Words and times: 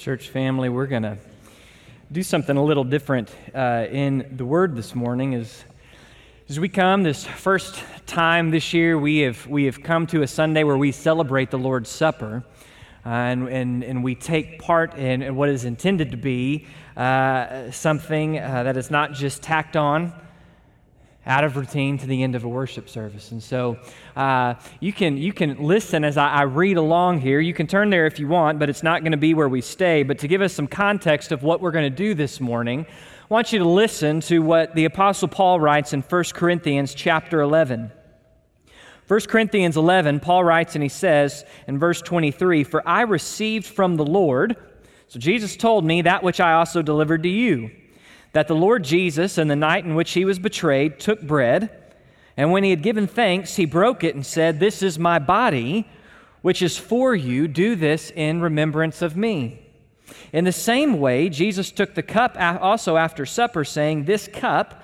Church 0.00 0.30
family, 0.30 0.70
we're 0.70 0.86
going 0.86 1.02
to 1.02 1.18
do 2.10 2.22
something 2.22 2.56
a 2.56 2.64
little 2.64 2.84
different 2.84 3.28
uh, 3.54 3.86
in 3.90 4.34
the 4.34 4.46
Word 4.46 4.74
this 4.74 4.94
morning. 4.94 5.34
As, 5.34 5.62
as 6.48 6.58
we 6.58 6.70
come 6.70 7.02
this 7.02 7.26
first 7.26 7.84
time 8.06 8.50
this 8.50 8.72
year, 8.72 8.98
we 8.98 9.18
have, 9.18 9.46
we 9.46 9.64
have 9.64 9.82
come 9.82 10.06
to 10.06 10.22
a 10.22 10.26
Sunday 10.26 10.64
where 10.64 10.78
we 10.78 10.90
celebrate 10.90 11.50
the 11.50 11.58
Lord's 11.58 11.90
Supper. 11.90 12.42
Uh, 13.04 13.10
and, 13.10 13.48
and, 13.50 13.84
and 13.84 14.02
we 14.02 14.14
take 14.14 14.58
part 14.58 14.94
in, 14.96 15.20
in 15.20 15.36
what 15.36 15.50
is 15.50 15.66
intended 15.66 16.12
to 16.12 16.16
be 16.16 16.66
uh, 16.96 17.70
something 17.70 18.38
uh, 18.38 18.62
that 18.62 18.78
is 18.78 18.90
not 18.90 19.12
just 19.12 19.42
tacked 19.42 19.76
on 19.76 20.14
out 21.30 21.44
of 21.44 21.56
routine 21.56 21.96
to 21.96 22.06
the 22.06 22.24
end 22.24 22.34
of 22.34 22.42
a 22.42 22.48
worship 22.48 22.88
service. 22.88 23.30
And 23.30 23.40
so 23.40 23.78
uh, 24.16 24.54
you, 24.80 24.92
can, 24.92 25.16
you 25.16 25.32
can 25.32 25.62
listen 25.62 26.02
as 26.02 26.16
I, 26.16 26.28
I, 26.28 26.42
read 26.42 26.76
along 26.76 27.20
here. 27.20 27.38
You 27.38 27.54
can 27.54 27.68
turn 27.68 27.88
there 27.88 28.06
if 28.06 28.18
you 28.18 28.26
want, 28.26 28.58
but 28.58 28.68
it's 28.68 28.82
not 28.82 29.02
going 29.02 29.12
to 29.12 29.18
be 29.18 29.32
where 29.32 29.48
we 29.48 29.60
stay. 29.60 30.02
But 30.02 30.18
to 30.18 30.28
give 30.28 30.42
us 30.42 30.52
some 30.52 30.66
context 30.66 31.30
of 31.30 31.44
what 31.44 31.60
we're 31.60 31.70
going 31.70 31.88
to 31.88 31.96
do 31.96 32.14
this 32.14 32.40
morning, 32.40 32.84
I 32.84 33.32
want 33.32 33.52
you 33.52 33.60
to 33.60 33.64
listen 33.64 34.18
to 34.22 34.40
what 34.40 34.74
the 34.74 34.86
Apostle 34.86 35.28
Paul 35.28 35.60
writes 35.60 35.92
in 35.92 36.02
1 36.02 36.24
Corinthians 36.34 36.94
chapter 36.94 37.40
11. 37.40 37.92
1 39.06 39.20
Corinthians 39.28 39.76
11, 39.76 40.18
Paul 40.18 40.42
writes 40.42 40.74
and 40.74 40.82
he 40.82 40.88
says 40.88 41.44
in 41.68 41.78
verse 41.78 42.02
23 42.02 42.64
For 42.64 42.86
I 42.86 43.02
received 43.02 43.66
from 43.66 43.94
the 43.94 44.04
Lord, 44.04 44.56
so 45.06 45.20
Jesus 45.20 45.56
told 45.56 45.84
me 45.84 46.02
that 46.02 46.24
which 46.24 46.40
I 46.40 46.54
also 46.54 46.82
delivered 46.82 47.22
to 47.22 47.28
you 47.28 47.70
that 48.32 48.48
the 48.48 48.54
Lord 48.54 48.84
Jesus, 48.84 49.38
in 49.38 49.48
the 49.48 49.56
night 49.56 49.84
in 49.84 49.94
which 49.94 50.12
he 50.12 50.24
was 50.24 50.38
betrayed, 50.38 51.00
took 51.00 51.20
bread, 51.22 51.70
and 52.36 52.52
when 52.52 52.64
he 52.64 52.70
had 52.70 52.82
given 52.82 53.06
thanks, 53.06 53.56
he 53.56 53.66
broke 53.66 54.02
it 54.02 54.14
and 54.14 54.24
said, 54.24 54.60
This 54.60 54.82
is 54.82 54.98
my 54.98 55.18
body, 55.18 55.86
which 56.42 56.62
is 56.62 56.78
for 56.78 57.14
you. 57.14 57.48
Do 57.48 57.74
this 57.74 58.10
in 58.14 58.40
remembrance 58.40 59.02
of 59.02 59.16
me. 59.16 59.60
In 60.32 60.44
the 60.44 60.52
same 60.52 61.00
way, 61.00 61.28
Jesus 61.28 61.70
took 61.70 61.94
the 61.94 62.02
cup 62.02 62.36
also 62.38 62.96
after 62.96 63.26
supper, 63.26 63.64
saying, 63.64 64.04
This 64.04 64.28
cup 64.28 64.82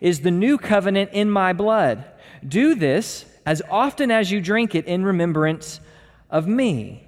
is 0.00 0.20
the 0.20 0.30
new 0.30 0.58
covenant 0.58 1.10
in 1.12 1.30
my 1.30 1.52
blood. 1.52 2.04
Do 2.46 2.74
this 2.74 3.24
as 3.46 3.62
often 3.70 4.10
as 4.10 4.30
you 4.30 4.40
drink 4.40 4.74
it 4.74 4.84
in 4.84 5.04
remembrance 5.04 5.80
of 6.30 6.46
me. 6.46 7.07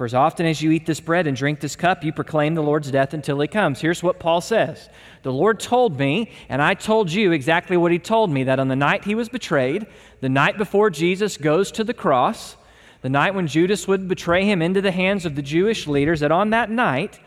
For 0.00 0.06
as 0.06 0.14
often 0.14 0.46
as 0.46 0.62
you 0.62 0.70
eat 0.70 0.86
this 0.86 0.98
bread 0.98 1.26
and 1.26 1.36
drink 1.36 1.60
this 1.60 1.76
cup, 1.76 2.02
you 2.02 2.10
proclaim 2.10 2.54
the 2.54 2.62
Lord's 2.62 2.90
death 2.90 3.12
until 3.12 3.38
he 3.38 3.46
comes. 3.46 3.82
Here's 3.82 4.02
what 4.02 4.18
Paul 4.18 4.40
says 4.40 4.88
The 5.24 5.30
Lord 5.30 5.60
told 5.60 5.98
me, 5.98 6.30
and 6.48 6.62
I 6.62 6.72
told 6.72 7.12
you 7.12 7.32
exactly 7.32 7.76
what 7.76 7.92
he 7.92 7.98
told 7.98 8.30
me 8.30 8.44
that 8.44 8.58
on 8.58 8.68
the 8.68 8.76
night 8.76 9.04
he 9.04 9.14
was 9.14 9.28
betrayed, 9.28 9.86
the 10.22 10.30
night 10.30 10.56
before 10.56 10.88
Jesus 10.88 11.36
goes 11.36 11.70
to 11.72 11.84
the 11.84 11.92
cross, 11.92 12.56
the 13.02 13.10
night 13.10 13.34
when 13.34 13.46
Judas 13.46 13.86
would 13.86 14.08
betray 14.08 14.46
him 14.46 14.62
into 14.62 14.80
the 14.80 14.90
hands 14.90 15.26
of 15.26 15.34
the 15.34 15.42
Jewish 15.42 15.86
leaders, 15.86 16.20
that 16.20 16.32
on 16.32 16.48
that 16.48 16.70
night, 16.70 17.20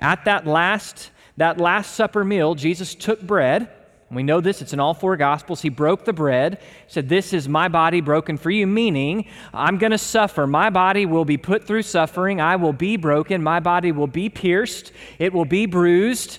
at 0.00 0.24
that 0.24 0.44
last, 0.44 1.12
that 1.36 1.58
last 1.58 1.94
supper 1.94 2.24
meal, 2.24 2.56
Jesus 2.56 2.96
took 2.96 3.22
bread 3.22 3.70
we 4.10 4.22
know 4.22 4.40
this, 4.40 4.62
it's 4.62 4.72
in 4.72 4.80
all 4.80 4.94
four 4.94 5.18
Gospels. 5.18 5.60
He 5.60 5.68
broke 5.68 6.06
the 6.06 6.14
bread, 6.14 6.60
said, 6.86 7.10
This 7.10 7.34
is 7.34 7.46
my 7.46 7.68
body 7.68 8.00
broken 8.00 8.38
for 8.38 8.50
you, 8.50 8.66
meaning 8.66 9.26
I'm 9.52 9.76
going 9.76 9.90
to 9.90 9.98
suffer. 9.98 10.46
My 10.46 10.70
body 10.70 11.04
will 11.04 11.26
be 11.26 11.36
put 11.36 11.64
through 11.64 11.82
suffering. 11.82 12.40
I 12.40 12.56
will 12.56 12.72
be 12.72 12.96
broken. 12.96 13.42
My 13.42 13.60
body 13.60 13.92
will 13.92 14.06
be 14.06 14.30
pierced. 14.30 14.92
It 15.18 15.34
will 15.34 15.44
be 15.44 15.66
bruised. 15.66 16.38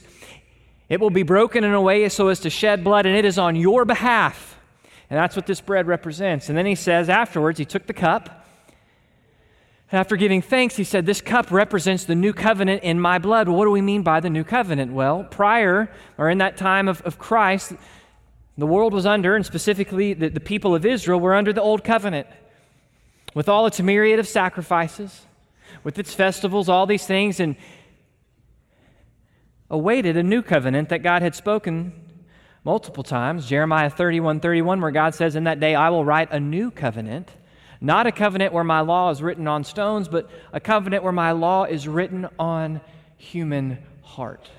It 0.89 0.99
will 0.99 1.11
be 1.11 1.21
broken 1.21 1.63
in 1.63 1.73
a 1.73 1.81
way 1.81 2.09
so 2.09 2.29
as 2.29 2.39
to 2.39 2.49
shed 2.49 2.83
blood, 2.83 3.05
and 3.05 3.15
it 3.15 3.23
is 3.23 3.37
on 3.37 3.55
your 3.55 3.85
behalf. 3.85 4.57
And 5.11 5.17
that's 5.17 5.35
what 5.35 5.45
this 5.45 5.61
bread 5.61 5.85
represents. 5.85 6.49
And 6.49 6.57
then 6.57 6.65
he 6.65 6.75
says 6.75 7.07
afterwards, 7.07 7.59
he 7.59 7.65
took 7.65 7.85
the 7.85 7.93
cup. 7.93 8.38
And 9.91 9.99
after 9.99 10.15
giving 10.15 10.41
thanks, 10.41 10.75
he 10.75 10.83
said, 10.83 11.05
This 11.05 11.21
cup 11.21 11.51
represents 11.51 12.05
the 12.05 12.15
new 12.15 12.33
covenant 12.33 12.83
in 12.83 12.99
my 12.99 13.17
blood. 13.17 13.47
Well, 13.47 13.57
what 13.57 13.65
do 13.65 13.71
we 13.71 13.81
mean 13.81 14.03
by 14.03 14.19
the 14.19 14.29
new 14.29 14.43
covenant? 14.43 14.93
Well, 14.93 15.23
prior, 15.23 15.91
or 16.17 16.29
in 16.29 16.37
that 16.39 16.57
time 16.57 16.87
of, 16.87 17.01
of 17.01 17.17
Christ, 17.17 17.73
the 18.57 18.67
world 18.67 18.93
was 18.93 19.05
under, 19.05 19.35
and 19.35 19.45
specifically 19.45 20.13
the, 20.13 20.29
the 20.29 20.39
people 20.39 20.75
of 20.75 20.85
Israel 20.85 21.19
were 21.19 21.33
under 21.33 21.53
the 21.53 21.61
old 21.61 21.83
covenant 21.83 22.27
with 23.33 23.49
all 23.49 23.65
its 23.65 23.79
myriad 23.79 24.19
of 24.19 24.27
sacrifices, 24.27 25.25
with 25.83 25.97
its 25.97 26.13
festivals, 26.13 26.69
all 26.69 26.85
these 26.85 27.05
things, 27.05 27.39
and 27.39 27.55
awaited 29.69 30.17
a 30.17 30.23
new 30.23 30.41
covenant 30.41 30.89
that 30.89 31.03
God 31.03 31.21
had 31.21 31.35
spoken 31.35 31.93
multiple 32.63 33.03
times. 33.03 33.47
Jeremiah 33.47 33.89
31 33.89 34.39
31, 34.39 34.81
where 34.81 34.91
God 34.91 35.15
says, 35.15 35.35
In 35.35 35.45
that 35.45 35.59
day 35.59 35.73
I 35.73 35.89
will 35.89 36.05
write 36.05 36.31
a 36.31 36.39
new 36.39 36.69
covenant 36.69 37.31
not 37.81 38.07
a 38.07 38.11
covenant 38.11 38.53
where 38.53 38.63
my 38.63 38.81
law 38.81 39.09
is 39.09 39.21
written 39.21 39.47
on 39.47 39.63
stones, 39.63 40.07
but 40.07 40.29
a 40.51 40.59
covenant 40.59 41.03
where 41.03 41.13
my 41.13 41.31
law 41.31 41.63
is 41.63 41.87
written 41.87 42.27
on 42.37 42.81
human 43.17 43.77
heart. 44.01 44.49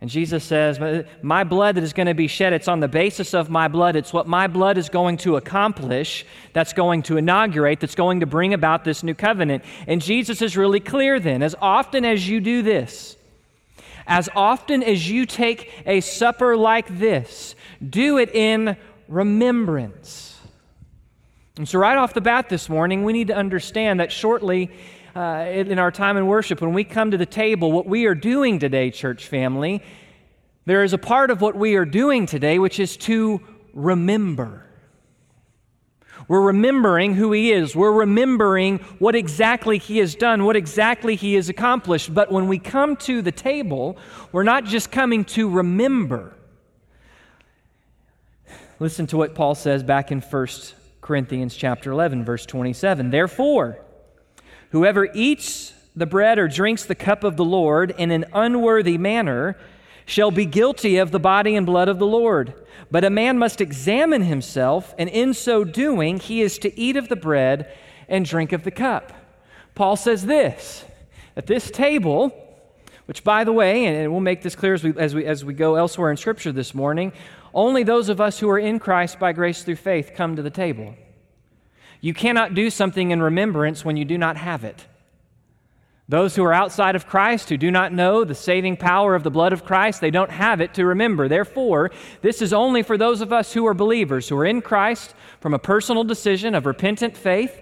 And 0.00 0.10
Jesus 0.10 0.44
says, 0.44 0.78
My 1.22 1.42
blood 1.42 1.76
that 1.76 1.82
is 1.82 1.92
going 1.92 2.06
to 2.06 2.14
be 2.14 2.28
shed, 2.28 2.52
it's 2.52 2.68
on 2.68 2.80
the 2.80 2.88
basis 2.88 3.34
of 3.34 3.48
my 3.48 3.66
blood. 3.66 3.96
It's 3.96 4.12
what 4.12 4.28
my 4.28 4.46
blood 4.46 4.78
is 4.78 4.88
going 4.88 5.16
to 5.18 5.36
accomplish, 5.36 6.26
that's 6.52 6.74
going 6.74 7.02
to 7.04 7.16
inaugurate, 7.16 7.80
that's 7.80 7.94
going 7.94 8.20
to 8.20 8.26
bring 8.26 8.52
about 8.52 8.84
this 8.84 9.02
new 9.02 9.14
covenant. 9.14 9.64
And 9.86 10.02
Jesus 10.02 10.42
is 10.42 10.56
really 10.56 10.80
clear 10.80 11.18
then. 11.18 11.42
As 11.42 11.56
often 11.60 12.04
as 12.04 12.28
you 12.28 12.40
do 12.40 12.62
this, 12.62 13.16
as 14.06 14.28
often 14.36 14.82
as 14.82 15.10
you 15.10 15.26
take 15.26 15.72
a 15.86 16.00
supper 16.02 16.56
like 16.56 16.98
this, 16.98 17.56
do 17.88 18.18
it 18.18 18.32
in 18.34 18.76
remembrance 19.08 20.35
and 21.58 21.66
so, 21.66 21.78
right 21.78 21.96
off 21.96 22.12
the 22.12 22.20
bat 22.20 22.50
this 22.50 22.68
morning, 22.68 23.02
we 23.02 23.14
need 23.14 23.28
to 23.28 23.36
understand 23.36 24.00
that 24.00 24.12
shortly 24.12 24.70
uh, 25.14 25.46
in 25.48 25.78
our 25.78 25.90
time 25.90 26.18
in 26.18 26.26
worship, 26.26 26.60
when 26.60 26.74
we 26.74 26.84
come 26.84 27.10
to 27.10 27.16
the 27.16 27.24
table, 27.24 27.72
what 27.72 27.86
we 27.86 28.04
are 28.04 28.14
doing 28.14 28.58
today, 28.58 28.90
church 28.90 29.26
family, 29.26 29.82
there 30.66 30.84
is 30.84 30.92
a 30.92 30.98
part 30.98 31.30
of 31.30 31.40
what 31.40 31.56
we 31.56 31.76
are 31.76 31.86
doing 31.86 32.26
today 32.26 32.58
which 32.58 32.78
is 32.78 32.98
to 32.98 33.40
remember. 33.72 34.66
We're 36.28 36.42
remembering 36.42 37.14
who 37.14 37.32
He 37.32 37.52
is. 37.52 37.74
We're 37.74 37.92
remembering 37.92 38.80
what 38.98 39.14
exactly 39.14 39.78
He 39.78 39.98
has 39.98 40.14
done, 40.14 40.44
what 40.44 40.56
exactly 40.56 41.16
He 41.16 41.34
has 41.34 41.48
accomplished. 41.48 42.12
But 42.12 42.30
when 42.30 42.48
we 42.48 42.58
come 42.58 42.96
to 42.96 43.22
the 43.22 43.32
table, 43.32 43.96
we're 44.32 44.42
not 44.42 44.64
just 44.64 44.90
coming 44.90 45.24
to 45.26 45.48
remember. 45.48 46.36
Listen 48.78 49.06
to 49.06 49.16
what 49.16 49.34
Paul 49.34 49.54
says 49.54 49.82
back 49.82 50.12
in 50.12 50.20
1 50.20 50.46
Corinthians 51.06 51.54
chapter 51.54 51.92
11 51.92 52.24
verse 52.24 52.44
27. 52.44 53.10
Therefore, 53.10 53.78
whoever 54.70 55.08
eats 55.14 55.72
the 55.94 56.04
bread 56.04 56.36
or 56.36 56.48
drinks 56.48 56.84
the 56.84 56.96
cup 56.96 57.22
of 57.22 57.36
the 57.36 57.44
Lord 57.44 57.94
in 57.96 58.10
an 58.10 58.24
unworthy 58.32 58.98
manner 58.98 59.56
shall 60.04 60.32
be 60.32 60.44
guilty 60.44 60.96
of 60.96 61.12
the 61.12 61.20
body 61.20 61.54
and 61.54 61.64
blood 61.64 61.88
of 61.88 62.00
the 62.00 62.06
Lord. 62.06 62.54
But 62.90 63.04
a 63.04 63.10
man 63.10 63.38
must 63.38 63.60
examine 63.60 64.22
himself, 64.22 64.96
and 64.98 65.08
in 65.08 65.32
so 65.32 65.62
doing, 65.62 66.18
he 66.18 66.42
is 66.42 66.58
to 66.58 66.76
eat 66.76 66.96
of 66.96 67.08
the 67.08 67.14
bread 67.14 67.72
and 68.08 68.24
drink 68.24 68.50
of 68.50 68.64
the 68.64 68.72
cup. 68.72 69.12
Paul 69.76 69.94
says 69.94 70.26
this 70.26 70.84
at 71.36 71.46
this 71.46 71.70
table, 71.70 72.32
which, 73.06 73.24
by 73.24 73.44
the 73.44 73.52
way, 73.52 73.86
and 73.86 74.10
we'll 74.10 74.20
make 74.20 74.42
this 74.42 74.54
clear 74.54 74.74
as 74.74 74.84
we, 74.84 74.92
as 74.98 75.14
we, 75.14 75.24
as 75.24 75.44
we 75.44 75.54
go 75.54 75.76
elsewhere 75.76 76.10
in 76.10 76.16
Scripture 76.16 76.52
this 76.52 76.74
morning, 76.74 77.12
only 77.54 77.82
those 77.82 78.08
of 78.08 78.20
us 78.20 78.38
who 78.38 78.50
are 78.50 78.58
in 78.58 78.78
Christ 78.78 79.18
by 79.18 79.32
grace 79.32 79.62
through 79.62 79.76
faith 79.76 80.12
come 80.14 80.36
to 80.36 80.42
the 80.42 80.50
table. 80.50 80.94
You 82.00 82.12
cannot 82.12 82.54
do 82.54 82.68
something 82.68 83.10
in 83.10 83.22
remembrance 83.22 83.84
when 83.84 83.96
you 83.96 84.04
do 84.04 84.18
not 84.18 84.36
have 84.36 84.64
it. 84.64 84.86
Those 86.08 86.36
who 86.36 86.44
are 86.44 86.52
outside 86.52 86.94
of 86.94 87.06
Christ, 87.06 87.48
who 87.48 87.56
do 87.56 87.70
not 87.70 87.92
know 87.92 88.22
the 88.22 88.34
saving 88.34 88.76
power 88.76 89.16
of 89.16 89.24
the 89.24 89.30
blood 89.30 89.52
of 89.52 89.64
Christ, 89.64 90.00
they 90.00 90.10
don't 90.10 90.30
have 90.30 90.60
it 90.60 90.74
to 90.74 90.86
remember. 90.86 91.26
Therefore, 91.26 91.90
this 92.22 92.42
is 92.42 92.52
only 92.52 92.84
for 92.84 92.96
those 92.96 93.20
of 93.20 93.32
us 93.32 93.52
who 93.52 93.66
are 93.66 93.74
believers, 93.74 94.28
who 94.28 94.36
are 94.36 94.46
in 94.46 94.62
Christ 94.62 95.14
from 95.40 95.52
a 95.52 95.58
personal 95.58 96.04
decision 96.04 96.54
of 96.54 96.64
repentant 96.64 97.16
faith 97.16 97.60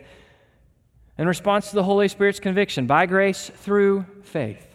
in 1.16 1.26
response 1.26 1.70
to 1.70 1.74
the 1.74 1.84
Holy 1.84 2.08
Spirit's 2.08 2.40
conviction 2.40 2.86
by 2.86 3.06
grace 3.06 3.50
through 3.56 4.04
faith. 4.22 4.73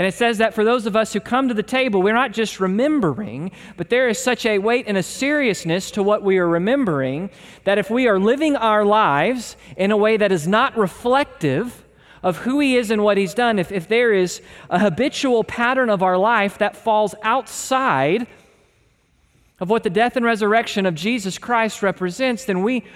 And 0.00 0.06
it 0.06 0.14
says 0.14 0.38
that 0.38 0.54
for 0.54 0.64
those 0.64 0.86
of 0.86 0.96
us 0.96 1.12
who 1.12 1.20
come 1.20 1.48
to 1.48 1.52
the 1.52 1.62
table, 1.62 2.00
we're 2.00 2.14
not 2.14 2.32
just 2.32 2.58
remembering, 2.58 3.50
but 3.76 3.90
there 3.90 4.08
is 4.08 4.18
such 4.18 4.46
a 4.46 4.58
weight 4.58 4.86
and 4.88 4.96
a 4.96 5.02
seriousness 5.02 5.90
to 5.90 6.02
what 6.02 6.22
we 6.22 6.38
are 6.38 6.48
remembering 6.48 7.28
that 7.64 7.76
if 7.76 7.90
we 7.90 8.08
are 8.08 8.18
living 8.18 8.56
our 8.56 8.82
lives 8.82 9.56
in 9.76 9.90
a 9.90 9.98
way 9.98 10.16
that 10.16 10.32
is 10.32 10.48
not 10.48 10.74
reflective 10.74 11.84
of 12.22 12.38
who 12.38 12.60
He 12.60 12.78
is 12.78 12.90
and 12.90 13.04
what 13.04 13.18
He's 13.18 13.34
done, 13.34 13.58
if, 13.58 13.70
if 13.70 13.88
there 13.88 14.14
is 14.14 14.40
a 14.70 14.78
habitual 14.78 15.44
pattern 15.44 15.90
of 15.90 16.02
our 16.02 16.16
life 16.16 16.56
that 16.56 16.76
falls 16.76 17.14
outside 17.22 18.26
of 19.58 19.68
what 19.68 19.82
the 19.82 19.90
death 19.90 20.16
and 20.16 20.24
resurrection 20.24 20.86
of 20.86 20.94
Jesus 20.94 21.36
Christ 21.36 21.82
represents, 21.82 22.46
then 22.46 22.62
we, 22.62 22.86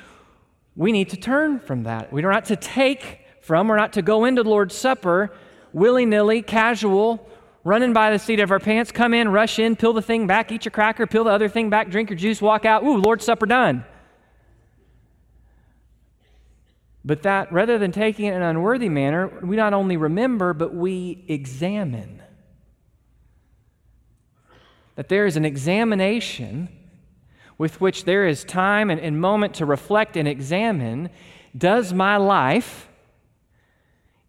we 0.75 0.91
need 0.91 1.11
to 1.11 1.19
turn 1.19 1.61
from 1.61 1.83
that. 1.83 2.11
We're 2.15 2.31
not 2.31 2.47
to 2.47 2.57
take 2.57 3.27
from, 3.43 3.69
we're 3.69 3.77
not 3.77 3.93
to 3.93 4.01
go 4.01 4.25
into 4.25 4.43
the 4.43 4.49
Lord's 4.49 4.75
Supper 4.75 5.35
willy 5.75 6.07
nilly, 6.07 6.41
casual, 6.41 7.29
running 7.65 7.93
by 7.93 8.11
the 8.11 8.19
seat 8.19 8.41
of 8.41 8.51
our 8.51 8.61
pants, 8.61 8.91
come 8.91 9.13
in, 9.13 9.29
rush 9.29 9.59
in, 9.59 9.77
peel 9.77 9.93
the 9.93 10.01
thing 10.01 10.27
back, 10.27 10.51
eat 10.51 10.65
your 10.65 10.73
cracker, 10.73 11.07
peel 11.07 11.25
the 11.25 11.31
other 11.31 11.49
thing 11.49 11.69
back, 11.69 11.91
drink 11.91 12.09
your 12.09 12.17
juice, 12.17 12.41
walk 12.41 12.65
out. 12.65 12.85
Ooh, 12.85 12.97
Lord's 12.97 13.25
Supper 13.25 13.45
done. 13.45 13.85
But 17.05 17.23
that, 17.25 17.53
rather 17.53 17.77
than 17.77 17.93
taking 17.93 18.27
it 18.27 18.35
in 18.35 18.41
an 18.41 18.43
unworthy 18.43 18.89
manner, 18.89 19.29
we 19.43 19.57
not 19.57 19.75
only 19.75 19.99
remember, 19.99 20.55
but 20.55 20.75
we 20.75 21.25
examine. 21.29 22.23
That 24.95 25.09
there 25.09 25.27
is 25.27 25.37
an 25.37 25.45
examination 25.45 26.69
with 27.59 27.81
which 27.81 28.05
there 28.05 28.27
is 28.27 28.43
time 28.45 28.91
and, 28.91 29.01
and 29.01 29.21
moment 29.21 29.55
to 29.55 29.67
reflect 29.67 30.17
and 30.17 30.27
examine 30.27 31.11
does 31.57 31.93
my 31.93 32.17
life, 32.17 32.89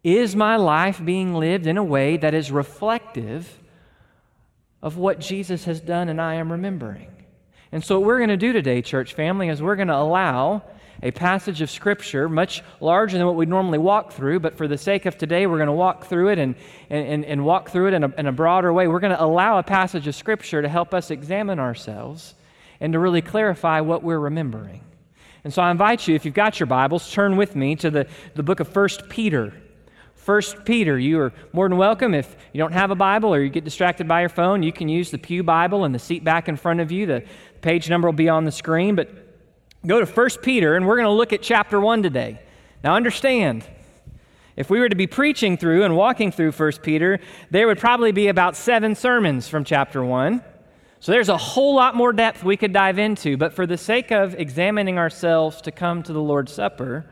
is 0.06 0.36
my 0.36 0.54
life 0.54 1.04
being 1.04 1.34
lived 1.34 1.66
in 1.66 1.76
a 1.76 1.82
way 1.82 2.16
that 2.16 2.32
is 2.32 2.52
reflective 2.52 3.58
of 4.80 4.96
what 4.96 5.18
Jesus 5.18 5.64
has 5.64 5.80
done 5.80 6.08
and 6.08 6.20
I 6.20 6.34
am 6.34 6.52
remembering? 6.52 7.10
And 7.72 7.84
so, 7.84 7.98
what 7.98 8.06
we're 8.06 8.18
going 8.18 8.28
to 8.28 8.36
do 8.36 8.52
today, 8.52 8.82
church 8.82 9.14
family, 9.14 9.48
is 9.48 9.60
we're 9.60 9.74
going 9.74 9.88
to 9.88 9.96
allow 9.96 10.62
a 11.02 11.10
passage 11.10 11.60
of 11.60 11.70
Scripture, 11.72 12.28
much 12.28 12.62
larger 12.80 13.18
than 13.18 13.26
what 13.26 13.34
we 13.34 13.46
normally 13.46 13.78
walk 13.78 14.12
through, 14.12 14.38
but 14.38 14.56
for 14.56 14.68
the 14.68 14.78
sake 14.78 15.06
of 15.06 15.18
today, 15.18 15.48
we're 15.48 15.58
going 15.58 15.66
to 15.66 15.72
walk 15.72 16.06
through 16.06 16.28
it 16.28 16.38
and, 16.38 16.54
and, 16.88 17.24
and 17.24 17.44
walk 17.44 17.70
through 17.70 17.88
it 17.88 17.94
in 17.94 18.04
a, 18.04 18.14
in 18.16 18.26
a 18.28 18.32
broader 18.32 18.72
way. 18.72 18.86
We're 18.86 19.00
going 19.00 19.12
to 19.12 19.22
allow 19.22 19.58
a 19.58 19.64
passage 19.64 20.06
of 20.06 20.14
Scripture 20.14 20.62
to 20.62 20.68
help 20.68 20.94
us 20.94 21.10
examine 21.10 21.58
ourselves 21.58 22.36
and 22.78 22.92
to 22.92 23.00
really 23.00 23.22
clarify 23.22 23.80
what 23.80 24.04
we're 24.04 24.20
remembering. 24.20 24.82
And 25.42 25.52
so 25.52 25.62
I 25.62 25.72
invite 25.72 26.06
you, 26.06 26.14
if 26.14 26.24
you've 26.24 26.32
got 26.32 26.60
your 26.60 26.68
Bibles, 26.68 27.10
turn 27.10 27.36
with 27.36 27.56
me 27.56 27.74
to 27.76 27.90
the, 27.90 28.06
the 28.36 28.44
book 28.44 28.60
of 28.60 28.74
1 28.74 28.88
Peter. 29.08 29.52
1 30.26 30.42
Peter, 30.64 30.98
you 30.98 31.20
are 31.20 31.32
more 31.52 31.68
than 31.68 31.78
welcome. 31.78 32.12
If 32.12 32.36
you 32.52 32.58
don't 32.58 32.72
have 32.72 32.90
a 32.90 32.96
Bible 32.96 33.32
or 33.32 33.40
you 33.40 33.48
get 33.48 33.62
distracted 33.62 34.08
by 34.08 34.20
your 34.20 34.28
phone, 34.28 34.64
you 34.64 34.72
can 34.72 34.88
use 34.88 35.12
the 35.12 35.18
Pew 35.18 35.44
Bible 35.44 35.84
and 35.84 35.94
the 35.94 36.00
seat 36.00 36.24
back 36.24 36.48
in 36.48 36.56
front 36.56 36.80
of 36.80 36.90
you. 36.90 37.06
The 37.06 37.24
page 37.60 37.88
number 37.88 38.08
will 38.08 38.12
be 38.12 38.28
on 38.28 38.44
the 38.44 38.50
screen. 38.50 38.96
But 38.96 39.08
go 39.86 40.04
to 40.04 40.06
1 40.06 40.28
Peter, 40.42 40.74
and 40.74 40.84
we're 40.84 40.96
going 40.96 41.06
to 41.06 41.12
look 41.12 41.32
at 41.32 41.42
chapter 41.42 41.80
1 41.80 42.02
today. 42.02 42.40
Now, 42.82 42.96
understand, 42.96 43.64
if 44.56 44.68
we 44.68 44.80
were 44.80 44.88
to 44.88 44.96
be 44.96 45.06
preaching 45.06 45.56
through 45.56 45.84
and 45.84 45.96
walking 45.96 46.32
through 46.32 46.50
1 46.50 46.72
Peter, 46.82 47.20
there 47.52 47.68
would 47.68 47.78
probably 47.78 48.10
be 48.10 48.26
about 48.26 48.56
seven 48.56 48.96
sermons 48.96 49.46
from 49.46 49.62
chapter 49.62 50.04
1. 50.04 50.42
So 50.98 51.12
there's 51.12 51.28
a 51.28 51.36
whole 51.36 51.76
lot 51.76 51.94
more 51.94 52.12
depth 52.12 52.42
we 52.42 52.56
could 52.56 52.72
dive 52.72 52.98
into, 52.98 53.36
but 53.36 53.52
for 53.52 53.64
the 53.64 53.78
sake 53.78 54.10
of 54.10 54.34
examining 54.34 54.98
ourselves 54.98 55.60
to 55.62 55.70
come 55.70 56.02
to 56.02 56.12
the 56.12 56.20
Lord's 56.20 56.50
Supper, 56.52 57.06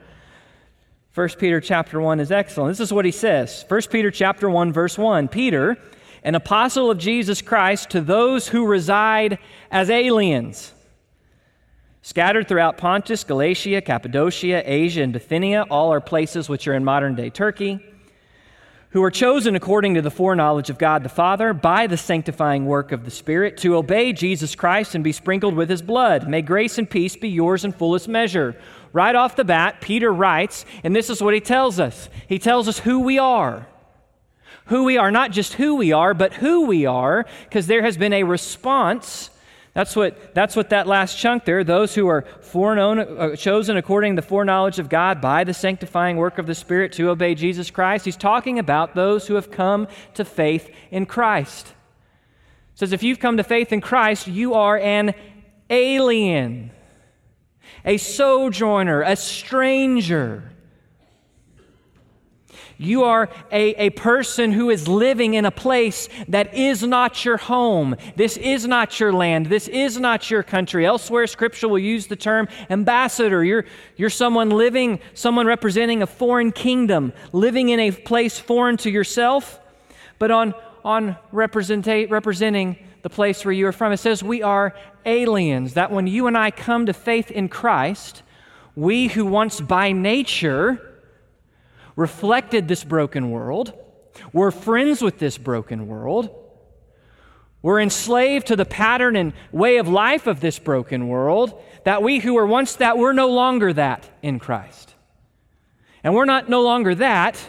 1 1.15 1.29
Peter 1.39 1.61
chapter 1.61 2.01
1 2.01 2.19
is 2.19 2.29
excellent. 2.29 2.71
This 2.71 2.81
is 2.81 2.91
what 2.91 3.05
he 3.05 3.11
says. 3.11 3.63
1 3.69 3.81
Peter 3.89 4.11
chapter 4.11 4.49
1 4.49 4.73
verse 4.73 4.97
1. 4.97 5.29
Peter, 5.29 5.77
an 6.23 6.35
apostle 6.35 6.91
of 6.91 6.97
Jesus 6.97 7.41
Christ 7.41 7.89
to 7.91 8.01
those 8.01 8.49
who 8.49 8.67
reside 8.67 9.39
as 9.71 9.89
aliens, 9.89 10.73
scattered 12.01 12.49
throughout 12.49 12.77
Pontus, 12.77 13.23
Galatia, 13.23 13.81
Cappadocia, 13.81 14.61
Asia, 14.65 15.03
and 15.03 15.13
Bithynia, 15.13 15.65
all 15.69 15.93
are 15.93 16.01
places 16.01 16.49
which 16.49 16.67
are 16.67 16.73
in 16.73 16.83
modern-day 16.83 17.29
Turkey 17.29 17.79
who 18.95 19.03
are 19.03 19.11
chosen 19.11 19.57
according 19.57 19.93
to 19.93 20.01
the 20.01 20.09
foreknowledge 20.09 20.69
of 20.69 20.77
God 20.77 21.03
the 21.03 21.09
Father 21.09 21.53
by 21.53 21.85
the 21.85 21.97
sanctifying 21.97 22.65
work 22.65 22.93
of 22.93 23.03
the 23.03 23.11
Spirit 23.11 23.57
to 23.57 23.75
obey 23.75 24.13
Jesus 24.13 24.55
Christ 24.55 24.95
and 24.95 25.03
be 25.03 25.11
sprinkled 25.11 25.53
with 25.53 25.69
his 25.69 25.81
blood. 25.81 26.29
May 26.29 26.41
grace 26.41 26.77
and 26.77 26.89
peace 26.89 27.17
be 27.17 27.27
yours 27.27 27.65
in 27.65 27.73
fullest 27.73 28.07
measure. 28.07 28.55
Right 28.95 29.13
off 29.13 29.35
the 29.35 29.43
bat, 29.43 29.81
Peter 29.81 30.09
writes, 30.09 30.65
and 30.81 30.95
this 30.95 31.09
is 31.09 31.21
what 31.21 31.33
he 31.33 31.41
tells 31.41 31.81
us 31.81 32.07
he 32.29 32.39
tells 32.39 32.69
us 32.69 32.79
who 32.79 33.01
we 33.01 33.19
are. 33.19 33.67
Who 34.67 34.85
we 34.85 34.97
are, 34.97 35.11
not 35.11 35.31
just 35.31 35.55
who 35.55 35.75
we 35.75 35.91
are, 35.91 36.13
but 36.13 36.35
who 36.35 36.65
we 36.65 36.85
are, 36.85 37.25
because 37.43 37.67
there 37.67 37.81
has 37.81 37.97
been 37.97 38.13
a 38.13 38.23
response 38.23 39.29
that's 39.73 39.93
what, 39.93 40.33
that's 40.33 40.55
what 40.55 40.69
that 40.69 40.87
last 40.87 41.19
chunk 41.19 41.43
there, 41.43 41.61
those 41.65 41.93
who 41.93 42.07
are 42.07 42.21
foreknown, 42.39 42.99
uh, 42.99 43.35
chosen 43.35 43.75
according 43.75 44.15
to 44.15 44.21
the 44.21 44.27
foreknowledge 44.27 44.79
of 44.79 44.87
God 44.87 45.19
by 45.19 45.43
the 45.43 45.53
sanctifying 45.53 46.15
work 46.15 46.37
of 46.37 46.47
the 46.47 46.55
Spirit 46.55 46.93
to 46.93 47.09
obey 47.09 47.35
Jesus 47.35 47.69
Christ. 47.69 48.05
He's 48.05 48.15
talking 48.15 48.57
about 48.57 48.95
those 48.95 49.27
who 49.27 49.35
have 49.35 49.51
come 49.51 49.89
to 50.13 50.23
faith 50.23 50.73
in 50.91 51.05
Christ. 51.05 51.67
It 51.67 52.79
says, 52.79 52.93
if 52.93 53.03
you've 53.03 53.19
come 53.19 53.35
to 53.35 53.43
faith 53.43 53.73
in 53.73 53.81
Christ, 53.81 54.27
you 54.27 54.53
are 54.53 54.77
an 54.77 55.13
alien, 55.69 56.71
a 57.85 57.97
sojourner, 57.97 59.01
a 59.03 59.15
stranger. 59.15 60.51
You 62.77 63.03
are 63.03 63.29
a, 63.51 63.85
a 63.85 63.89
person 63.91 64.51
who 64.51 64.69
is 64.69 64.87
living 64.87 65.35
in 65.35 65.45
a 65.45 65.51
place 65.51 66.09
that 66.27 66.53
is 66.53 66.83
not 66.83 67.23
your 67.23 67.37
home. 67.37 67.95
This 68.17 68.35
is 68.35 68.67
not 68.67 68.99
your 68.99 69.13
land. 69.13 69.45
This 69.45 69.69
is 69.69 69.97
not 69.97 70.29
your 70.29 70.43
country. 70.43 70.85
Elsewhere, 70.85 71.25
Scripture 71.27 71.69
will 71.69 71.79
use 71.79 72.07
the 72.07 72.17
term 72.17 72.49
ambassador. 72.69 73.45
You're, 73.45 73.65
you're 73.95 74.09
someone 74.09 74.49
living, 74.49 74.99
someone 75.13 75.47
representing 75.47 76.01
a 76.01 76.07
foreign 76.07 76.51
kingdom, 76.51 77.13
living 77.31 77.69
in 77.69 77.79
a 77.79 77.91
place 77.91 78.37
foreign 78.37 78.75
to 78.77 78.89
yourself, 78.89 79.59
but 80.19 80.31
on, 80.31 80.53
on 80.83 81.15
representing 81.31 82.77
the 83.03 83.09
place 83.09 83.45
where 83.45 83.53
you 83.53 83.67
are 83.67 83.71
from. 83.71 83.93
It 83.93 83.97
says 83.97 84.21
we 84.21 84.43
are 84.43 84.75
aliens, 85.05 85.73
that 85.75 85.91
when 85.91 86.07
you 86.07 86.27
and 86.27 86.37
I 86.37 86.51
come 86.51 86.85
to 86.87 86.93
faith 86.93 87.31
in 87.31 87.49
Christ, 87.49 88.23
we 88.75 89.07
who 89.07 89.25
once 89.25 89.61
by 89.61 89.91
nature, 89.91 90.81
reflected 91.95 92.67
this 92.67 92.83
broken 92.83 93.31
world. 93.31 93.73
We're 94.33 94.51
friends 94.51 95.01
with 95.01 95.19
this 95.19 95.37
broken 95.37 95.87
world. 95.87 96.29
We're 97.61 97.79
enslaved 97.79 98.47
to 98.47 98.55
the 98.55 98.65
pattern 98.65 99.15
and 99.15 99.33
way 99.51 99.77
of 99.77 99.87
life 99.87 100.27
of 100.27 100.39
this 100.39 100.59
broken 100.59 101.07
world, 101.07 101.59
that 101.83 102.03
we 102.03 102.19
who 102.19 102.35
were 102.35 102.45
once 102.45 102.75
that, 102.75 102.97
we're 102.97 103.13
no 103.13 103.29
longer 103.29 103.73
that 103.73 104.09
in 104.21 104.39
Christ. 104.39 104.93
And 106.03 106.13
we're 106.13 106.25
not 106.25 106.47
no 106.47 106.61
longer 106.61 106.93
that, 106.95 107.39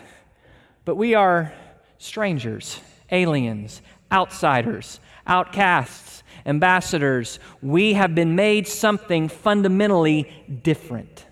but 0.86 0.96
we 0.96 1.14
are 1.14 1.52
strangers, 1.98 2.80
aliens, 3.10 3.82
outsiders, 4.10 5.00
outcasts, 5.26 6.15
ambassadors. 6.46 7.38
We 7.60 7.94
have 7.94 8.14
been 8.14 8.34
made 8.36 8.66
something 8.66 9.28
fundamentally 9.28 10.30
different. 10.62 11.26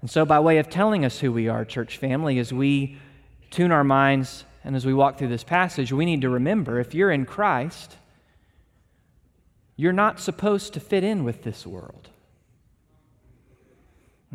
And 0.00 0.08
so, 0.08 0.24
by 0.24 0.40
way 0.40 0.58
of 0.58 0.70
telling 0.70 1.04
us 1.04 1.18
who 1.18 1.30
we 1.32 1.48
are, 1.48 1.64
church 1.64 1.98
family, 1.98 2.38
as 2.38 2.52
we 2.52 2.96
tune 3.50 3.72
our 3.72 3.84
minds 3.84 4.44
and 4.64 4.74
as 4.74 4.86
we 4.86 4.94
walk 4.94 5.18
through 5.18 5.28
this 5.28 5.44
passage, 5.44 5.92
we 5.92 6.04
need 6.04 6.22
to 6.22 6.30
remember 6.30 6.78
if 6.80 6.94
you're 6.94 7.10
in 7.10 7.26
Christ, 7.26 7.96
you're 9.76 9.92
not 9.92 10.20
supposed 10.20 10.74
to 10.74 10.80
fit 10.80 11.04
in 11.04 11.24
with 11.24 11.42
this 11.42 11.66
world. 11.66 12.08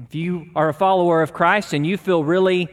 If 0.03 0.13
you 0.13 0.49
are 0.55 0.69
a 0.69 0.73
follower 0.73 1.21
of 1.21 1.33
Christ 1.33 1.73
and 1.73 1.85
you 1.85 1.97
feel 1.97 2.23
really, 2.23 2.67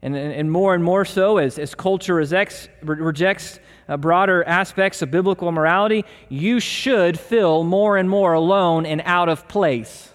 and, 0.00 0.14
and 0.14 0.50
more 0.50 0.74
and 0.74 0.84
more 0.84 1.04
so 1.04 1.38
as, 1.38 1.58
as 1.58 1.74
culture 1.74 2.14
rejects, 2.14 2.68
rejects 2.82 3.58
uh, 3.88 3.96
broader 3.96 4.42
aspects 4.44 5.02
of 5.02 5.10
biblical 5.10 5.52
morality, 5.52 6.04
you 6.28 6.60
should 6.60 7.18
feel 7.18 7.64
more 7.64 7.96
and 7.96 8.10
more 8.10 8.32
alone 8.32 8.86
and 8.86 9.02
out 9.04 9.28
of 9.28 9.46
place 9.48 10.10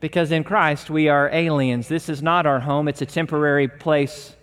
because 0.00 0.32
in 0.32 0.42
Christ 0.42 0.90
we 0.90 1.08
are 1.08 1.28
aliens. 1.32 1.86
This 1.86 2.08
is 2.08 2.22
not 2.22 2.46
our 2.46 2.60
home, 2.60 2.88
it's 2.88 3.02
a 3.02 3.06
temporary 3.06 3.68
place, 3.68 4.34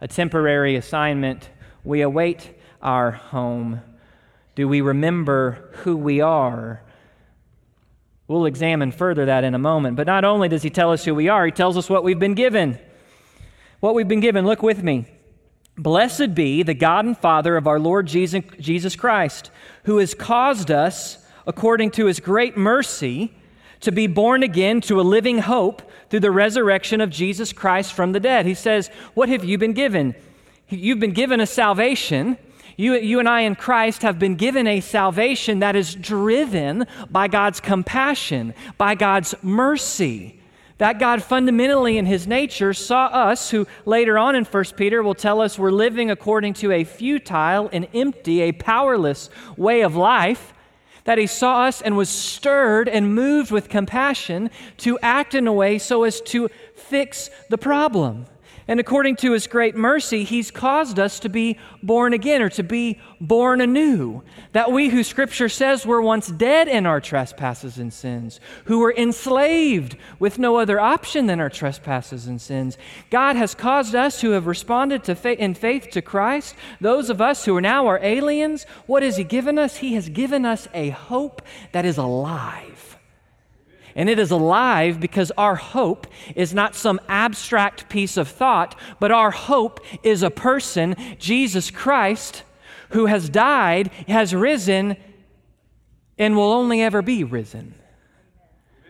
a 0.00 0.08
temporary 0.08 0.74
assignment. 0.76 1.50
We 1.84 2.00
await 2.00 2.58
our 2.80 3.12
home. 3.12 3.82
Do 4.54 4.66
we 4.66 4.80
remember 4.80 5.70
who 5.82 5.96
we 5.96 6.20
are? 6.20 6.82
We'll 8.26 8.46
examine 8.46 8.92
further 8.92 9.26
that 9.26 9.44
in 9.44 9.54
a 9.54 9.58
moment. 9.58 9.96
But 9.96 10.06
not 10.06 10.24
only 10.24 10.48
does 10.48 10.62
he 10.62 10.70
tell 10.70 10.92
us 10.92 11.04
who 11.04 11.14
we 11.14 11.28
are, 11.28 11.44
he 11.44 11.52
tells 11.52 11.76
us 11.76 11.90
what 11.90 12.04
we've 12.04 12.18
been 12.18 12.34
given. 12.34 12.78
What 13.80 13.94
we've 13.94 14.08
been 14.08 14.20
given, 14.20 14.46
look 14.46 14.62
with 14.62 14.82
me. 14.82 15.06
Blessed 15.78 16.34
be 16.34 16.62
the 16.62 16.74
God 16.74 17.04
and 17.06 17.16
Father 17.16 17.56
of 17.56 17.66
our 17.66 17.80
Lord 17.80 18.06
Jesus 18.06 18.96
Christ, 18.96 19.50
who 19.84 19.98
has 19.98 20.14
caused 20.14 20.70
us, 20.70 21.18
according 21.46 21.92
to 21.92 22.06
his 22.06 22.20
great 22.20 22.56
mercy, 22.56 23.34
to 23.80 23.90
be 23.90 24.06
born 24.06 24.42
again 24.42 24.80
to 24.82 25.00
a 25.00 25.02
living 25.02 25.38
hope 25.38 25.82
through 26.08 26.20
the 26.20 26.30
resurrection 26.30 27.00
of 27.00 27.10
Jesus 27.10 27.52
Christ 27.52 27.94
from 27.94 28.12
the 28.12 28.20
dead. 28.20 28.46
He 28.46 28.54
says, 28.54 28.88
What 29.14 29.28
have 29.28 29.44
you 29.44 29.58
been 29.58 29.72
given? 29.72 30.14
You've 30.68 31.00
been 31.00 31.12
given 31.12 31.40
a 31.40 31.46
salvation. 31.46 32.36
You, 32.76 32.94
you 32.94 33.18
and 33.18 33.28
I 33.28 33.40
in 33.40 33.56
Christ 33.56 34.02
have 34.02 34.18
been 34.18 34.36
given 34.36 34.66
a 34.66 34.80
salvation 34.80 35.60
that 35.60 35.74
is 35.74 35.94
driven 35.94 36.86
by 37.10 37.28
God's 37.28 37.60
compassion, 37.60 38.54
by 38.78 38.94
God's 38.94 39.34
mercy. 39.42 40.41
That 40.82 40.98
God 40.98 41.22
fundamentally 41.22 41.96
in 41.96 42.06
his 42.06 42.26
nature 42.26 42.74
saw 42.74 43.04
us, 43.04 43.52
who 43.52 43.68
later 43.86 44.18
on 44.18 44.34
in 44.34 44.44
1 44.44 44.64
Peter 44.76 45.00
will 45.00 45.14
tell 45.14 45.40
us 45.40 45.56
we're 45.56 45.70
living 45.70 46.10
according 46.10 46.54
to 46.54 46.72
a 46.72 46.82
futile 46.82 47.70
and 47.72 47.86
empty, 47.94 48.40
a 48.40 48.50
powerless 48.50 49.30
way 49.56 49.82
of 49.82 49.94
life 49.94 50.52
that 51.04 51.18
he 51.18 51.28
saw 51.28 51.66
us 51.66 51.82
and 51.82 51.96
was 51.96 52.08
stirred 52.08 52.88
and 52.88 53.14
moved 53.14 53.52
with 53.52 53.68
compassion 53.68 54.50
to 54.78 54.98
act 55.04 55.36
in 55.36 55.46
a 55.46 55.52
way 55.52 55.78
so 55.78 56.02
as 56.02 56.20
to 56.22 56.48
fix 56.74 57.30
the 57.48 57.58
problem. 57.58 58.26
And 58.72 58.80
according 58.80 59.16
to 59.16 59.32
his 59.32 59.46
great 59.46 59.76
mercy, 59.76 60.24
he's 60.24 60.50
caused 60.50 60.98
us 60.98 61.20
to 61.20 61.28
be 61.28 61.58
born 61.82 62.14
again 62.14 62.40
or 62.40 62.48
to 62.48 62.62
be 62.62 62.98
born 63.20 63.60
anew. 63.60 64.22
That 64.52 64.72
we 64.72 64.88
who 64.88 65.04
scripture 65.04 65.50
says 65.50 65.84
were 65.84 66.00
once 66.00 66.28
dead 66.28 66.68
in 66.68 66.86
our 66.86 66.98
trespasses 66.98 67.76
and 67.76 67.92
sins, 67.92 68.40
who 68.64 68.78
were 68.78 68.94
enslaved 68.96 69.98
with 70.18 70.38
no 70.38 70.56
other 70.56 70.80
option 70.80 71.26
than 71.26 71.38
our 71.38 71.50
trespasses 71.50 72.26
and 72.26 72.40
sins. 72.40 72.78
God 73.10 73.36
has 73.36 73.54
caused 73.54 73.94
us 73.94 74.22
who 74.22 74.30
have 74.30 74.46
responded 74.46 75.04
to 75.04 75.38
in 75.38 75.52
faith 75.52 75.90
to 75.90 76.00
Christ, 76.00 76.54
those 76.80 77.10
of 77.10 77.20
us 77.20 77.44
who 77.44 77.54
are 77.54 77.60
now 77.60 77.86
are 77.88 78.02
aliens, 78.02 78.64
what 78.86 79.02
has 79.02 79.18
he 79.18 79.24
given 79.24 79.58
us? 79.58 79.76
He 79.76 79.96
has 79.96 80.08
given 80.08 80.46
us 80.46 80.66
a 80.72 80.88
hope 80.88 81.42
that 81.72 81.84
is 81.84 81.98
alive 81.98 82.71
and 83.94 84.08
it 84.08 84.18
is 84.18 84.30
alive 84.30 85.00
because 85.00 85.30
our 85.32 85.56
hope 85.56 86.06
is 86.34 86.54
not 86.54 86.74
some 86.74 87.00
abstract 87.08 87.88
piece 87.88 88.16
of 88.16 88.28
thought, 88.28 88.78
but 89.00 89.12
our 89.12 89.30
hope 89.30 89.80
is 90.02 90.22
a 90.22 90.30
person, 90.30 90.96
Jesus 91.18 91.70
Christ, 91.70 92.42
who 92.90 93.06
has 93.06 93.28
died, 93.28 93.90
has 94.08 94.34
risen, 94.34 94.96
and 96.18 96.36
will 96.36 96.52
only 96.52 96.82
ever 96.82 97.02
be 97.02 97.24
risen. 97.24 97.74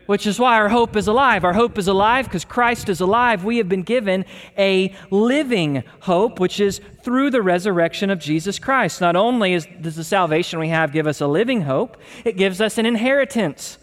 Which 0.07 0.27
is 0.27 0.39
why 0.39 0.57
our 0.57 0.69
hope 0.69 0.97
is 0.97 1.07
alive. 1.07 1.45
Our 1.45 1.53
hope 1.53 1.79
is 1.79 1.87
alive 1.87 2.27
because 2.27 2.45
Christ 2.45 2.89
is 2.89 3.01
alive. 3.01 3.45
We 3.45 3.59
have 3.59 3.69
been 3.69 3.85
given 3.85 4.25
a 4.59 4.95
living 5.11 5.85
hope, 6.01 6.41
which 6.41 6.59
is 6.59 6.81
through 7.03 7.31
the 7.31 7.41
resurrection 7.41 8.11
of 8.11 8.19
Jesus 8.19 8.59
Christ. 8.59 9.01
Not 9.01 9.15
only 9.15 9.55
is, 9.55 9.67
does 9.81 9.97
the 9.97 10.05
salvation 10.05 10.59
we 10.59 10.69
have 10.69 10.93
give 10.93 11.07
us 11.07 11.21
a 11.21 11.29
living 11.29 11.63
hope, 11.63 11.97
it 12.25 12.37
gives 12.37 12.61
us 12.61 12.79
an 12.79 12.87
inheritance. 12.87 13.79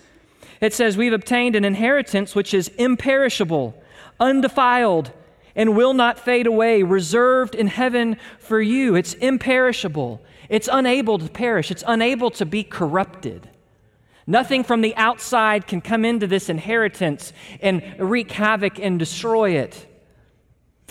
It 0.62 0.74
says, 0.74 0.98
We've 0.98 1.14
obtained 1.14 1.56
an 1.56 1.66
inheritance 1.66 2.36
which 2.36 2.54
is 2.54 2.70
imperishable, 2.70 3.82
undefiled, 4.20 5.12
and 5.56 5.76
will 5.76 5.94
not 5.94 6.20
fade 6.20 6.48
away, 6.48 6.84
reserved 6.84 7.56
in 7.56 7.68
heaven 7.68 8.18
for 8.40 8.62
you. 8.62 8.96
It's 8.96 9.14
imperishable. 9.16 10.22
It's 10.48 10.70
unable 10.72 11.20
to 11.20 11.30
perish. 11.30 11.72
It's 11.72 11.84
unable 11.88 12.32
to 12.32 12.46
be 12.46 12.64
corrupted. 12.64 13.50
Nothing 14.26 14.64
from 14.64 14.82
the 14.82 14.96
outside 14.96 15.66
can 15.66 15.82
come 15.82 16.06
into 16.06 16.28
this 16.28 16.50
inheritance 16.50 17.34
and 17.62 17.84
wreak 17.98 18.32
havoc 18.32 18.80
and 18.80 19.00
destroy 19.00 19.52
it. 19.52 19.88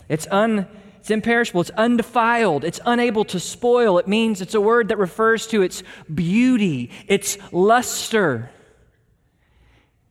It's, 0.08 0.26
un, 0.30 0.66
it's 0.98 1.10
imperishable. 1.10 1.60
It's 1.60 1.70
undefiled. 1.70 2.64
It's 2.64 2.80
unable 2.84 3.24
to 3.26 3.38
spoil. 3.38 3.98
It 3.98 4.08
means 4.08 4.40
it's 4.40 4.54
a 4.54 4.60
word 4.60 4.88
that 4.88 4.98
refers 4.98 5.46
to 5.48 5.62
its 5.62 5.82
beauty, 6.12 6.90
its 7.06 7.38
luster. 7.52 8.50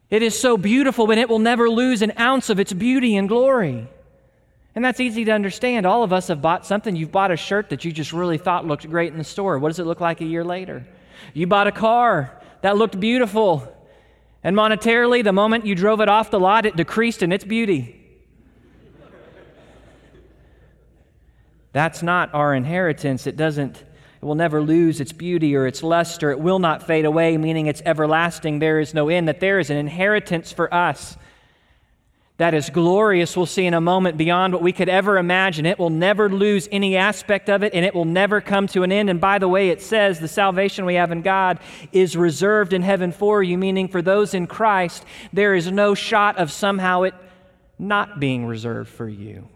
It 0.10 0.24
is 0.24 0.40
so 0.40 0.58
beautiful, 0.58 1.06
but 1.06 1.18
it 1.18 1.28
will 1.28 1.40
never 1.40 1.70
lose 1.70 2.02
an 2.02 2.14
ounce 2.18 2.50
of 2.50 2.60
its 2.60 2.72
beauty 2.72 3.18
and 3.18 3.28
glory. 3.28 3.88
And 4.74 4.86
that's 4.86 5.00
easy 5.00 5.26
to 5.26 5.32
understand. 5.32 5.86
All 5.86 6.04
of 6.04 6.14
us 6.14 6.28
have 6.28 6.42
bought 6.42 6.66
something. 6.66 6.96
You've 6.96 7.12
bought 7.12 7.32
a 7.32 7.36
shirt 7.36 7.70
that 7.70 7.84
you 7.84 7.92
just 7.92 8.14
really 8.14 8.38
thought 8.38 8.66
looked 8.66 8.90
great 8.90 9.12
in 9.12 9.18
the 9.18 9.24
store. 9.24 9.58
What 9.58 9.70
does 9.70 9.80
it 9.80 9.86
look 9.86 10.00
like 10.00 10.22
a 10.22 10.26
year 10.26 10.44
later? 10.44 10.88
You 11.34 11.48
bought 11.48 11.68
a 11.68 11.72
car 11.72 12.40
that 12.62 12.78
looked 12.78 13.00
beautiful. 13.00 13.68
And 14.44 14.56
monetarily, 14.56 15.24
the 15.24 15.34
moment 15.34 15.66
you 15.66 15.76
drove 15.76 16.00
it 16.00 16.10
off 16.10 16.32
the 16.32 16.40
lot, 16.40 16.66
it 16.66 16.76
decreased 16.76 17.24
in 17.24 17.32
its 17.32 17.44
beauty. 17.44 17.96
That's 21.74 22.02
not 22.02 22.34
our 22.34 22.54
inheritance. 22.54 23.28
It 23.28 23.36
doesn't 23.36 23.84
it 24.22 24.26
will 24.26 24.36
never 24.36 24.62
lose 24.62 25.00
its 25.00 25.12
beauty 25.12 25.56
or 25.56 25.68
its 25.68 25.84
luster. 25.84 26.32
It 26.32 26.40
will 26.40 26.60
not 26.60 26.86
fade 26.86 27.06
away, 27.06 27.38
meaning 27.38 27.68
it's 27.68 27.82
everlasting. 27.86 28.60
There 28.60 28.80
is 28.80 28.94
no 28.94 29.10
end, 29.10 29.28
that 29.28 29.40
there 29.40 29.60
is 29.60 29.70
an 29.70 29.78
inheritance 29.78 30.52
for 30.52 30.74
us 30.74 31.18
that 32.38 32.54
is 32.54 32.70
glorious, 32.70 33.36
we'll 33.36 33.48
see 33.48 33.66
in 33.66 33.74
a 33.74 33.82
moment, 33.82 34.16
beyond 34.16 34.54
what 34.54 34.62
we 34.62 34.72
could 34.72 34.90
ever 34.90 35.18
imagine. 35.18 35.66
It 35.66 35.80
will 35.80 35.90
never 35.90 36.30
lose 36.30 36.70
any 36.72 36.96
aspect 36.96 37.50
of 37.50 37.64
it, 37.64 37.74
and 37.74 37.84
it 37.84 37.96
will 37.96 38.06
never 38.06 38.42
come 38.42 38.68
to 38.68 38.84
an 38.84 38.92
end. 38.92 39.10
And 39.10 39.20
by 39.20 39.40
the 39.40 39.48
way, 39.48 39.70
it 39.70 39.82
says 39.82 40.20
the 40.20 40.28
salvation 40.28 40.86
we 40.86 40.96
have 40.96 41.12
in 41.12 41.24
God 41.24 41.60
is 41.92 42.16
reserved 42.16 42.74
in 42.74 42.84
heaven 42.84 43.12
for 43.12 43.42
you, 43.42 43.58
meaning 43.58 43.88
for 43.88 44.04
those 44.04 44.36
in 44.36 44.46
Christ, 44.46 45.04
there 45.34 45.56
is 45.56 45.72
no 45.72 45.96
shot 45.96 46.38
of 46.38 46.52
somehow 46.52 47.04
it 47.04 47.16
not 47.80 48.20
being 48.20 48.46
reserved 48.46 48.90
for 48.90 49.10
you. 49.10 49.48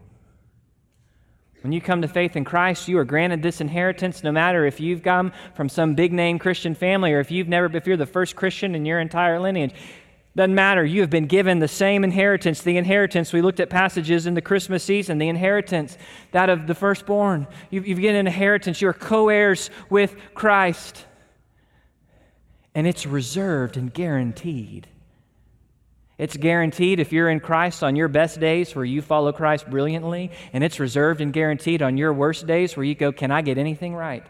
When 1.62 1.72
you 1.72 1.82
come 1.82 2.02
to 2.02 2.08
faith 2.08 2.36
in 2.36 2.44
Christ, 2.44 2.88
you 2.88 2.98
are 2.98 3.06
granted 3.06 3.44
this 3.44 3.62
inheritance 3.62 4.24
no 4.24 4.32
matter 4.32 4.66
if 4.66 4.80
you've 4.80 5.04
come 5.04 5.32
from 5.54 5.70
some 5.70 5.94
big 5.94 6.12
name 6.12 6.40
Christian 6.40 6.74
family 6.74 7.14
or 7.14 7.20
if 7.20 7.30
you've 7.30 7.48
never 7.48 7.76
if 7.76 7.86
you're 7.86 7.98
the 7.98 8.06
first 8.06 8.36
Christian 8.36 8.74
in 8.74 8.86
your 8.86 9.00
entire 9.00 9.40
lineage. 9.40 9.74
Doesn't 10.36 10.56
matter. 10.56 10.86
You 10.86 11.02
have 11.02 11.10
been 11.10 11.28
given 11.28 11.60
the 11.60 11.68
same 11.68 12.06
inheritance. 12.06 12.62
The 12.62 12.78
inheritance, 12.78 13.34
we 13.34 13.42
looked 13.42 13.60
at 13.60 13.70
passages 13.70 14.26
in 14.26 14.34
the 14.34 14.42
Christmas 14.42 14.82
season, 14.82 15.18
the 15.18 15.28
inheritance, 15.28 15.98
that 16.32 16.50
of 16.50 16.68
the 16.68 16.76
firstborn. 16.76 17.48
You've, 17.70 17.86
you've 17.86 18.00
an 18.00 18.16
inheritance. 18.16 18.82
You're 18.82 18.94
co 18.94 19.28
heirs 19.28 19.70
with 19.90 20.16
Christ. 20.34 21.06
And 22.74 22.88
it's 22.88 23.06
reserved 23.06 23.76
and 23.76 23.94
guaranteed. 23.94 24.88
It's 26.18 26.38
guaranteed 26.38 27.00
if 27.00 27.12
you're 27.12 27.30
in 27.30 27.40
Christ 27.40 27.84
on 27.84 27.96
your 27.96 28.08
best 28.08 28.40
days 28.40 28.76
where 28.76 28.86
you 28.86 29.02
follow 29.02 29.32
Christ 29.32 29.70
brilliantly, 29.70 30.32
and 30.54 30.64
it's 30.64 30.80
reserved 30.80 31.22
and 31.22 31.34
guaranteed 31.34 31.82
on 31.82 31.98
your 31.98 32.14
worst 32.14 32.46
days 32.46 32.78
where 32.78 32.84
you 32.84 32.96
go, 32.96 33.12
Can 33.12 33.32
I 33.32 33.42
get 33.42 33.58
anything 33.58 33.96
right? 33.96 34.24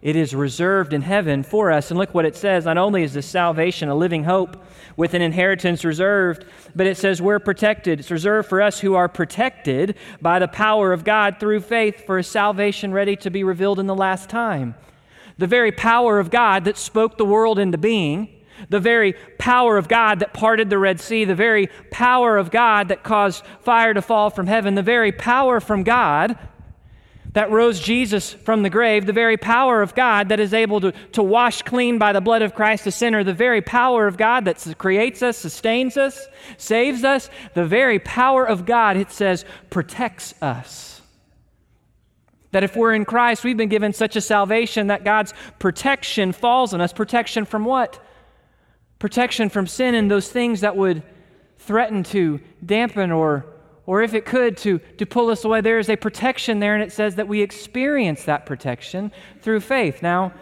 It 0.00 0.14
is 0.14 0.32
reserved 0.32 0.92
in 0.92 1.02
heaven 1.02 1.42
for 1.42 1.72
us. 1.72 1.90
And 1.90 1.98
look 1.98 2.14
what 2.14 2.24
it 2.24 2.36
says. 2.36 2.66
Not 2.66 2.78
only 2.78 3.02
is 3.02 3.14
this 3.14 3.26
salvation 3.26 3.88
a 3.88 3.96
living 3.96 4.22
hope 4.22 4.64
with 4.96 5.14
an 5.14 5.22
inheritance 5.22 5.84
reserved, 5.84 6.44
but 6.76 6.86
it 6.86 6.96
says 6.96 7.20
we're 7.20 7.40
protected. 7.40 7.98
It's 7.98 8.10
reserved 8.10 8.48
for 8.48 8.62
us 8.62 8.78
who 8.78 8.94
are 8.94 9.08
protected 9.08 9.96
by 10.22 10.38
the 10.38 10.46
power 10.46 10.92
of 10.92 11.02
God 11.02 11.40
through 11.40 11.60
faith 11.60 12.06
for 12.06 12.18
a 12.18 12.24
salvation 12.24 12.92
ready 12.92 13.16
to 13.16 13.30
be 13.30 13.42
revealed 13.42 13.80
in 13.80 13.86
the 13.86 13.94
last 13.94 14.30
time. 14.30 14.76
The 15.36 15.48
very 15.48 15.72
power 15.72 16.20
of 16.20 16.30
God 16.30 16.64
that 16.64 16.78
spoke 16.78 17.16
the 17.18 17.24
world 17.24 17.58
into 17.58 17.78
being 17.78 18.28
the 18.68 18.80
very 18.80 19.14
power 19.38 19.76
of 19.76 19.88
God 19.88 20.20
that 20.20 20.32
parted 20.32 20.70
the 20.70 20.78
Red 20.78 21.00
Sea, 21.00 21.24
the 21.24 21.34
very 21.34 21.68
power 21.90 22.36
of 22.36 22.50
God 22.50 22.88
that 22.88 23.02
caused 23.02 23.44
fire 23.60 23.94
to 23.94 24.02
fall 24.02 24.30
from 24.30 24.46
heaven, 24.46 24.74
the 24.74 24.82
very 24.82 25.12
power 25.12 25.60
from 25.60 25.82
God 25.82 26.38
that 27.34 27.50
rose 27.50 27.78
Jesus 27.78 28.32
from 28.32 28.62
the 28.62 28.70
grave, 28.70 29.06
the 29.06 29.12
very 29.12 29.36
power 29.36 29.82
of 29.82 29.94
God 29.94 30.30
that 30.30 30.40
is 30.40 30.54
able 30.54 30.80
to, 30.80 30.92
to 31.12 31.22
wash 31.22 31.62
clean 31.62 31.98
by 31.98 32.12
the 32.12 32.20
blood 32.20 32.42
of 32.42 32.54
Christ 32.54 32.84
the 32.84 32.90
sinner, 32.90 33.22
the 33.22 33.34
very 33.34 33.60
power 33.60 34.06
of 34.06 34.16
God 34.16 34.44
that 34.46 34.74
creates 34.78 35.22
us, 35.22 35.36
sustains 35.36 35.96
us, 35.96 36.26
saves 36.56 37.04
us, 37.04 37.28
the 37.54 37.64
very 37.64 37.98
power 37.98 38.44
of 38.44 38.66
God, 38.66 38.96
it 38.96 39.10
says, 39.10 39.44
protects 39.70 40.34
us. 40.42 41.00
That 42.52 42.64
if 42.64 42.74
we're 42.74 42.94
in 42.94 43.04
Christ, 43.04 43.44
we've 43.44 43.56
been 43.56 43.68
given 43.68 43.92
such 43.92 44.16
a 44.16 44.22
salvation 44.22 44.86
that 44.86 45.04
God's 45.04 45.34
protection 45.58 46.32
falls 46.32 46.72
on 46.72 46.80
us. 46.80 46.94
Protection 46.94 47.44
from 47.44 47.64
what? 47.64 48.02
Protection 48.98 49.48
from 49.48 49.66
sin 49.66 49.94
and 49.94 50.10
those 50.10 50.28
things 50.28 50.60
that 50.60 50.76
would 50.76 51.02
threaten 51.58 52.02
to 52.02 52.40
dampen 52.64 53.10
or 53.10 53.46
or 53.88 54.02
if 54.02 54.12
it 54.12 54.26
could 54.26 54.54
to, 54.58 54.80
to 54.98 55.06
pull 55.06 55.30
us 55.30 55.46
away. 55.46 55.62
There 55.62 55.78
is 55.78 55.88
a 55.88 55.96
protection 55.96 56.60
there 56.60 56.74
and 56.74 56.82
it 56.82 56.92
says 56.92 57.14
that 57.14 57.26
we 57.26 57.40
experience 57.40 58.24
that 58.24 58.44
protection 58.44 59.10
through 59.40 59.60
faith. 59.60 60.02
Now 60.02 60.34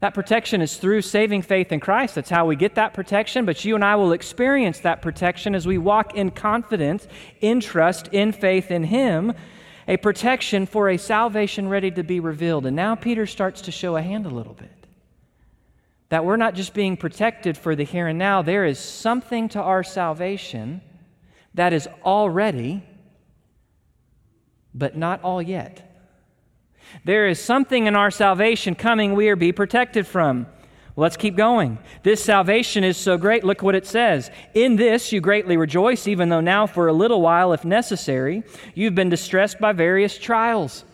that 0.00 0.14
protection 0.14 0.60
is 0.60 0.76
through 0.76 1.02
saving 1.02 1.42
faith 1.42 1.70
in 1.70 1.78
christ. 1.78 2.16
That's 2.16 2.28
how 2.28 2.46
we 2.46 2.56
get 2.56 2.74
that 2.74 2.92
protection. 2.92 3.44
But 3.44 3.64
you 3.64 3.76
and 3.76 3.84
i 3.84 3.94
will 3.94 4.12
experience 4.12 4.80
that 4.80 5.00
protection 5.00 5.54
as 5.54 5.64
we 5.64 5.78
walk 5.78 6.16
in 6.16 6.32
confidence 6.32 7.06
in 7.40 7.60
trust 7.60 8.08
in 8.08 8.32
faith 8.32 8.72
in 8.72 8.82
him 8.82 9.32
a 9.86 9.96
protection 9.96 10.66
for 10.66 10.88
a 10.88 10.96
salvation 10.96 11.68
ready 11.68 11.92
to 11.92 12.02
be 12.02 12.18
revealed. 12.18 12.66
And 12.66 12.74
now 12.74 12.96
peter 12.96 13.26
starts 13.26 13.60
to 13.60 13.70
show 13.70 13.96
a 13.96 14.02
hand 14.02 14.26
a 14.26 14.30
little 14.30 14.54
bit 14.54 14.79
that 16.10 16.24
we're 16.24 16.36
not 16.36 16.54
just 16.54 16.74
being 16.74 16.96
protected 16.96 17.56
for 17.56 17.74
the 17.74 17.84
here 17.84 18.08
and 18.08 18.18
now, 18.18 18.42
there 18.42 18.66
is 18.66 18.78
something 18.78 19.48
to 19.48 19.60
our 19.60 19.82
salvation 19.82 20.82
that 21.54 21.72
is 21.72 21.88
already, 22.04 22.82
but 24.74 24.96
not 24.96 25.22
all 25.22 25.40
yet. 25.40 25.86
There 27.04 27.28
is 27.28 27.40
something 27.40 27.86
in 27.86 27.94
our 27.94 28.10
salvation 28.10 28.74
coming 28.74 29.14
we 29.14 29.28
are 29.28 29.36
be 29.36 29.52
protected 29.52 30.06
from. 30.06 30.46
let's 30.96 31.16
keep 31.16 31.36
going. 31.36 31.78
This 32.02 32.22
salvation 32.22 32.82
is 32.82 32.96
so 32.96 33.16
great. 33.16 33.44
Look 33.44 33.62
what 33.62 33.76
it 33.76 33.86
says. 33.86 34.30
In 34.52 34.74
this 34.76 35.12
you 35.12 35.20
greatly 35.20 35.56
rejoice, 35.56 36.08
even 36.08 36.28
though 36.28 36.40
now 36.40 36.66
for 36.66 36.88
a 36.88 36.92
little 36.92 37.22
while, 37.22 37.52
if 37.52 37.64
necessary, 37.64 38.42
you've 38.74 38.96
been 38.96 39.08
distressed 39.08 39.60
by 39.60 39.72
various 39.72 40.18
trials 40.18 40.84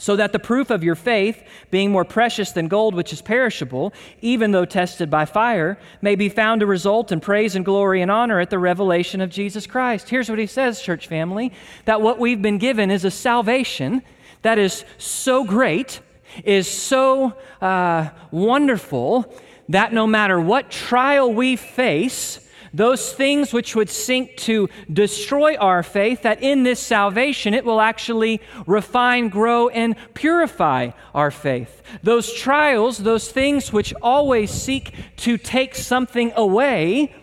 so 0.00 0.16
that 0.16 0.32
the 0.32 0.38
proof 0.38 0.70
of 0.70 0.82
your 0.82 0.94
faith, 0.94 1.46
being 1.70 1.92
more 1.92 2.06
precious 2.06 2.52
than 2.52 2.68
gold 2.68 2.94
which 2.94 3.12
is 3.12 3.20
perishable, 3.20 3.92
even 4.22 4.50
though 4.50 4.64
tested 4.64 5.10
by 5.10 5.26
fire, 5.26 5.78
may 6.00 6.14
be 6.14 6.30
found 6.30 6.60
to 6.60 6.66
result 6.66 7.12
in 7.12 7.20
praise 7.20 7.54
and 7.54 7.66
glory 7.66 8.00
and 8.00 8.10
honor 8.10 8.40
at 8.40 8.48
the 8.48 8.58
revelation 8.58 9.20
of 9.20 9.28
Jesus 9.28 9.66
Christ. 9.66 10.08
Here's 10.08 10.30
what 10.30 10.38
he 10.38 10.46
says, 10.46 10.80
church 10.80 11.06
family 11.06 11.52
that 11.84 12.00
what 12.00 12.18
we've 12.18 12.40
been 12.40 12.56
given 12.56 12.90
is 12.90 13.04
a 13.04 13.10
salvation 13.10 14.02
that 14.40 14.58
is 14.58 14.86
so 14.96 15.44
great, 15.44 16.00
is 16.44 16.66
so 16.66 17.34
uh, 17.60 18.08
wonderful, 18.30 19.30
that 19.68 19.92
no 19.92 20.06
matter 20.06 20.40
what 20.40 20.70
trial 20.70 21.30
we 21.30 21.56
face, 21.56 22.40
those 22.72 23.12
things 23.12 23.52
which 23.52 23.74
would 23.74 23.90
seek 23.90 24.36
to 24.38 24.68
destroy 24.92 25.56
our 25.56 25.82
faith, 25.82 26.22
that 26.22 26.42
in 26.42 26.62
this 26.62 26.80
salvation 26.80 27.54
it 27.54 27.64
will 27.64 27.80
actually 27.80 28.40
refine, 28.66 29.28
grow, 29.28 29.68
and 29.68 29.96
purify 30.14 30.90
our 31.14 31.30
faith. 31.30 31.82
Those 32.02 32.32
trials, 32.32 32.98
those 32.98 33.30
things 33.30 33.72
which 33.72 33.92
always 34.02 34.50
seek 34.50 34.94
to 35.18 35.36
take 35.36 35.74
something 35.74 36.32
away, 36.36 37.14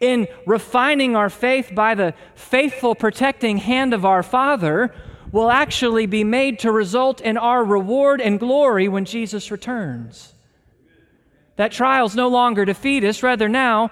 in 0.00 0.26
refining 0.46 1.14
our 1.14 1.28
faith 1.28 1.72
by 1.74 1.94
the 1.94 2.14
faithful 2.34 2.94
protecting 2.94 3.58
hand 3.58 3.92
of 3.92 4.06
our 4.06 4.22
Father, 4.22 4.94
will 5.30 5.50
actually 5.50 6.06
be 6.06 6.24
made 6.24 6.58
to 6.58 6.72
result 6.72 7.20
in 7.20 7.36
our 7.36 7.62
reward 7.62 8.20
and 8.20 8.40
glory 8.40 8.88
when 8.88 9.04
Jesus 9.04 9.50
returns. 9.50 10.32
That 11.56 11.70
trials 11.70 12.16
no 12.16 12.28
longer 12.28 12.64
defeat 12.64 13.04
us, 13.04 13.22
rather, 13.22 13.48
now, 13.48 13.90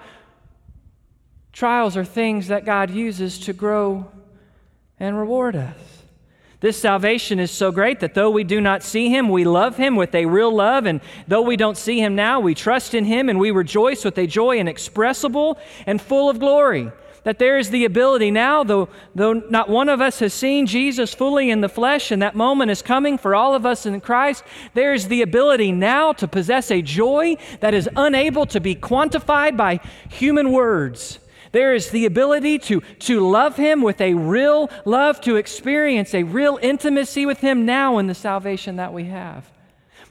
trials 1.51 1.97
are 1.97 2.05
things 2.05 2.47
that 2.47 2.65
God 2.65 2.89
uses 2.89 3.39
to 3.39 3.53
grow 3.53 4.09
and 4.99 5.17
reward 5.17 5.55
us. 5.55 5.77
This 6.61 6.79
salvation 6.79 7.39
is 7.39 7.51
so 7.51 7.71
great 7.71 8.01
that 8.01 8.13
though 8.13 8.29
we 8.29 8.43
do 8.43 8.59
not 8.59 8.83
see 8.83 9.09
him, 9.09 9.29
we 9.29 9.45
love 9.45 9.77
him 9.77 9.95
with 9.95 10.13
a 10.13 10.25
real 10.25 10.53
love. 10.53 10.85
And 10.85 10.99
though 11.25 11.41
we 11.41 11.55
don't 11.55 11.77
see 11.77 11.99
him 12.01 12.15
now, 12.15 12.41
we 12.41 12.53
trust 12.53 12.93
in 12.93 13.05
him 13.05 13.29
and 13.29 13.39
we 13.39 13.51
rejoice 13.51 14.03
with 14.03 14.17
a 14.17 14.27
joy 14.27 14.57
inexpressible 14.57 15.57
and 15.85 16.01
full 16.01 16.29
of 16.29 16.39
glory 16.39 16.91
that 17.23 17.39
there 17.39 17.57
is 17.57 17.69
the 17.69 17.85
ability 17.85 18.31
now, 18.31 18.63
though, 18.63 18.89
though 19.15 19.33
not 19.33 19.69
one 19.69 19.89
of 19.89 20.01
us 20.01 20.19
has 20.19 20.33
seen 20.33 20.65
Jesus 20.65 21.13
fully 21.13 21.49
in 21.49 21.61
the 21.61 21.69
flesh, 21.69 22.11
and 22.11 22.21
that 22.21 22.35
moment 22.35 22.71
is 22.71 22.81
coming 22.81 23.17
for 23.17 23.35
all 23.35 23.53
of 23.55 23.65
us 23.65 23.85
in 23.85 23.99
Christ, 24.01 24.43
there 24.73 24.93
is 24.93 25.07
the 25.07 25.21
ability 25.21 25.71
now 25.71 26.13
to 26.13 26.27
possess 26.27 26.71
a 26.71 26.81
joy 26.81 27.35
that 27.59 27.73
is 27.73 27.89
unable 27.95 28.45
to 28.47 28.59
be 28.59 28.75
quantified 28.75 29.57
by 29.57 29.79
human 30.09 30.51
words. 30.51 31.19
There 31.51 31.73
is 31.73 31.89
the 31.89 32.05
ability 32.05 32.59
to, 32.59 32.81
to 32.81 33.27
love 33.27 33.55
Him 33.55 33.81
with 33.81 34.01
a 34.01 34.13
real 34.13 34.69
love, 34.85 35.19
to 35.21 35.35
experience 35.35 36.13
a 36.13 36.23
real 36.23 36.59
intimacy 36.61 37.25
with 37.25 37.39
Him 37.39 37.65
now 37.65 37.97
in 37.97 38.07
the 38.07 38.15
salvation 38.15 38.75
that 38.75 38.93
we 38.93 39.05
have. 39.05 39.49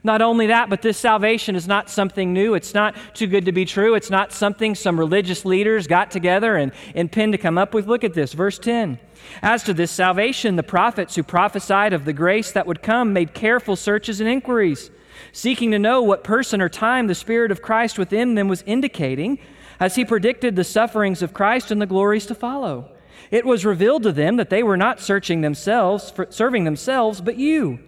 Not 0.04 0.22
only 0.22 0.46
that, 0.46 0.70
but 0.70 0.82
this 0.82 0.96
salvation 0.96 1.56
is 1.56 1.66
not 1.66 1.90
something 1.90 2.32
new. 2.32 2.54
It's 2.54 2.72
not 2.72 2.94
too 3.14 3.26
good 3.26 3.44
to 3.46 3.52
be 3.52 3.64
true. 3.64 3.94
It's 3.94 4.10
not 4.10 4.32
something 4.32 4.74
some 4.74 4.98
religious 4.98 5.44
leaders 5.44 5.88
got 5.88 6.10
together 6.10 6.56
and, 6.56 6.72
and 6.94 7.10
pinned 7.10 7.32
to 7.32 7.38
come 7.38 7.58
up 7.58 7.74
with. 7.74 7.88
Look 7.88 8.04
at 8.04 8.14
this, 8.14 8.32
verse 8.32 8.58
10. 8.58 8.98
As 9.42 9.64
to 9.64 9.74
this 9.74 9.90
salvation, 9.90 10.54
the 10.54 10.62
prophets 10.62 11.16
who 11.16 11.24
prophesied 11.24 11.92
of 11.92 12.04
the 12.04 12.12
grace 12.12 12.52
that 12.52 12.66
would 12.66 12.82
come 12.82 13.12
made 13.12 13.34
careful 13.34 13.74
searches 13.74 14.20
and 14.20 14.28
inquiries, 14.28 14.90
seeking 15.32 15.72
to 15.72 15.78
know 15.80 16.00
what 16.00 16.22
person 16.22 16.62
or 16.62 16.68
time 16.68 17.08
the 17.08 17.14
Spirit 17.14 17.50
of 17.50 17.60
Christ 17.60 17.98
within 17.98 18.36
them 18.36 18.46
was 18.46 18.62
indicating 18.66 19.38
as 19.80 19.94
he 19.94 20.04
predicted 20.04 20.56
the 20.56 20.64
sufferings 20.64 21.22
of 21.22 21.34
Christ 21.34 21.70
and 21.70 21.80
the 21.80 21.86
glories 21.86 22.26
to 22.26 22.34
follow. 22.34 22.90
It 23.30 23.44
was 23.44 23.64
revealed 23.64 24.02
to 24.04 24.12
them 24.12 24.36
that 24.36 24.50
they 24.50 24.62
were 24.62 24.76
not 24.76 25.00
searching 25.00 25.40
themselves, 25.40 26.12
serving 26.30 26.64
themselves, 26.64 27.20
but 27.20 27.36
you 27.36 27.80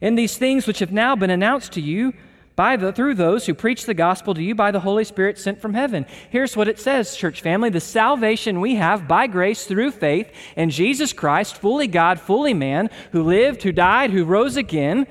in 0.00 0.14
these 0.14 0.38
things 0.38 0.66
which 0.66 0.78
have 0.78 0.92
now 0.92 1.14
been 1.14 1.30
announced 1.30 1.72
to 1.72 1.80
you 1.80 2.14
by 2.56 2.76
the, 2.76 2.92
through 2.92 3.14
those 3.14 3.46
who 3.46 3.54
preach 3.54 3.86
the 3.86 3.94
gospel 3.94 4.34
to 4.34 4.42
you 4.42 4.54
by 4.54 4.70
the 4.70 4.80
Holy 4.80 5.04
Spirit 5.04 5.38
sent 5.38 5.60
from 5.60 5.74
heaven. 5.74 6.04
Here's 6.30 6.56
what 6.56 6.68
it 6.68 6.78
says, 6.78 7.16
church 7.16 7.40
family 7.40 7.70
the 7.70 7.80
salvation 7.80 8.60
we 8.60 8.74
have 8.74 9.08
by 9.08 9.26
grace 9.26 9.64
through 9.64 9.92
faith 9.92 10.30
in 10.56 10.70
Jesus 10.70 11.12
Christ, 11.12 11.56
fully 11.56 11.86
God, 11.86 12.20
fully 12.20 12.54
man, 12.54 12.90
who 13.12 13.22
lived, 13.22 13.62
who 13.62 13.72
died, 13.72 14.10
who 14.10 14.24
rose 14.24 14.56
again. 14.56 15.06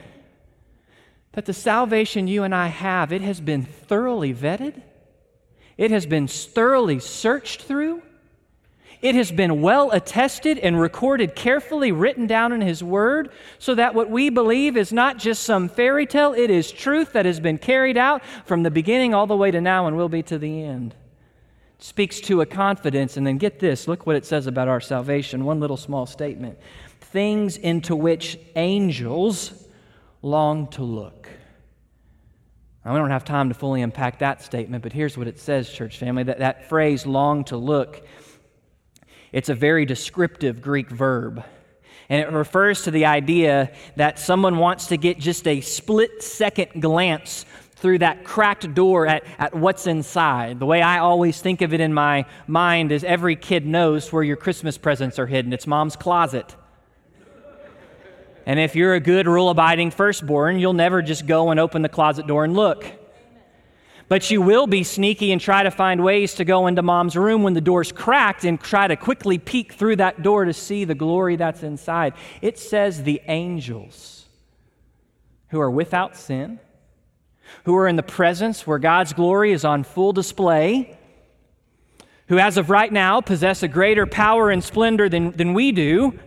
That 1.33 1.45
the 1.45 1.53
salvation 1.53 2.27
you 2.27 2.43
and 2.43 2.53
I 2.53 2.67
have, 2.67 3.13
it 3.13 3.21
has 3.21 3.39
been 3.39 3.63
thoroughly 3.63 4.33
vetted, 4.33 4.81
it 5.79 5.91
has 5.91 6.05
been 6.05 6.27
thoroughly 6.27 6.99
searched 6.99 7.61
through. 7.61 8.01
It 9.01 9.15
has 9.15 9.31
been 9.31 9.61
well 9.61 9.91
attested 9.91 10.59
and 10.59 10.77
recorded 10.77 11.37
carefully, 11.37 11.93
written 11.93 12.27
down 12.27 12.51
in 12.51 12.59
His 12.59 12.83
Word, 12.83 13.31
so 13.59 13.73
that 13.75 13.95
what 13.95 14.09
we 14.09 14.29
believe 14.29 14.75
is 14.75 14.91
not 14.91 15.17
just 15.17 15.43
some 15.43 15.69
fairy 15.69 16.05
tale, 16.05 16.33
it 16.33 16.49
is 16.49 16.69
truth 16.69 17.13
that 17.13 17.25
has 17.25 17.39
been 17.39 17.57
carried 17.57 17.95
out 17.95 18.21
from 18.45 18.63
the 18.63 18.69
beginning 18.69 19.13
all 19.13 19.25
the 19.25 19.37
way 19.37 19.51
to 19.51 19.61
now 19.61 19.87
and 19.87 19.95
will 19.95 20.09
be 20.09 20.21
to 20.23 20.37
the 20.37 20.63
end. 20.63 20.95
It 21.77 21.83
speaks 21.85 22.19
to 22.21 22.41
a 22.41 22.45
confidence, 22.45 23.15
and 23.15 23.25
then 23.25 23.37
get 23.37 23.59
this 23.59 23.87
look 23.87 24.05
what 24.05 24.17
it 24.17 24.25
says 24.25 24.47
about 24.47 24.67
our 24.67 24.81
salvation. 24.81 25.45
One 25.45 25.61
little 25.61 25.77
small 25.77 26.05
statement 26.05 26.59
things 26.99 27.55
into 27.55 27.95
which 27.95 28.37
angels 28.57 29.65
long 30.21 30.67
to 30.67 30.83
look. 30.83 31.29
Now, 32.89 32.95
we 32.95 33.01
don't 33.01 33.11
have 33.11 33.23
time 33.23 33.49
to 33.49 33.53
fully 33.53 33.83
unpack 33.83 34.17
that 34.17 34.41
statement, 34.41 34.81
but 34.81 34.91
here's 34.93 35.15
what 35.15 35.27
it 35.27 35.37
says, 35.37 35.69
church 35.69 35.99
family 35.99 36.23
that, 36.23 36.39
that 36.39 36.69
phrase, 36.69 37.05
long 37.05 37.43
to 37.43 37.55
look, 37.55 38.03
it's 39.31 39.47
a 39.49 39.53
very 39.53 39.85
descriptive 39.85 40.59
Greek 40.59 40.89
verb. 40.89 41.43
And 42.09 42.19
it 42.19 42.31
refers 42.31 42.85
to 42.85 42.89
the 42.89 43.05
idea 43.05 43.71
that 43.95 44.17
someone 44.17 44.57
wants 44.57 44.87
to 44.87 44.97
get 44.97 45.19
just 45.19 45.47
a 45.47 45.61
split 45.61 46.23
second 46.23 46.81
glance 46.81 47.45
through 47.75 47.99
that 47.99 48.23
cracked 48.23 48.73
door 48.73 49.05
at, 49.05 49.23
at 49.37 49.53
what's 49.53 49.85
inside. 49.85 50.59
The 50.59 50.65
way 50.65 50.81
I 50.81 50.97
always 50.97 51.39
think 51.39 51.61
of 51.61 51.75
it 51.75 51.81
in 51.81 51.93
my 51.93 52.25
mind 52.47 52.91
is 52.91 53.03
every 53.03 53.35
kid 53.35 53.67
knows 53.67 54.11
where 54.11 54.23
your 54.23 54.35
Christmas 54.35 54.79
presents 54.79 55.19
are 55.19 55.27
hidden. 55.27 55.53
It's 55.53 55.67
mom's 55.67 55.95
closet. 55.95 56.55
And 58.45 58.59
if 58.59 58.75
you're 58.75 58.93
a 58.93 58.99
good 58.99 59.27
rule 59.27 59.49
abiding 59.49 59.91
firstborn, 59.91 60.59
you'll 60.59 60.73
never 60.73 61.01
just 61.01 61.27
go 61.27 61.51
and 61.51 61.59
open 61.59 61.81
the 61.81 61.89
closet 61.89 62.27
door 62.27 62.43
and 62.43 62.55
look. 62.55 62.85
But 64.07 64.31
you 64.31 64.41
will 64.41 64.65
be 64.65 64.83
sneaky 64.83 65.31
and 65.31 65.39
try 65.39 65.61
to 65.61 65.69
find 65.69 66.03
ways 66.03 66.33
to 66.35 66.45
go 66.45 66.65
into 66.65 66.81
mom's 66.81 67.15
room 67.15 67.43
when 67.43 67.53
the 67.53 67.61
door's 67.61 67.91
cracked 67.91 68.43
and 68.43 68.59
try 68.59 68.87
to 68.87 68.95
quickly 68.95 69.37
peek 69.37 69.73
through 69.73 69.97
that 69.97 70.23
door 70.23 70.45
to 70.45 70.53
see 70.53 70.83
the 70.83 70.95
glory 70.95 71.35
that's 71.35 71.61
inside. 71.61 72.13
It 72.41 72.57
says 72.57 73.03
the 73.03 73.21
angels 73.27 74.25
who 75.49 75.61
are 75.61 75.69
without 75.69 76.17
sin, 76.17 76.59
who 77.65 77.75
are 77.75 77.87
in 77.87 77.97
the 77.97 78.03
presence 78.03 78.65
where 78.65 78.79
God's 78.79 79.13
glory 79.13 79.51
is 79.51 79.63
on 79.63 79.83
full 79.83 80.11
display, 80.11 80.97
who 82.29 82.39
as 82.39 82.57
of 82.57 82.71
right 82.71 82.91
now 82.91 83.21
possess 83.21 83.61
a 83.61 83.67
greater 83.67 84.07
power 84.07 84.49
and 84.49 84.63
splendor 84.63 85.07
than, 85.07 85.31
than 85.31 85.53
we 85.53 85.71
do. 85.71 86.17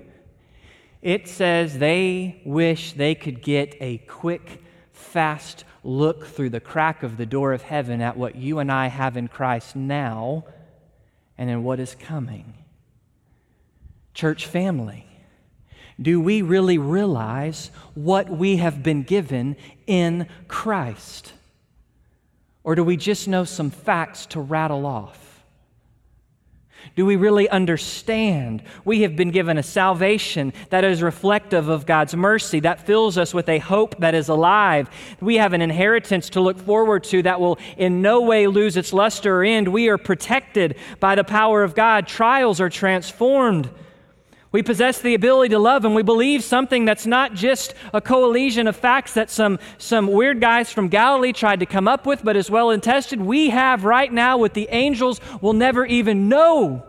It 1.02 1.26
says 1.26 1.78
they 1.78 2.40
wish 2.44 2.92
they 2.92 3.16
could 3.16 3.42
get 3.42 3.76
a 3.80 3.98
quick, 3.98 4.62
fast 4.92 5.64
look 5.82 6.26
through 6.26 6.50
the 6.50 6.60
crack 6.60 7.02
of 7.02 7.16
the 7.16 7.26
door 7.26 7.52
of 7.52 7.62
heaven 7.62 8.00
at 8.00 8.16
what 8.16 8.36
you 8.36 8.60
and 8.60 8.70
I 8.70 8.86
have 8.86 9.16
in 9.16 9.26
Christ 9.26 9.74
now 9.74 10.44
and 11.36 11.50
in 11.50 11.64
what 11.64 11.80
is 11.80 11.96
coming. 11.96 12.54
Church 14.14 14.46
family, 14.46 15.06
do 16.00 16.20
we 16.20 16.40
really 16.40 16.78
realize 16.78 17.70
what 17.94 18.30
we 18.30 18.58
have 18.58 18.82
been 18.82 19.02
given 19.02 19.56
in 19.88 20.28
Christ? 20.46 21.32
Or 22.62 22.76
do 22.76 22.84
we 22.84 22.96
just 22.96 23.26
know 23.26 23.44
some 23.44 23.70
facts 23.70 24.26
to 24.26 24.40
rattle 24.40 24.86
off? 24.86 25.21
Do 26.94 27.06
we 27.06 27.16
really 27.16 27.48
understand? 27.48 28.62
We 28.84 29.02
have 29.02 29.16
been 29.16 29.30
given 29.30 29.58
a 29.58 29.62
salvation 29.62 30.52
that 30.70 30.84
is 30.84 31.02
reflective 31.02 31.68
of 31.68 31.86
God's 31.86 32.14
mercy, 32.14 32.60
that 32.60 32.86
fills 32.86 33.16
us 33.16 33.32
with 33.32 33.48
a 33.48 33.58
hope 33.58 33.96
that 33.98 34.14
is 34.14 34.28
alive. 34.28 34.90
We 35.20 35.36
have 35.36 35.52
an 35.52 35.62
inheritance 35.62 36.28
to 36.30 36.40
look 36.40 36.58
forward 36.58 37.04
to 37.04 37.22
that 37.22 37.40
will 37.40 37.58
in 37.76 38.02
no 38.02 38.20
way 38.20 38.46
lose 38.46 38.76
its 38.76 38.92
luster 38.92 39.40
or 39.40 39.44
end. 39.44 39.68
We 39.68 39.88
are 39.88 39.98
protected 39.98 40.76
by 41.00 41.14
the 41.14 41.24
power 41.24 41.62
of 41.62 41.74
God. 41.74 42.06
Trials 42.06 42.60
are 42.60 42.70
transformed. 42.70 43.70
We 44.52 44.62
possess 44.62 45.00
the 45.00 45.14
ability 45.14 45.48
to 45.50 45.58
love, 45.58 45.86
and 45.86 45.94
we 45.94 46.02
believe 46.02 46.44
something 46.44 46.84
that's 46.84 47.06
not 47.06 47.32
just 47.32 47.72
a 47.94 48.02
coalition 48.02 48.66
of 48.66 48.76
facts 48.76 49.14
that 49.14 49.30
some, 49.30 49.58
some 49.78 50.06
weird 50.06 50.42
guys 50.42 50.70
from 50.70 50.88
Galilee 50.88 51.32
tried 51.32 51.60
to 51.60 51.66
come 51.66 51.88
up 51.88 52.04
with, 52.04 52.22
but 52.22 52.36
is 52.36 52.50
well 52.50 52.70
attested. 52.70 53.20
We 53.20 53.48
have 53.48 53.84
right 53.84 54.12
now 54.12 54.36
what 54.36 54.52
the 54.52 54.68
angels 54.70 55.22
will 55.40 55.54
never 55.54 55.86
even 55.86 56.28
know. 56.28 56.84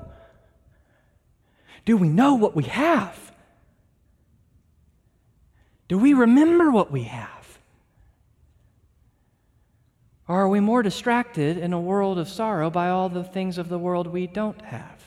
Do 1.85 1.95
we 1.95 2.09
know 2.09 2.35
what 2.35 2.53
we 2.53 2.63
have? 2.63 3.31
Do 5.87 5.97
we 5.97 6.13
remember 6.13 6.69
what 6.69 6.91
we 6.91 7.03
have? 7.03 7.59
Or 10.27 10.41
are 10.41 10.49
we 10.49 10.59
more 10.59 10.83
distracted 10.83 11.57
in 11.57 11.71
a 11.71 11.79
world 11.79 12.17
of 12.17 12.27
sorrow 12.27 12.69
by 12.69 12.89
all 12.89 13.07
the 13.07 13.23
things 13.23 13.57
of 13.57 13.69
the 13.69 13.77
world 13.77 14.07
we 14.07 14.27
don't 14.27 14.61
have? 14.63 15.02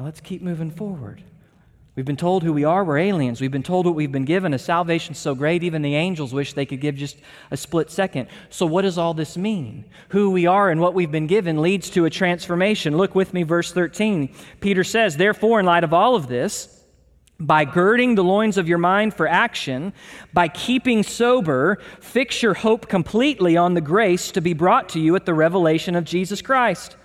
Now 0.00 0.06
let's 0.06 0.22
keep 0.22 0.40
moving 0.40 0.70
forward. 0.70 1.22
We've 1.94 2.06
been 2.06 2.16
told 2.16 2.42
who 2.42 2.54
we 2.54 2.64
are. 2.64 2.82
We're 2.84 2.96
aliens. 2.96 3.38
We've 3.38 3.50
been 3.50 3.62
told 3.62 3.84
what 3.84 3.94
we've 3.94 4.10
been 4.10 4.24
given. 4.24 4.54
A 4.54 4.58
salvation 4.58 5.14
so 5.14 5.34
great, 5.34 5.62
even 5.62 5.82
the 5.82 5.94
angels 5.94 6.32
wish 6.32 6.54
they 6.54 6.64
could 6.64 6.80
give 6.80 6.94
just 6.94 7.18
a 7.50 7.56
split 7.58 7.90
second. 7.90 8.28
So, 8.48 8.64
what 8.64 8.80
does 8.80 8.96
all 8.96 9.12
this 9.12 9.36
mean? 9.36 9.84
Who 10.08 10.30
we 10.30 10.46
are 10.46 10.70
and 10.70 10.80
what 10.80 10.94
we've 10.94 11.10
been 11.12 11.26
given 11.26 11.60
leads 11.60 11.90
to 11.90 12.06
a 12.06 12.10
transformation. 12.10 12.96
Look 12.96 13.14
with 13.14 13.34
me, 13.34 13.42
verse 13.42 13.72
13. 13.72 14.34
Peter 14.60 14.84
says, 14.84 15.18
Therefore, 15.18 15.60
in 15.60 15.66
light 15.66 15.84
of 15.84 15.92
all 15.92 16.14
of 16.14 16.28
this, 16.28 16.82
by 17.38 17.66
girding 17.66 18.14
the 18.14 18.24
loins 18.24 18.56
of 18.56 18.68
your 18.68 18.78
mind 18.78 19.12
for 19.12 19.28
action, 19.28 19.92
by 20.32 20.48
keeping 20.48 21.02
sober, 21.02 21.76
fix 22.00 22.42
your 22.42 22.54
hope 22.54 22.88
completely 22.88 23.54
on 23.58 23.74
the 23.74 23.82
grace 23.82 24.30
to 24.30 24.40
be 24.40 24.54
brought 24.54 24.88
to 24.88 24.98
you 24.98 25.14
at 25.14 25.26
the 25.26 25.34
revelation 25.34 25.94
of 25.94 26.04
Jesus 26.04 26.40
Christ. 26.40 26.96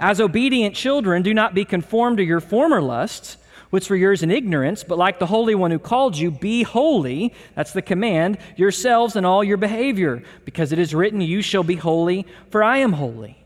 As 0.00 0.20
obedient 0.20 0.74
children, 0.74 1.22
do 1.22 1.34
not 1.34 1.54
be 1.54 1.64
conformed 1.64 2.18
to 2.18 2.24
your 2.24 2.40
former 2.40 2.80
lusts, 2.80 3.36
which 3.70 3.90
were 3.90 3.96
yours 3.96 4.22
in 4.22 4.30
ignorance, 4.30 4.84
but 4.84 4.98
like 4.98 5.18
the 5.18 5.26
Holy 5.26 5.54
One 5.54 5.70
who 5.70 5.78
called 5.78 6.16
you, 6.16 6.30
be 6.30 6.62
holy. 6.62 7.34
That's 7.54 7.72
the 7.72 7.82
command, 7.82 8.38
yourselves 8.56 9.16
and 9.16 9.26
all 9.26 9.42
your 9.42 9.56
behavior, 9.56 10.22
because 10.44 10.72
it 10.72 10.78
is 10.78 10.94
written, 10.94 11.20
You 11.20 11.42
shall 11.42 11.64
be 11.64 11.76
holy, 11.76 12.26
for 12.50 12.62
I 12.62 12.78
am 12.78 12.92
holy. 12.92 13.38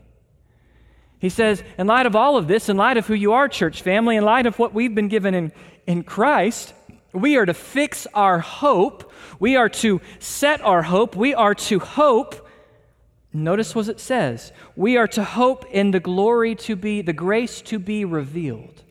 He 1.19 1.29
says, 1.29 1.63
in 1.77 1.87
light 1.87 2.05
of 2.05 2.15
all 2.15 2.37
of 2.37 2.47
this, 2.47 2.69
in 2.69 2.77
light 2.77 2.97
of 2.97 3.07
who 3.07 3.13
you 3.13 3.33
are, 3.33 3.49
church 3.49 3.81
family, 3.81 4.15
in 4.15 4.23
light 4.23 4.45
of 4.45 4.57
what 4.57 4.73
we've 4.73 4.95
been 4.95 5.09
given 5.09 5.33
in 5.33 5.51
in 5.89 6.03
Christ, 6.03 6.75
we 7.13 7.35
are 7.37 7.47
to 7.47 7.53
fix 7.55 8.05
our 8.13 8.37
hope. 8.37 9.11
We 9.39 9.55
are 9.55 9.69
to 9.69 10.01
set 10.19 10.61
our 10.61 10.83
hope. 10.83 11.15
We 11.15 11.33
are 11.33 11.55
to 11.55 11.79
hope. 11.79 12.47
Notice 13.31 13.75
what 13.75 13.87
it 13.87 13.99
says. 13.99 14.51
We 14.75 14.97
are 14.97 15.07
to 15.09 15.23
hope 15.23 15.65
in 15.65 15.91
the 15.91 15.99
glory 15.99 16.55
to 16.55 16.75
be, 16.75 17.01
the 17.01 17.13
grace 17.13 17.61
to 17.63 17.77
be 17.77 18.03
revealed. 18.05 18.83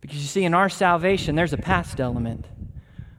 Because 0.00 0.18
you 0.18 0.26
see, 0.26 0.44
in 0.44 0.52
our 0.52 0.68
salvation, 0.68 1.34
there's 1.34 1.52
a 1.52 1.58
past 1.58 2.00
element. 2.00 2.46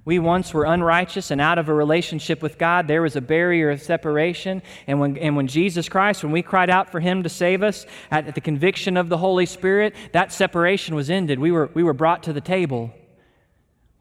We 0.05 0.19
once 0.19 0.53
were 0.53 0.65
unrighteous 0.65 1.31
and 1.31 1.39
out 1.39 1.57
of 1.57 1.69
a 1.69 1.73
relationship 1.73 2.41
with 2.41 2.57
God. 2.57 2.87
There 2.87 3.01
was 3.01 3.15
a 3.15 3.21
barrier 3.21 3.71
of 3.71 3.81
separation. 3.81 4.61
And 4.85 4.99
when, 4.99 5.17
and 5.17 5.35
when 5.37 5.47
Jesus 5.47 5.87
Christ, 5.87 6.23
when 6.23 6.33
we 6.33 6.41
cried 6.41 6.69
out 6.69 6.91
for 6.91 6.99
Him 6.99 7.23
to 7.23 7.29
save 7.29 7.63
us 7.63 7.85
at 8.11 8.35
the 8.35 8.41
conviction 8.41 8.97
of 8.97 9.07
the 9.07 9.17
Holy 9.17 9.45
Spirit, 9.45 9.95
that 10.11 10.33
separation 10.33 10.93
was 10.93 11.09
ended. 11.09 11.39
We 11.39 11.51
were, 11.51 11.71
we 11.73 11.83
were 11.83 11.93
brought 11.93 12.23
to 12.23 12.33
the 12.33 12.41
table. 12.41 12.93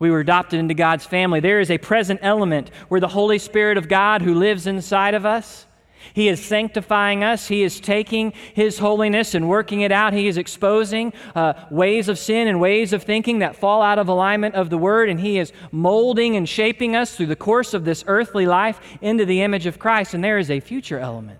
We 0.03 0.11
were 0.11 0.19
adopted 0.19 0.59
into 0.59 0.75
God's 0.75 1.07
family. 1.07 1.39
There 1.39 1.61
is 1.61 1.71
a 1.71 1.79
present 1.79 2.19
element 2.25 2.73
where 2.89 2.99
the 2.99 3.07
Holy 3.07 3.39
Spirit 3.39 3.79
of 3.79 3.89
God 3.89 4.21
who 4.21 4.35
lives 4.35 4.67
inside 4.67 5.15
of 5.15 5.25
us 5.25 5.67
he 6.15 6.29
is 6.29 6.45
sanctifying 6.45 7.23
us. 7.23 7.47
He 7.47 7.63
is 7.63 7.79
taking 7.79 8.33
His 8.33 8.81
holiness 8.81 9.37
and 9.37 9.49
working 9.49 9.83
it 9.83 9.93
out. 9.93 10.13
He 10.13 10.27
is 10.27 10.37
exposing 10.37 11.13
uh, 11.37 11.55
ways 11.71 12.09
of 12.09 12.19
sin 12.19 12.49
and 12.49 12.61
ways 12.61 12.93
of 12.93 13.05
thinking 13.05 13.39
that 13.39 13.55
fall 13.55 13.83
out 13.83 14.01
of 14.01 14.09
alignment 14.09 14.57
of 14.57 14.69
the 14.69 14.77
Word, 14.77 15.09
and 15.09 15.21
He 15.21 15.39
is 15.39 15.53
molding 15.71 16.35
and 16.35 16.49
shaping 16.49 16.97
us 16.97 17.15
through 17.15 17.27
the 17.27 17.37
course 17.37 17.73
of 17.73 17.85
this 17.85 18.03
earthly 18.09 18.47
life 18.47 18.81
into 19.01 19.25
the 19.25 19.43
image 19.43 19.67
of 19.67 19.79
Christ. 19.79 20.13
And 20.13 20.25
there 20.25 20.39
is 20.39 20.51
a 20.51 20.59
future 20.59 20.99
element 20.99 21.39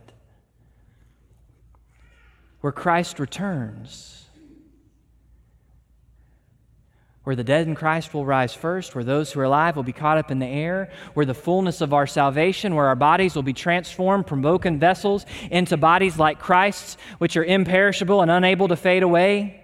where 2.61 2.73
Christ 2.73 3.19
returns 3.19 4.22
where 7.25 7.37
the 7.37 7.45
dead 7.45 7.69
in 7.69 7.75
Christ 7.75 8.13
will 8.13 8.27
rise 8.27 8.53
first, 8.53 8.95
where 8.95 9.05
those 9.05 9.31
who 9.31 9.41
are 9.41 9.45
alive 9.45 9.77
will 9.77 9.85
be 9.85 9.93
caught 9.93 10.19
up 10.19 10.33
in 10.33 10.41
the 10.41 10.47
air, 10.47 10.91
where 11.15 11.27
the 11.27 11.35
fullness 11.35 11.81
of 11.81 11.95
our 11.95 12.07
salvation, 12.07 12.75
where 12.75 12.87
our 12.87 12.97
bodies 12.97 13.37
will 13.37 13.45
be 13.45 13.53
transformed 13.53 14.27
from 14.27 14.43
broken 14.43 14.79
vessels 14.79 15.25
into 15.51 15.77
bodies 15.77 16.19
like 16.19 16.41
Christ's, 16.41 16.97
which 17.19 17.37
are 17.37 17.45
imperishable 17.45 18.23
and 18.23 18.31
unable 18.31 18.67
to 18.67 18.75
fade 18.75 19.05
away, 19.05 19.61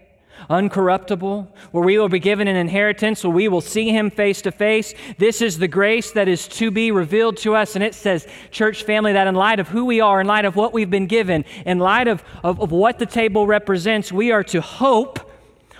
uncorruptible, 0.49 1.49
where 1.73 1.83
we 1.83 1.99
will 1.99 2.09
be 2.09 2.21
given 2.21 2.47
an 2.47 2.55
inheritance, 2.55 3.25
where 3.25 3.33
we 3.33 3.49
will 3.49 3.61
see 3.61 3.91
Him 3.91 4.09
face 4.09 4.41
to 4.43 4.53
face. 4.53 4.95
This 5.19 5.43
is 5.43 5.59
the 5.59 5.67
grace 5.67 6.13
that 6.13 6.29
is 6.29 6.47
to 6.49 6.71
be 6.71 6.93
revealed 6.93 7.39
to 7.39 7.57
us. 7.57 7.75
And 7.75 7.83
it 7.83 7.97
says, 7.97 8.25
church 8.53 8.85
family, 8.85 9.15
that 9.15 9.27
in 9.27 9.35
light 9.35 9.59
of 9.59 9.67
who 9.67 9.85
we 9.85 10.01
are, 10.01 10.21
in 10.21 10.29
light 10.29 10.45
of 10.45 10.55
what 10.55 10.73
we've 10.73 10.91
been 10.91 11.09
given, 11.09 11.45
in 11.67 11.81
light 11.81 12.07
of, 12.07 12.23
of, 12.45 12.61
of 12.61 12.71
what 12.71 13.01
the 13.01 13.07
table 13.07 13.49
represents, 13.49 14.13
we 14.13 14.31
are 14.31 14.45
to 14.45 14.61
hope 14.61 15.19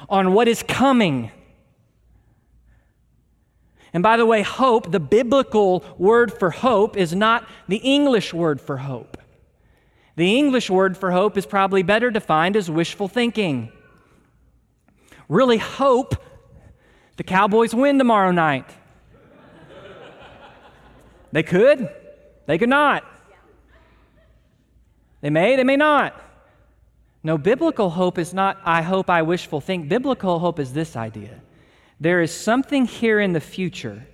on 0.09 0.33
what 0.33 0.49
is 0.49 0.65
coming 0.65 1.31
and 3.93 4.03
by 4.03 4.17
the 4.17 4.27
way, 4.27 4.43
hope, 4.43 4.93
the 4.93 5.01
biblical 5.01 5.85
word 5.97 6.33
for 6.33 6.51
hope, 6.51 6.97
is 6.97 7.15
not 7.15 7.49
the 7.69 7.79
English 7.79 8.35
word 8.35 8.61
for 8.61 8.77
hope. 8.77 9.17
The 10.17 10.37
English 10.37 10.69
word 10.69 10.97
for 10.97 11.11
hope 11.11 11.39
is 11.39 11.47
probably 11.47 11.83
better 11.83 12.11
defined 12.11 12.57
as 12.57 12.71
wishful 12.71 13.09
thinking. 13.09 13.73
Really 15.29 15.59
hope 15.59 16.17
the 17.17 17.25
Cowboys 17.25 17.75
win 17.75 17.99
tomorrow 17.99 18.31
night. 18.31 18.67
They 21.33 21.43
could, 21.43 21.89
they 22.47 22.59
could 22.59 22.69
not. 22.69 23.05
They 25.21 25.31
may, 25.31 25.57
they 25.57 25.65
may 25.65 25.77
not. 25.77 26.21
No, 27.23 27.37
biblical 27.37 27.91
hope 27.91 28.19
is 28.19 28.33
not, 28.33 28.59
I 28.65 28.83
hope, 28.83 29.11
I 29.11 29.23
wishful 29.23 29.61
think. 29.61 29.89
Biblical 29.89 30.39
hope 30.39 30.59
is 30.59 30.73
this 30.73 30.97
idea 30.97 31.41
there 32.01 32.21
is 32.21 32.33
something 32.33 32.87
here 32.87 33.21
in 33.21 33.33
the 33.33 33.41
future 33.41 34.07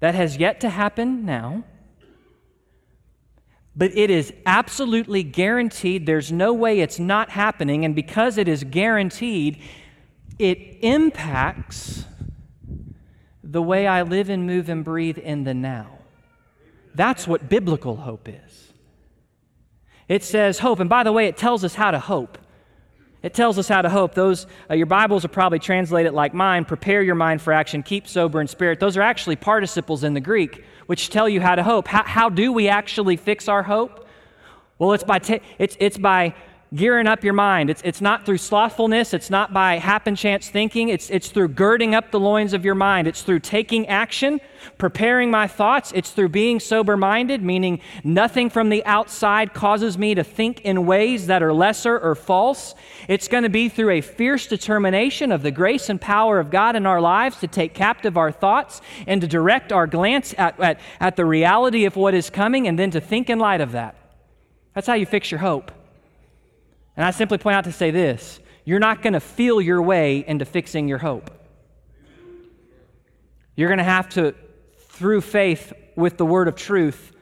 that 0.00 0.14
has 0.14 0.36
yet 0.36 0.60
to 0.60 0.70
happen 0.70 1.24
now, 1.24 1.64
but 3.76 3.96
it 3.96 4.10
is 4.10 4.32
absolutely 4.46 5.22
guaranteed. 5.22 6.06
There's 6.06 6.30
no 6.30 6.52
way 6.52 6.80
it's 6.80 6.98
not 6.98 7.30
happening. 7.30 7.84
And 7.84 7.94
because 7.94 8.38
it 8.38 8.48
is 8.48 8.64
guaranteed, 8.64 9.60
it 10.38 10.78
impacts 10.82 12.04
the 13.42 13.62
way 13.62 13.86
I 13.86 14.02
live 14.02 14.30
and 14.30 14.46
move 14.46 14.68
and 14.68 14.84
breathe 14.84 15.18
in 15.18 15.44
the 15.44 15.54
now. 15.54 15.98
That's 16.94 17.26
what 17.26 17.48
biblical 17.48 17.96
hope 17.96 18.28
is. 18.28 18.72
It 20.08 20.22
says 20.22 20.60
hope. 20.60 20.80
And 20.80 20.88
by 20.88 21.02
the 21.02 21.12
way, 21.12 21.26
it 21.26 21.36
tells 21.36 21.64
us 21.64 21.74
how 21.74 21.90
to 21.90 21.98
hope. 21.98 22.38
It 23.24 23.32
tells 23.32 23.58
us 23.58 23.68
how 23.68 23.80
to 23.80 23.88
hope. 23.88 24.12
Those, 24.12 24.46
uh, 24.68 24.74
your 24.74 24.84
Bibles 24.84 25.24
are 25.24 25.28
probably 25.28 25.58
translated 25.58 26.12
like 26.12 26.34
mine 26.34 26.66
prepare 26.66 27.00
your 27.02 27.14
mind 27.14 27.40
for 27.40 27.54
action, 27.54 27.82
keep 27.82 28.06
sober 28.06 28.38
in 28.38 28.46
spirit. 28.46 28.80
Those 28.80 28.98
are 28.98 29.02
actually 29.02 29.36
participles 29.36 30.04
in 30.04 30.12
the 30.12 30.20
Greek, 30.20 30.62
which 30.86 31.08
tell 31.08 31.26
you 31.26 31.40
how 31.40 31.54
to 31.54 31.62
hope. 31.62 31.88
How, 31.88 32.04
how 32.04 32.28
do 32.28 32.52
we 32.52 32.68
actually 32.68 33.16
fix 33.16 33.48
our 33.48 33.62
hope? 33.62 34.06
Well, 34.78 34.92
it's 34.92 35.04
by, 35.04 35.20
it's, 35.58 35.74
it's 35.80 35.96
by 35.96 36.34
gearing 36.74 37.06
up 37.06 37.22
your 37.22 37.32
mind. 37.32 37.70
It's, 37.70 37.82
it's 37.84 38.00
not 38.00 38.26
through 38.26 38.38
slothfulness, 38.38 39.14
it's 39.14 39.30
not 39.30 39.52
by 39.52 39.76
happen 39.76 40.16
chance 40.16 40.48
thinking, 40.48 40.88
it's, 40.88 41.08
it's 41.10 41.28
through 41.28 41.48
girding 41.48 41.94
up 41.94 42.10
the 42.10 42.18
loins 42.18 42.52
of 42.52 42.64
your 42.64 42.74
mind. 42.74 43.06
It's 43.06 43.22
through 43.22 43.40
taking 43.40 43.86
action, 43.86 44.40
preparing 44.78 45.30
my 45.30 45.46
thoughts. 45.46 45.92
It's 45.94 46.10
through 46.10 46.30
being 46.30 46.58
sober 46.58 46.96
minded, 46.96 47.42
meaning 47.42 47.80
nothing 48.02 48.50
from 48.50 48.70
the 48.70 48.84
outside 48.84 49.54
causes 49.54 49.96
me 49.96 50.14
to 50.14 50.24
think 50.24 50.62
in 50.62 50.86
ways 50.86 51.26
that 51.26 51.42
are 51.42 51.52
lesser 51.52 51.98
or 51.98 52.14
false. 52.14 52.74
It's 53.08 53.28
going 53.28 53.44
to 53.44 53.50
be 53.50 53.68
through 53.68 53.90
a 53.90 54.00
fierce 54.00 54.46
determination 54.46 55.30
of 55.30 55.42
the 55.42 55.50
grace 55.50 55.88
and 55.88 56.00
power 56.00 56.40
of 56.40 56.50
God 56.50 56.76
in 56.76 56.86
our 56.86 57.00
lives 57.00 57.38
to 57.40 57.46
take 57.46 57.74
captive 57.74 58.16
our 58.16 58.32
thoughts 58.32 58.80
and 59.06 59.20
to 59.20 59.26
direct 59.26 59.72
our 59.72 59.86
glance 59.86 60.34
at, 60.38 60.58
at, 60.58 60.80
at 60.98 61.16
the 61.16 61.24
reality 61.24 61.84
of 61.84 61.94
what 61.94 62.14
is 62.14 62.30
coming 62.30 62.66
and 62.66 62.78
then 62.78 62.90
to 62.90 63.00
think 63.00 63.30
in 63.30 63.38
light 63.38 63.60
of 63.60 63.72
that. 63.72 63.96
That's 64.74 64.88
how 64.88 64.94
you 64.94 65.06
fix 65.06 65.30
your 65.30 65.40
hope. 65.40 65.70
And 66.96 67.04
I 67.04 67.10
simply 67.10 67.38
point 67.38 67.56
out 67.56 67.64
to 67.64 67.72
say 67.72 67.90
this 67.90 68.40
you're 68.64 68.78
not 68.78 69.02
going 69.02 69.12
to 69.12 69.20
feel 69.20 69.60
your 69.60 69.82
way 69.82 70.24
into 70.26 70.44
fixing 70.44 70.88
your 70.88 70.98
hope. 70.98 71.30
You're 73.56 73.68
going 73.68 73.78
to 73.78 73.84
have 73.84 74.08
to, 74.10 74.34
through 74.88 75.20
faith 75.20 75.72
with 75.96 76.16
the 76.16 76.26
word 76.26 76.48
of 76.48 76.56
truth, 76.56 77.12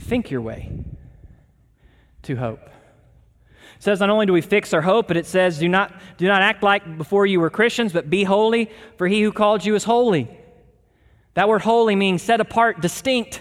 think 0.00 0.30
your 0.30 0.40
way 0.40 0.72
to 2.22 2.36
hope. 2.36 2.60
It 3.76 3.82
says 3.84 4.00
not 4.00 4.10
only 4.10 4.26
do 4.26 4.32
we 4.32 4.40
fix 4.40 4.74
our 4.74 4.80
hope, 4.80 5.06
but 5.06 5.16
it 5.16 5.26
says 5.26 5.58
do 5.58 5.68
not, 5.68 5.94
do 6.16 6.26
not 6.26 6.42
act 6.42 6.64
like 6.64 6.98
before 6.98 7.26
you 7.26 7.38
were 7.38 7.50
Christians, 7.50 7.92
but 7.92 8.10
be 8.10 8.24
holy, 8.24 8.70
for 8.96 9.06
he 9.06 9.22
who 9.22 9.30
called 9.30 9.64
you 9.64 9.76
is 9.76 9.84
holy. 9.84 10.28
That 11.34 11.48
word 11.48 11.62
holy 11.62 11.94
means 11.94 12.22
set 12.22 12.40
apart, 12.40 12.80
distinct. 12.80 13.40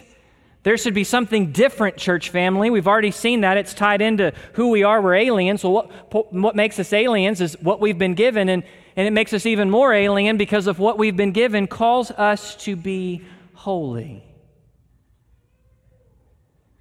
There 0.67 0.75
should 0.75 0.93
be 0.93 1.05
something 1.05 1.53
different, 1.53 1.95
church 1.95 2.29
family. 2.29 2.69
We've 2.69 2.89
already 2.89 3.11
seen 3.11 3.39
that. 3.39 3.55
It's 3.55 3.73
tied 3.73 4.01
into 4.01 4.33
who 4.51 4.67
we 4.67 4.83
are. 4.83 5.01
We're 5.01 5.15
aliens. 5.15 5.61
So, 5.61 5.69
what, 5.69 6.33
what 6.33 6.57
makes 6.57 6.77
us 6.77 6.91
aliens 6.91 7.39
is 7.39 7.53
what 7.61 7.79
we've 7.79 7.97
been 7.97 8.15
given, 8.15 8.49
and, 8.49 8.63
and 8.97 9.07
it 9.07 9.11
makes 9.11 9.31
us 9.31 9.45
even 9.45 9.69
more 9.69 9.93
alien 9.93 10.35
because 10.35 10.67
of 10.67 10.77
what 10.77 10.97
we've 10.97 11.15
been 11.15 11.31
given, 11.31 11.67
calls 11.67 12.11
us 12.11 12.57
to 12.65 12.75
be 12.75 13.23
holy. 13.53 14.25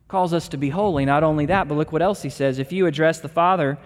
Calls 0.09 0.35
us 0.35 0.49
to 0.49 0.57
be 0.57 0.69
holy. 0.69 1.05
Not 1.05 1.23
only 1.23 1.47
that, 1.47 1.69
but 1.69 1.77
look 1.77 1.93
what 1.93 2.03
else 2.03 2.23
he 2.23 2.29
says. 2.29 2.59
If 2.59 2.73
you 2.73 2.87
address 2.87 3.21
the 3.21 3.29
Father, 3.29 3.79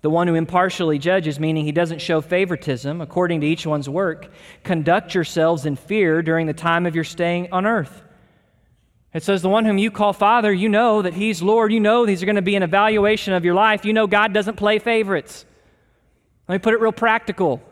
the 0.00 0.08
one 0.08 0.26
who 0.26 0.36
impartially 0.36 0.98
judges, 0.98 1.38
meaning 1.38 1.66
he 1.66 1.72
doesn't 1.72 2.00
show 2.00 2.22
favoritism 2.22 3.02
according 3.02 3.42
to 3.42 3.46
each 3.46 3.66
one's 3.66 3.90
work, 3.90 4.32
conduct 4.64 5.14
yourselves 5.14 5.66
in 5.66 5.76
fear 5.76 6.22
during 6.22 6.46
the 6.46 6.54
time 6.54 6.86
of 6.86 6.94
your 6.94 7.04
staying 7.04 7.52
on 7.52 7.66
earth. 7.66 8.02
It 9.14 9.22
says, 9.22 9.42
The 9.42 9.48
one 9.48 9.64
whom 9.64 9.78
you 9.78 9.90
call 9.90 10.12
Father, 10.12 10.52
you 10.52 10.68
know 10.68 11.02
that 11.02 11.14
He's 11.14 11.42
Lord. 11.42 11.72
You 11.72 11.80
know 11.80 12.06
these 12.06 12.22
are 12.22 12.26
going 12.26 12.36
to 12.36 12.42
be 12.42 12.56
an 12.56 12.62
evaluation 12.62 13.34
of 13.34 13.44
your 13.44 13.54
life. 13.54 13.84
You 13.84 13.92
know 13.92 14.06
God 14.06 14.32
doesn't 14.32 14.56
play 14.56 14.78
favorites. 14.78 15.44
Let 16.48 16.56
me 16.56 16.58
put 16.58 16.74
it 16.74 16.80
real 16.80 16.92
practical. 16.92 17.62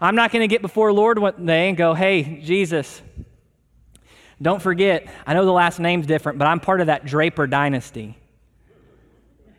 I'm 0.00 0.14
not 0.14 0.30
going 0.30 0.42
to 0.42 0.48
get 0.48 0.62
before 0.62 0.92
Lord 0.92 1.18
one 1.18 1.46
day 1.46 1.68
and 1.68 1.76
go, 1.76 1.94
Hey, 1.94 2.40
Jesus, 2.40 3.00
don't 4.40 4.62
forget, 4.62 5.08
I 5.26 5.34
know 5.34 5.44
the 5.44 5.52
last 5.52 5.80
name's 5.80 6.06
different, 6.06 6.38
but 6.38 6.46
I'm 6.46 6.60
part 6.60 6.80
of 6.80 6.86
that 6.86 7.04
Draper 7.04 7.46
dynasty. 7.46 8.16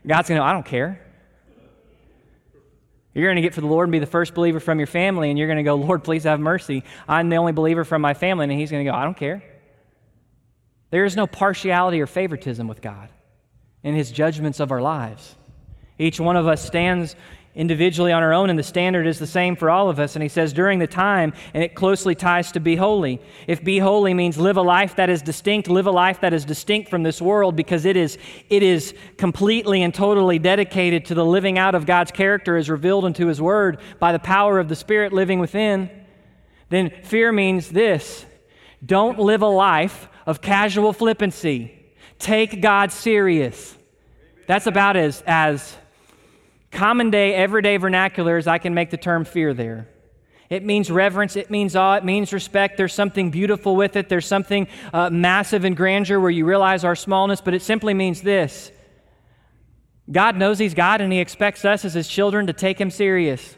God's 0.07 0.29
going 0.29 0.39
to, 0.39 0.45
I 0.45 0.53
don't 0.53 0.65
care. 0.65 1.05
You're 3.13 3.27
going 3.27 3.35
to 3.35 3.41
get 3.41 3.53
for 3.53 3.61
the 3.61 3.67
Lord 3.67 3.87
and 3.87 3.91
be 3.91 3.99
the 3.99 4.05
first 4.05 4.33
believer 4.33 4.61
from 4.61 4.79
your 4.79 4.87
family, 4.87 5.29
and 5.29 5.37
you're 5.37 5.47
going 5.47 5.57
to 5.57 5.63
go, 5.63 5.75
Lord, 5.75 6.03
please 6.03 6.23
have 6.23 6.39
mercy. 6.39 6.83
I'm 7.07 7.27
the 7.29 7.35
only 7.35 7.51
believer 7.51 7.83
from 7.83 8.01
my 8.01 8.13
family. 8.13 8.45
And 8.45 8.53
He's 8.53 8.71
going 8.71 8.85
to 8.85 8.89
go, 8.89 8.95
I 8.95 9.03
don't 9.03 9.17
care. 9.17 9.43
There 10.91 11.05
is 11.05 11.15
no 11.15 11.27
partiality 11.27 12.01
or 12.01 12.07
favoritism 12.07 12.67
with 12.67 12.81
God 12.81 13.09
in 13.83 13.95
His 13.95 14.11
judgments 14.11 14.59
of 14.59 14.71
our 14.71 14.81
lives. 14.81 15.35
Each 15.97 16.19
one 16.19 16.37
of 16.37 16.47
us 16.47 16.65
stands 16.65 17.15
individually 17.55 18.11
on 18.11 18.23
our 18.23 18.31
own, 18.31 18.49
and 18.49 18.57
the 18.57 18.63
standard 18.63 19.05
is 19.07 19.19
the 19.19 19.27
same 19.27 19.55
for 19.55 19.69
all 19.69 19.89
of 19.89 19.99
us. 19.99 20.15
And 20.15 20.23
he 20.23 20.29
says, 20.29 20.53
during 20.53 20.79
the 20.79 20.87
time, 20.87 21.33
and 21.53 21.63
it 21.63 21.75
closely 21.75 22.15
ties 22.15 22.51
to 22.53 22.59
be 22.59 22.75
holy. 22.75 23.19
If 23.47 23.63
be 23.63 23.79
holy 23.79 24.13
means 24.13 24.37
live 24.37 24.55
a 24.55 24.61
life 24.61 24.95
that 24.95 25.09
is 25.09 25.21
distinct, 25.21 25.67
live 25.67 25.87
a 25.87 25.91
life 25.91 26.21
that 26.21 26.33
is 26.33 26.45
distinct 26.45 26.89
from 26.89 27.03
this 27.03 27.21
world 27.21 27.55
because 27.55 27.85
it 27.85 27.97
is, 27.97 28.17
it 28.49 28.63
is 28.63 28.93
completely 29.17 29.81
and 29.83 29.93
totally 29.93 30.39
dedicated 30.39 31.05
to 31.05 31.15
the 31.15 31.25
living 31.25 31.57
out 31.57 31.75
of 31.75 31.85
God's 31.85 32.11
character 32.11 32.55
as 32.55 32.69
revealed 32.69 33.03
unto 33.03 33.25
his 33.25 33.41
word 33.41 33.79
by 33.99 34.11
the 34.11 34.19
power 34.19 34.59
of 34.59 34.69
the 34.69 34.75
Spirit 34.75 35.11
living 35.11 35.39
within, 35.39 35.89
then 36.69 36.91
fear 37.03 37.31
means 37.31 37.69
this 37.69 38.25
don't 38.85 39.19
live 39.19 39.41
a 39.41 39.47
life 39.47 40.07
of 40.29 40.41
casual 40.41 40.93
flippancy. 40.93 41.73
Take 42.19 42.61
God 42.61 42.91
serious. 42.91 43.75
That's 44.45 44.67
about 44.67 44.95
as, 44.95 45.23
as 45.25 45.75
common 46.69 47.09
day, 47.09 47.33
everyday 47.33 47.77
vernacular 47.77 48.37
as 48.37 48.45
I 48.45 48.59
can 48.59 48.75
make 48.75 48.91
the 48.91 48.97
term 48.97 49.25
fear 49.25 49.55
there. 49.55 49.89
It 50.47 50.63
means 50.63 50.91
reverence, 50.91 51.35
it 51.35 51.49
means 51.49 51.75
awe, 51.75 51.95
it 51.95 52.05
means 52.05 52.31
respect. 52.31 52.77
There's 52.77 52.93
something 52.93 53.31
beautiful 53.31 53.75
with 53.75 53.95
it, 53.95 54.07
there's 54.07 54.27
something 54.27 54.67
uh, 54.93 55.09
massive 55.09 55.65
in 55.65 55.73
grandeur 55.73 56.19
where 56.19 56.29
you 56.29 56.45
realize 56.45 56.83
our 56.83 56.95
smallness, 56.95 57.41
but 57.41 57.55
it 57.55 57.63
simply 57.63 57.95
means 57.95 58.21
this 58.21 58.71
God 60.11 60.37
knows 60.37 60.59
He's 60.59 60.75
God 60.75 61.01
and 61.01 61.11
He 61.11 61.19
expects 61.19 61.65
us 61.65 61.85
as 61.85 61.95
His 61.95 62.07
children 62.07 62.45
to 62.45 62.53
take 62.53 62.79
Him 62.79 62.91
serious. 62.91 63.55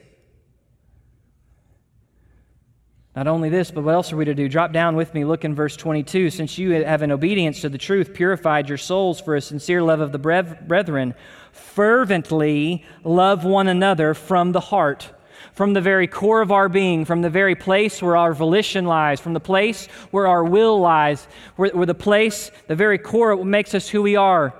Not 3.15 3.27
only 3.27 3.49
this, 3.49 3.71
but 3.71 3.83
what 3.83 3.93
else 3.93 4.13
are 4.13 4.17
we 4.17 4.23
to 4.23 4.33
do? 4.33 4.47
Drop 4.47 4.71
down 4.71 4.95
with 4.95 5.13
me, 5.13 5.25
look 5.25 5.43
in 5.43 5.53
verse 5.53 5.75
22. 5.75 6.29
Since 6.29 6.57
you 6.57 6.71
have 6.71 7.01
in 7.01 7.11
obedience 7.11 7.59
to 7.61 7.69
the 7.69 7.77
truth 7.77 8.13
purified 8.13 8.69
your 8.69 8.77
souls 8.77 9.19
for 9.19 9.35
a 9.35 9.41
sincere 9.41 9.83
love 9.83 9.99
of 9.99 10.13
the 10.13 10.17
brethren, 10.17 11.13
fervently 11.51 12.85
love 13.03 13.43
one 13.43 13.67
another 13.67 14.13
from 14.13 14.53
the 14.53 14.61
heart, 14.61 15.11
from 15.51 15.73
the 15.73 15.81
very 15.81 16.07
core 16.07 16.41
of 16.41 16.53
our 16.53 16.69
being, 16.69 17.03
from 17.03 17.21
the 17.21 17.29
very 17.29 17.53
place 17.53 18.01
where 18.01 18.15
our 18.15 18.33
volition 18.33 18.85
lies, 18.85 19.19
from 19.19 19.33
the 19.33 19.41
place 19.41 19.87
where 20.11 20.27
our 20.27 20.45
will 20.45 20.79
lies, 20.79 21.27
where, 21.57 21.71
where 21.71 21.85
the 21.85 21.93
place, 21.93 22.49
the 22.67 22.75
very 22.75 22.97
core, 22.97 23.35
what 23.35 23.45
makes 23.45 23.75
us 23.75 23.89
who 23.89 24.01
we 24.01 24.15
are. 24.15 24.53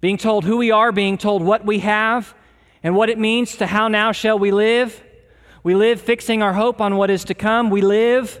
Being 0.00 0.16
told 0.16 0.44
who 0.44 0.56
we 0.56 0.72
are, 0.72 0.90
being 0.90 1.16
told 1.16 1.44
what 1.44 1.64
we 1.64 1.78
have, 1.80 2.34
and 2.82 2.96
what 2.96 3.08
it 3.08 3.18
means 3.18 3.58
to 3.58 3.66
how 3.66 3.86
now 3.86 4.10
shall 4.10 4.36
we 4.36 4.50
live. 4.50 5.00
We 5.62 5.74
live 5.74 6.00
fixing 6.00 6.42
our 6.42 6.54
hope 6.54 6.80
on 6.80 6.96
what 6.96 7.10
is 7.10 7.24
to 7.24 7.34
come. 7.34 7.70
We 7.70 7.82
live 7.82 8.40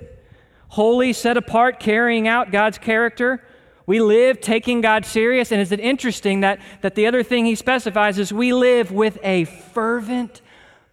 holy, 0.68 1.12
set 1.12 1.36
apart, 1.36 1.80
carrying 1.80 2.26
out 2.26 2.50
God's 2.50 2.78
character. 2.78 3.44
We 3.86 4.00
live 4.00 4.40
taking 4.40 4.80
God 4.80 5.04
serious. 5.04 5.52
And 5.52 5.60
is 5.60 5.72
it 5.72 5.80
interesting 5.80 6.40
that, 6.40 6.60
that 6.80 6.94
the 6.94 7.06
other 7.06 7.22
thing 7.22 7.44
he 7.44 7.54
specifies 7.54 8.18
is 8.18 8.32
we 8.32 8.52
live 8.52 8.90
with 8.90 9.18
a 9.22 9.44
fervent, 9.44 10.40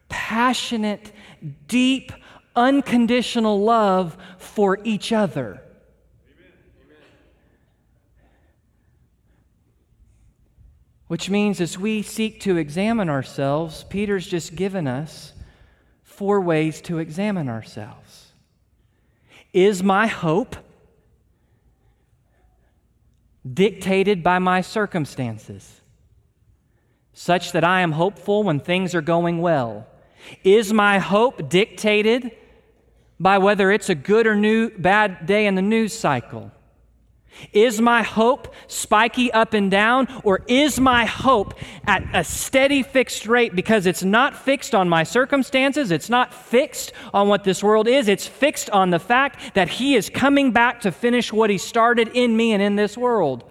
passionate, 0.09 1.11
deep, 1.67 2.11
unconditional 2.55 3.63
love 3.63 4.17
for 4.37 4.79
each 4.83 5.13
other. 5.13 5.61
Which 11.07 11.29
means 11.29 11.61
as 11.61 11.77
we 11.77 12.01
seek 12.01 12.41
to 12.41 12.57
examine 12.57 13.07
ourselves, 13.07 13.85
Peter's 13.85 14.27
just 14.27 14.55
given 14.55 14.87
us 14.87 15.31
four 16.17 16.41
ways 16.41 16.81
to 16.81 16.97
examine 16.97 17.47
ourselves. 17.47 18.31
Is 19.53 19.83
my 19.83 20.07
hope 20.07 20.55
dictated 23.53 24.23
by 24.23 24.39
my 24.39 24.61
circumstances, 24.61 25.79
such 27.13 27.51
that 27.51 27.63
I 27.63 27.81
am 27.81 27.91
hopeful 27.91 28.41
when 28.41 28.59
things 28.59 28.95
are 28.95 29.01
going 29.01 29.41
well? 29.41 29.85
Is 30.43 30.73
my 30.73 30.97
hope 30.97 31.49
dictated 31.49 32.31
by 33.19 33.37
whether 33.37 33.71
it's 33.71 33.89
a 33.89 33.95
good 33.95 34.25
or 34.25 34.35
new, 34.35 34.71
bad 34.71 35.27
day 35.27 35.45
in 35.45 35.53
the 35.53 35.61
news 35.61 35.93
cycle? 35.93 36.51
Is 37.53 37.79
my 37.79 38.03
hope 38.03 38.53
spiky 38.67 39.31
up 39.31 39.53
and 39.53 39.71
down, 39.71 40.07
or 40.23 40.41
is 40.47 40.79
my 40.79 41.05
hope 41.05 41.53
at 41.85 42.03
a 42.13 42.23
steady 42.23 42.83
fixed 42.83 43.27
rate 43.27 43.55
because 43.55 43.85
it's 43.85 44.03
not 44.03 44.35
fixed 44.35 44.75
on 44.75 44.89
my 44.89 45.03
circumstances? 45.03 45.91
It's 45.91 46.09
not 46.09 46.33
fixed 46.33 46.93
on 47.13 47.27
what 47.27 47.43
this 47.43 47.63
world 47.63 47.87
is. 47.87 48.07
It's 48.07 48.27
fixed 48.27 48.69
on 48.71 48.89
the 48.89 48.99
fact 48.99 49.55
that 49.55 49.69
He 49.69 49.95
is 49.95 50.09
coming 50.09 50.51
back 50.51 50.81
to 50.81 50.91
finish 50.91 51.31
what 51.31 51.49
He 51.49 51.57
started 51.57 52.09
in 52.13 52.35
me 52.35 52.53
and 52.53 52.61
in 52.61 52.75
this 52.75 52.97
world. 52.97 53.43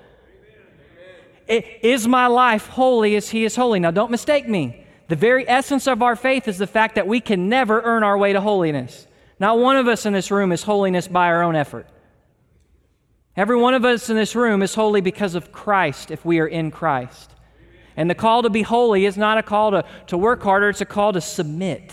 Is 1.49 2.09
my 2.09 2.27
life 2.27 2.67
holy 2.67 3.15
as 3.17 3.31
He 3.31 3.45
is 3.45 3.55
holy? 3.57 3.79
Now, 3.79 3.93
don't 3.93 4.11
mistake 4.11 4.49
me. 4.49 4.85
The 5.09 5.17
very 5.17 5.49
essence 5.49 5.87
of 5.87 6.03
our 6.03 6.17
faith 6.17 6.49
is 6.49 6.59
the 6.59 6.67
fact 6.67 6.97
that 6.97 7.07
we 7.07 7.21
can 7.21 7.49
never 7.49 7.81
earn 7.83 8.03
our 8.03 8.19
way 8.19 8.33
to 8.33 8.41
holiness. 8.41 9.07
Not 9.39 9.59
one 9.59 9.77
of 9.77 9.87
us 9.87 10.07
in 10.07 10.13
this 10.13 10.31
room 10.31 10.51
is 10.51 10.65
holiness 10.65 11.07
by 11.07 11.27
our 11.27 11.43
own 11.43 11.55
effort. 11.55 11.87
Every 13.37 13.57
one 13.57 13.75
of 13.75 13.85
us 13.85 14.09
in 14.09 14.17
this 14.17 14.35
room 14.35 14.63
is 14.63 14.75
holy 14.75 15.01
because 15.01 15.35
of 15.35 15.53
Christ 15.53 16.11
if 16.11 16.25
we 16.25 16.41
are 16.41 16.47
in 16.47 16.71
Christ. 16.71 17.31
And 17.97 18.09
the 18.09 18.15
call 18.15 18.43
to 18.43 18.51
be 18.51 18.63
holy 18.63 19.05
is 19.05 19.17
not 19.17 19.39
a 19.39 19.43
call 19.43 19.71
to, 19.73 19.85
to 20.09 20.19
work 20.19 20.43
harder, 20.43 20.71
it's 20.71 20.81
a 20.81 20.87
call 20.87 21.13
to 21.13 21.21
submit. 21.21 21.93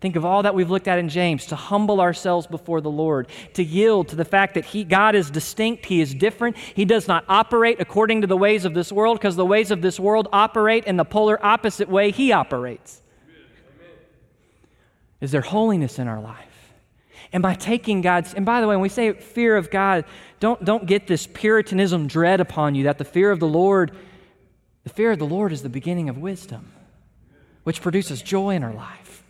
Think 0.00 0.16
of 0.16 0.24
all 0.26 0.42
that 0.42 0.54
we've 0.54 0.70
looked 0.70 0.86
at 0.86 0.98
in 0.98 1.08
James 1.08 1.46
to 1.46 1.56
humble 1.56 2.02
ourselves 2.02 2.46
before 2.46 2.82
the 2.82 2.90
Lord, 2.90 3.28
to 3.54 3.64
yield 3.64 4.08
to 4.08 4.16
the 4.16 4.24
fact 4.24 4.52
that 4.52 4.66
he, 4.66 4.84
God 4.84 5.14
is 5.14 5.30
distinct, 5.30 5.86
He 5.86 6.02
is 6.02 6.14
different. 6.14 6.58
He 6.58 6.84
does 6.84 7.08
not 7.08 7.24
operate 7.26 7.80
according 7.80 8.20
to 8.20 8.26
the 8.26 8.36
ways 8.36 8.66
of 8.66 8.74
this 8.74 8.92
world 8.92 9.18
because 9.18 9.36
the 9.36 9.46
ways 9.46 9.70
of 9.70 9.80
this 9.80 9.98
world 9.98 10.28
operate 10.30 10.84
in 10.84 10.98
the 10.98 11.06
polar 11.06 11.42
opposite 11.44 11.88
way 11.88 12.10
He 12.10 12.32
operates. 12.32 13.00
Is 15.22 15.30
there 15.30 15.40
holiness 15.40 15.98
in 15.98 16.06
our 16.06 16.20
life? 16.20 16.54
Am 17.32 17.44
I 17.44 17.54
taking 17.54 18.02
God's, 18.02 18.34
and 18.34 18.44
by 18.44 18.60
the 18.60 18.68
way, 18.68 18.76
when 18.76 18.82
we 18.82 18.88
say 18.90 19.12
fear 19.14 19.56
of 19.56 19.70
God, 19.70 20.04
don't, 20.44 20.62
don't 20.62 20.84
get 20.84 21.06
this 21.06 21.26
Puritanism 21.26 22.06
dread 22.06 22.38
upon 22.38 22.74
you 22.74 22.84
that 22.84 22.98
the 22.98 23.04
fear 23.06 23.30
of 23.30 23.40
the 23.40 23.48
Lord, 23.48 23.96
the 24.82 24.90
fear 24.90 25.10
of 25.12 25.18
the 25.18 25.24
Lord 25.24 25.52
is 25.52 25.62
the 25.62 25.70
beginning 25.70 26.10
of 26.10 26.18
wisdom, 26.18 26.70
which 27.62 27.80
produces 27.80 28.20
joy 28.20 28.50
in 28.50 28.62
our 28.62 28.74
life. 28.74 29.24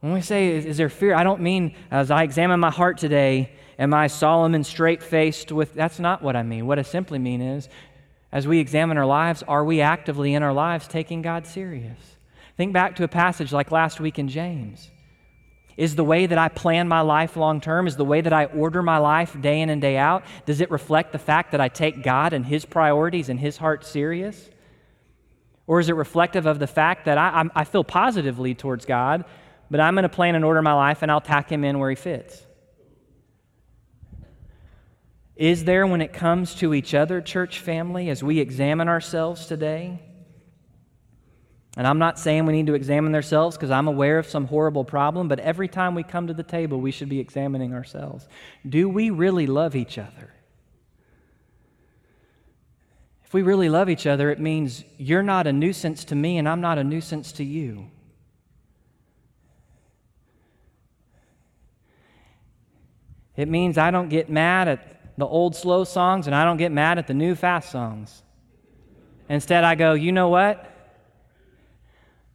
When 0.00 0.12
we 0.12 0.22
say, 0.22 0.48
is, 0.56 0.64
is 0.64 0.76
there 0.76 0.88
fear, 0.88 1.14
I 1.14 1.22
don't 1.22 1.40
mean 1.40 1.76
as 1.92 2.10
I 2.10 2.24
examine 2.24 2.58
my 2.58 2.72
heart 2.72 2.98
today, 2.98 3.52
am 3.78 3.94
I 3.94 4.08
solemn 4.08 4.56
and 4.56 4.66
straight 4.66 5.04
faced 5.04 5.52
with, 5.52 5.72
that's 5.74 6.00
not 6.00 6.20
what 6.20 6.34
I 6.34 6.42
mean. 6.42 6.66
What 6.66 6.80
I 6.80 6.82
simply 6.82 7.20
mean 7.20 7.40
is, 7.40 7.68
as 8.32 8.48
we 8.48 8.58
examine 8.58 8.98
our 8.98 9.06
lives, 9.06 9.44
are 9.46 9.64
we 9.64 9.80
actively 9.80 10.34
in 10.34 10.42
our 10.42 10.52
lives 10.52 10.88
taking 10.88 11.22
God 11.22 11.46
serious? 11.46 12.16
Think 12.56 12.72
back 12.72 12.96
to 12.96 13.04
a 13.04 13.08
passage 13.08 13.52
like 13.52 13.70
last 13.70 14.00
week 14.00 14.18
in 14.18 14.26
James. 14.26 14.90
Is 15.78 15.94
the 15.94 16.02
way 16.02 16.26
that 16.26 16.38
I 16.38 16.48
plan 16.48 16.88
my 16.88 17.02
life 17.02 17.36
long 17.36 17.60
term, 17.60 17.86
is 17.86 17.94
the 17.94 18.04
way 18.04 18.20
that 18.20 18.32
I 18.32 18.46
order 18.46 18.82
my 18.82 18.98
life 18.98 19.40
day 19.40 19.60
in 19.60 19.70
and 19.70 19.80
day 19.80 19.96
out, 19.96 20.24
does 20.44 20.60
it 20.60 20.72
reflect 20.72 21.12
the 21.12 21.20
fact 21.20 21.52
that 21.52 21.60
I 21.60 21.68
take 21.68 22.02
God 22.02 22.32
and 22.32 22.44
His 22.44 22.64
priorities 22.64 23.28
and 23.28 23.38
His 23.38 23.58
heart 23.58 23.84
serious? 23.84 24.50
Or 25.68 25.78
is 25.78 25.88
it 25.88 25.94
reflective 25.94 26.46
of 26.46 26.58
the 26.58 26.66
fact 26.66 27.04
that 27.04 27.16
I, 27.16 27.48
I 27.54 27.62
feel 27.62 27.84
positively 27.84 28.56
towards 28.56 28.86
God, 28.86 29.24
but 29.70 29.78
I'm 29.78 29.94
going 29.94 30.02
to 30.02 30.08
plan 30.08 30.34
and 30.34 30.44
order 30.44 30.60
my 30.62 30.72
life 30.72 31.02
and 31.02 31.12
I'll 31.12 31.20
tack 31.20 31.48
Him 31.48 31.62
in 31.62 31.78
where 31.78 31.90
He 31.90 31.96
fits? 31.96 32.44
Is 35.36 35.62
there, 35.62 35.86
when 35.86 36.00
it 36.00 36.12
comes 36.12 36.56
to 36.56 36.74
each 36.74 36.92
other, 36.92 37.20
church 37.20 37.60
family, 37.60 38.10
as 38.10 38.20
we 38.20 38.40
examine 38.40 38.88
ourselves 38.88 39.46
today, 39.46 40.00
and 41.78 41.86
I'm 41.86 42.00
not 42.00 42.18
saying 42.18 42.44
we 42.44 42.54
need 42.54 42.66
to 42.66 42.74
examine 42.74 43.14
ourselves 43.14 43.56
because 43.56 43.70
I'm 43.70 43.86
aware 43.86 44.18
of 44.18 44.26
some 44.26 44.48
horrible 44.48 44.84
problem, 44.84 45.28
but 45.28 45.38
every 45.38 45.68
time 45.68 45.94
we 45.94 46.02
come 46.02 46.26
to 46.26 46.34
the 46.34 46.42
table, 46.42 46.80
we 46.80 46.90
should 46.90 47.08
be 47.08 47.20
examining 47.20 47.72
ourselves. 47.72 48.26
Do 48.68 48.88
we 48.88 49.10
really 49.10 49.46
love 49.46 49.76
each 49.76 49.96
other? 49.96 50.34
If 53.24 53.32
we 53.32 53.42
really 53.42 53.68
love 53.68 53.88
each 53.88 54.08
other, 54.08 54.28
it 54.30 54.40
means 54.40 54.82
you're 54.96 55.22
not 55.22 55.46
a 55.46 55.52
nuisance 55.52 56.04
to 56.06 56.16
me 56.16 56.36
and 56.38 56.48
I'm 56.48 56.60
not 56.60 56.78
a 56.78 56.84
nuisance 56.84 57.30
to 57.32 57.44
you. 57.44 57.88
It 63.36 63.46
means 63.46 63.78
I 63.78 63.92
don't 63.92 64.08
get 64.08 64.28
mad 64.28 64.66
at 64.66 65.16
the 65.16 65.26
old 65.26 65.54
slow 65.54 65.84
songs 65.84 66.26
and 66.26 66.34
I 66.34 66.44
don't 66.44 66.56
get 66.56 66.72
mad 66.72 66.98
at 66.98 67.06
the 67.06 67.14
new 67.14 67.36
fast 67.36 67.70
songs. 67.70 68.24
Instead, 69.28 69.62
I 69.62 69.76
go, 69.76 69.92
you 69.92 70.10
know 70.10 70.28
what? 70.28 70.67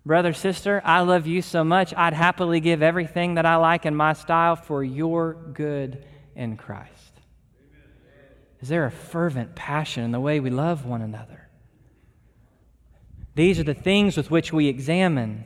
Brother, 0.06 0.34
sister, 0.34 0.82
I 0.84 1.02
love 1.02 1.28
you 1.28 1.42
so 1.42 1.63
much, 1.63 1.94
I'd 1.96 2.13
happily 2.13 2.60
give 2.60 2.82
everything 2.82 3.36
that 3.36 3.46
I 3.46 3.56
like 3.56 3.86
in 3.86 3.96
my 3.96 4.13
style 4.13 4.58
for 4.58 4.84
your 4.84 5.34
good 5.34 6.06
in 6.36 6.58
Christ. 6.58 7.22
Is 8.60 8.68
there 8.68 8.86
a 8.86 8.92
fervent 8.92 9.56
passion 9.56 10.04
in 10.04 10.12
the 10.12 10.20
way 10.20 10.39
we 10.39 10.50
love 10.50 10.86
one 10.86 11.02
another? 11.02 11.50
These 13.36 13.60
are 13.60 13.63
the 13.63 13.74
things 13.74 14.18
with 14.18 14.30
which 14.30 14.54
we 14.54 14.68
examine. 14.68 15.46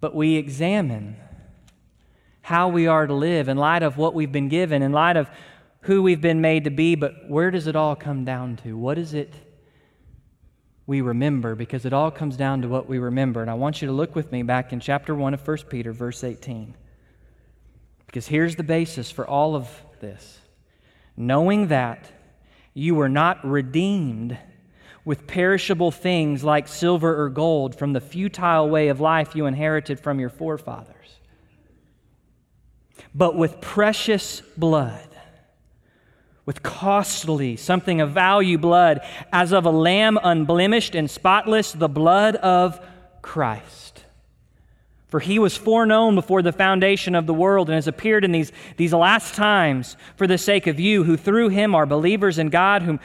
But 0.00 0.14
we 0.14 0.36
examine 0.36 1.16
how 2.40 2.68
we 2.68 2.86
are 2.86 3.06
to 3.06 3.14
live 3.14 3.48
in 3.48 3.56
light 3.56 3.82
of 3.82 3.96
what 3.98 4.14
we've 4.14 4.32
been 4.32 4.48
given, 4.48 4.82
in 4.82 4.92
light 4.92 5.16
of 5.16 5.28
who 5.82 6.02
we've 6.02 6.20
been 6.20 6.40
made 6.40 6.64
to 6.64 6.70
be. 6.70 6.94
But 6.94 7.28
where 7.28 7.50
does 7.50 7.66
it 7.66 7.76
all 7.76 7.94
come 7.96 8.24
down 8.24 8.56
to? 8.58 8.76
What 8.76 8.96
is 8.96 9.12
it 9.12 9.34
we 10.90 11.00
remember? 11.02 11.54
Because 11.54 11.84
it 11.84 11.92
all 11.92 12.10
comes 12.10 12.36
down 12.36 12.62
to 12.62 12.68
what 12.68 12.88
we 12.88 12.98
remember. 12.98 13.40
And 13.40 13.48
I 13.48 13.54
want 13.54 13.80
you 13.80 13.86
to 13.86 13.94
look 13.94 14.16
with 14.16 14.32
me 14.32 14.42
back 14.42 14.72
in 14.72 14.80
chapter 14.80 15.14
1 15.14 15.34
of 15.34 15.46
1 15.46 15.58
Peter, 15.68 15.92
verse 15.92 16.24
18. 16.24 16.74
Because 18.06 18.26
here's 18.26 18.56
the 18.56 18.64
basis 18.64 19.08
for 19.08 19.24
all 19.24 19.54
of 19.54 19.68
this 20.00 20.40
knowing 21.16 21.68
that 21.68 22.10
you 22.74 22.96
were 22.96 23.08
not 23.08 23.46
redeemed 23.46 24.36
with 25.04 25.28
perishable 25.28 25.92
things 25.92 26.42
like 26.42 26.66
silver 26.66 27.22
or 27.22 27.28
gold 27.28 27.76
from 27.76 27.92
the 27.92 28.00
futile 28.00 28.68
way 28.68 28.88
of 28.88 29.00
life 29.00 29.36
you 29.36 29.46
inherited 29.46 30.00
from 30.00 30.18
your 30.18 30.28
forefathers, 30.28 31.20
but 33.14 33.36
with 33.36 33.60
precious 33.60 34.40
blood, 34.56 35.09
with 36.50 36.64
costly, 36.64 37.54
something 37.54 38.00
of 38.00 38.10
value 38.10 38.58
blood, 38.58 39.02
as 39.32 39.52
of 39.52 39.66
a 39.66 39.70
lamb 39.70 40.18
unblemished 40.20 40.96
and 40.96 41.08
spotless, 41.08 41.70
the 41.70 41.88
blood 41.88 42.34
of 42.34 42.84
Christ. 43.22 44.04
For 45.06 45.20
he 45.20 45.38
was 45.38 45.56
foreknown 45.56 46.16
before 46.16 46.42
the 46.42 46.50
foundation 46.50 47.14
of 47.14 47.28
the 47.28 47.32
world 47.32 47.68
and 47.68 47.76
has 47.76 47.86
appeared 47.86 48.24
in 48.24 48.32
these, 48.32 48.50
these 48.76 48.92
last 48.92 49.36
times 49.36 49.96
for 50.16 50.26
the 50.26 50.38
sake 50.38 50.66
of 50.66 50.80
you, 50.80 51.04
who 51.04 51.16
through 51.16 51.50
him 51.50 51.72
are 51.72 51.86
believers 51.86 52.36
in 52.36 52.48
God, 52.48 52.82
whom 52.82 52.98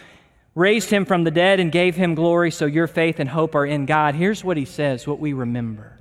raised 0.56 0.90
him 0.90 1.06
from 1.06 1.24
the 1.24 1.30
dead 1.30 1.60
and 1.60 1.72
gave 1.72 1.96
him 1.96 2.16
glory, 2.16 2.50
so 2.50 2.66
your 2.66 2.88
faith 2.88 3.20
and 3.20 3.30
hope 3.30 3.54
are 3.54 3.68
in 3.68 3.86
God. 3.86 4.16
Here's 4.16 4.44
what 4.44 4.58
he 4.58 4.66
says, 4.66 5.06
what 5.06 5.20
we 5.20 5.34
remember. 5.34 6.00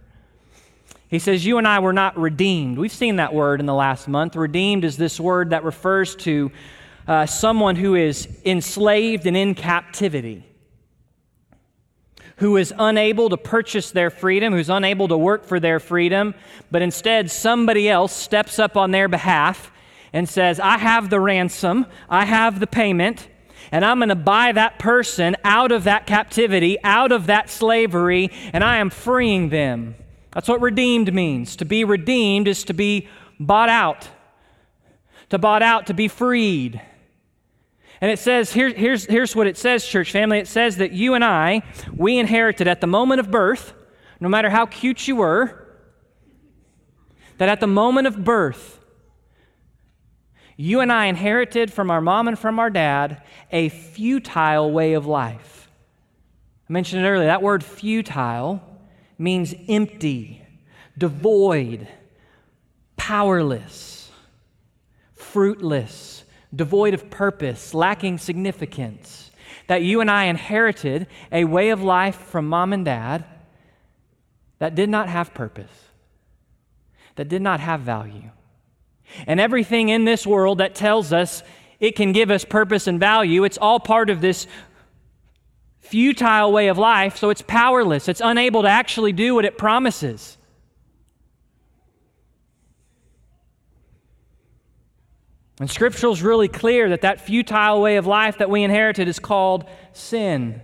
He 1.08 1.18
says, 1.18 1.44
You 1.44 1.58
and 1.58 1.68
I 1.68 1.80
were 1.80 1.92
not 1.92 2.18
redeemed. 2.18 2.78
We've 2.78 2.90
seen 2.90 3.16
that 3.16 3.34
word 3.34 3.60
in 3.60 3.66
the 3.66 3.74
last 3.74 4.08
month. 4.08 4.34
Redeemed 4.34 4.82
is 4.82 4.96
this 4.96 5.20
word 5.20 5.50
that 5.50 5.62
refers 5.62 6.16
to 6.16 6.50
uh, 7.06 7.26
someone 7.26 7.76
who 7.76 7.94
is 7.94 8.28
enslaved 8.44 9.26
and 9.26 9.36
in 9.36 9.54
captivity, 9.54 10.44
who 12.36 12.56
is 12.56 12.72
unable 12.78 13.28
to 13.30 13.36
purchase 13.36 13.90
their 13.90 14.10
freedom, 14.10 14.52
who's 14.52 14.70
unable 14.70 15.08
to 15.08 15.16
work 15.16 15.44
for 15.44 15.60
their 15.60 15.80
freedom, 15.80 16.34
but 16.70 16.82
instead 16.82 17.30
somebody 17.30 17.88
else 17.88 18.14
steps 18.14 18.58
up 18.58 18.76
on 18.76 18.90
their 18.90 19.08
behalf 19.08 19.70
and 20.12 20.28
says, 20.28 20.58
I 20.60 20.78
have 20.78 21.10
the 21.10 21.20
ransom, 21.20 21.86
I 22.08 22.24
have 22.24 22.60
the 22.60 22.66
payment 22.66 23.28
and 23.74 23.84
I'm 23.84 23.98
going 23.98 24.08
to 24.08 24.14
buy 24.14 24.52
that 24.52 24.78
person 24.78 25.36
out 25.42 25.72
of 25.72 25.84
that 25.84 26.06
captivity, 26.06 26.78
out 26.84 27.10
of 27.10 27.26
that 27.26 27.50
slavery, 27.50 28.30
and 28.52 28.62
I 28.62 28.76
am 28.76 28.88
freeing 28.88 29.48
them. 29.48 29.96
That's 30.30 30.48
what 30.48 30.60
redeemed 30.60 31.12
means. 31.12 31.56
To 31.56 31.64
be 31.64 31.82
redeemed 31.82 32.46
is 32.46 32.62
to 32.64 32.72
be 32.72 33.08
bought 33.40 33.68
out, 33.68 34.08
to 35.30 35.38
bought 35.38 35.62
out, 35.62 35.86
to 35.88 35.94
be 35.94 36.08
freed. 36.08 36.80
And 38.00 38.10
it 38.10 38.18
says, 38.18 38.52
here, 38.52 38.68
here's, 38.68 39.06
here's 39.06 39.34
what 39.34 39.46
it 39.46 39.56
says, 39.56 39.86
church 39.86 40.12
family. 40.12 40.38
It 40.38 40.48
says 40.48 40.76
that 40.76 40.92
you 40.92 41.14
and 41.14 41.24
I, 41.24 41.62
we 41.94 42.18
inherited 42.18 42.68
at 42.68 42.80
the 42.80 42.86
moment 42.86 43.20
of 43.20 43.30
birth, 43.30 43.72
no 44.20 44.28
matter 44.28 44.50
how 44.50 44.66
cute 44.66 45.06
you 45.08 45.16
were, 45.16 45.60
that 47.38 47.48
at 47.48 47.60
the 47.60 47.66
moment 47.66 48.06
of 48.06 48.24
birth, 48.24 48.80
you 50.56 50.80
and 50.80 50.92
I 50.92 51.06
inherited 51.06 51.72
from 51.72 51.90
our 51.90 52.00
mom 52.00 52.28
and 52.28 52.38
from 52.38 52.60
our 52.60 52.70
dad 52.70 53.22
a 53.50 53.68
futile 53.70 54.70
way 54.70 54.92
of 54.92 55.06
life. 55.06 55.68
I 56.68 56.72
mentioned 56.72 57.04
it 57.04 57.08
earlier. 57.08 57.26
That 57.26 57.42
word 57.42 57.64
futile 57.64 58.62
means 59.18 59.54
empty, 59.68 60.42
devoid, 60.96 61.88
powerless, 62.96 64.10
fruitless, 65.14 66.13
devoid 66.54 66.94
of 66.94 67.10
purpose, 67.10 67.74
lacking 67.74 68.18
significance. 68.18 69.30
That 69.66 69.82
you 69.82 70.00
and 70.00 70.10
I 70.10 70.24
inherited 70.24 71.06
a 71.32 71.44
way 71.44 71.70
of 71.70 71.82
life 71.82 72.16
from 72.16 72.48
mom 72.48 72.72
and 72.72 72.84
dad 72.84 73.24
that 74.58 74.74
did 74.74 74.90
not 74.90 75.08
have 75.08 75.32
purpose, 75.32 75.88
that 77.16 77.28
did 77.28 77.40
not 77.40 77.60
have 77.60 77.80
value 77.80 78.30
and 79.26 79.40
everything 79.40 79.88
in 79.88 80.04
this 80.04 80.26
world 80.26 80.58
that 80.58 80.74
tells 80.74 81.12
us 81.12 81.42
it 81.80 81.96
can 81.96 82.12
give 82.12 82.30
us 82.30 82.44
purpose 82.44 82.86
and 82.86 82.98
value, 82.98 83.44
it's 83.44 83.58
all 83.58 83.80
part 83.80 84.10
of 84.10 84.20
this 84.20 84.46
futile 85.80 86.52
way 86.52 86.68
of 86.68 86.78
life, 86.78 87.18
so 87.18 87.30
it's 87.30 87.42
powerless. 87.42 88.08
It's 88.08 88.22
unable 88.24 88.62
to 88.62 88.68
actually 88.68 89.12
do 89.12 89.34
what 89.34 89.44
it 89.44 89.58
promises. 89.58 90.38
And 95.60 95.70
scripture 95.70 96.08
is 96.08 96.22
really 96.22 96.48
clear 96.48 96.88
that 96.88 97.02
that 97.02 97.20
futile 97.20 97.80
way 97.80 97.96
of 97.96 98.06
life 98.06 98.38
that 98.38 98.50
we 98.50 98.62
inherited 98.64 99.06
is 99.06 99.20
called 99.20 99.64
sin, 99.92 100.60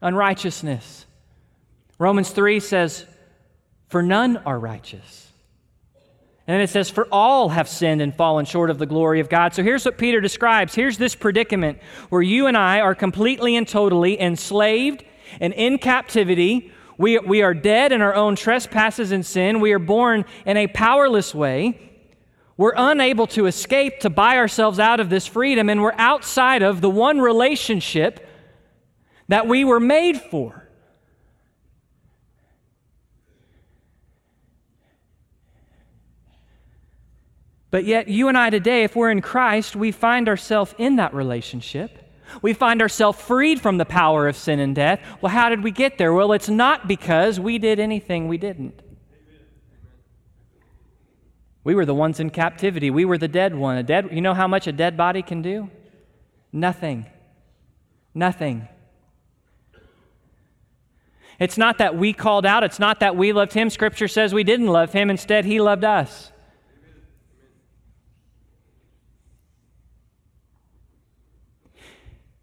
unrighteousness. 0.00 1.04
Romans 1.98 2.30
3 2.30 2.60
says, 2.60 3.04
For 3.88 4.02
none 4.02 4.38
are 4.38 4.58
righteous. 4.58 5.30
And 6.46 6.54
then 6.54 6.62
it 6.62 6.70
says, 6.70 6.88
For 6.88 7.06
all 7.12 7.50
have 7.50 7.68
sinned 7.68 8.00
and 8.00 8.14
fallen 8.14 8.46
short 8.46 8.70
of 8.70 8.78
the 8.78 8.86
glory 8.86 9.20
of 9.20 9.28
God. 9.28 9.54
So 9.54 9.62
here's 9.62 9.84
what 9.84 9.98
Peter 9.98 10.22
describes. 10.22 10.74
Here's 10.74 10.96
this 10.96 11.14
predicament 11.14 11.78
where 12.08 12.22
you 12.22 12.46
and 12.46 12.56
I 12.56 12.80
are 12.80 12.94
completely 12.94 13.56
and 13.56 13.68
totally 13.68 14.18
enslaved 14.18 15.04
and 15.38 15.52
in 15.52 15.76
captivity. 15.76 16.72
We, 16.96 17.18
we 17.18 17.42
are 17.42 17.52
dead 17.52 17.92
in 17.92 18.00
our 18.00 18.14
own 18.14 18.36
trespasses 18.36 19.12
and 19.12 19.24
sin. 19.24 19.60
We 19.60 19.72
are 19.72 19.78
born 19.78 20.24
in 20.46 20.56
a 20.56 20.66
powerless 20.66 21.34
way. 21.34 21.89
We're 22.60 22.74
unable 22.76 23.26
to 23.28 23.46
escape 23.46 24.00
to 24.00 24.10
buy 24.10 24.36
ourselves 24.36 24.78
out 24.78 25.00
of 25.00 25.08
this 25.08 25.26
freedom, 25.26 25.70
and 25.70 25.80
we're 25.80 25.94
outside 25.96 26.60
of 26.60 26.82
the 26.82 26.90
one 26.90 27.18
relationship 27.18 28.28
that 29.28 29.46
we 29.46 29.64
were 29.64 29.80
made 29.80 30.20
for. 30.20 30.68
But 37.70 37.86
yet, 37.86 38.08
you 38.08 38.28
and 38.28 38.36
I 38.36 38.50
today, 38.50 38.82
if 38.82 38.94
we're 38.94 39.10
in 39.10 39.22
Christ, 39.22 39.74
we 39.74 39.90
find 39.90 40.28
ourselves 40.28 40.74
in 40.76 40.96
that 40.96 41.14
relationship. 41.14 42.12
We 42.42 42.52
find 42.52 42.82
ourselves 42.82 43.18
freed 43.18 43.62
from 43.62 43.78
the 43.78 43.86
power 43.86 44.28
of 44.28 44.36
sin 44.36 44.60
and 44.60 44.74
death. 44.74 45.00
Well, 45.22 45.32
how 45.32 45.48
did 45.48 45.64
we 45.64 45.70
get 45.70 45.96
there? 45.96 46.12
Well, 46.12 46.34
it's 46.34 46.50
not 46.50 46.86
because 46.86 47.40
we 47.40 47.56
did 47.56 47.80
anything 47.80 48.28
we 48.28 48.36
didn't. 48.36 48.82
We 51.62 51.74
were 51.74 51.84
the 51.84 51.94
ones 51.94 52.20
in 52.20 52.30
captivity. 52.30 52.90
We 52.90 53.04
were 53.04 53.18
the 53.18 53.28
dead 53.28 53.54
one. 53.54 53.76
A 53.76 53.82
dead, 53.82 54.08
you 54.12 54.20
know 54.20 54.34
how 54.34 54.48
much 54.48 54.66
a 54.66 54.72
dead 54.72 54.96
body 54.96 55.22
can 55.22 55.42
do? 55.42 55.70
Nothing. 56.52 57.06
Nothing. 58.14 58.68
It's 61.38 61.56
not 61.56 61.78
that 61.78 61.96
we 61.96 62.12
called 62.12 62.44
out. 62.44 62.64
It's 62.64 62.78
not 62.78 63.00
that 63.00 63.16
we 63.16 63.32
loved 63.32 63.54
him. 63.54 63.70
Scripture 63.70 64.08
says 64.08 64.34
we 64.34 64.44
didn't 64.44 64.66
love 64.66 64.92
him. 64.92 65.08
Instead, 65.10 65.44
he 65.44 65.60
loved 65.60 65.84
us. 65.84 66.32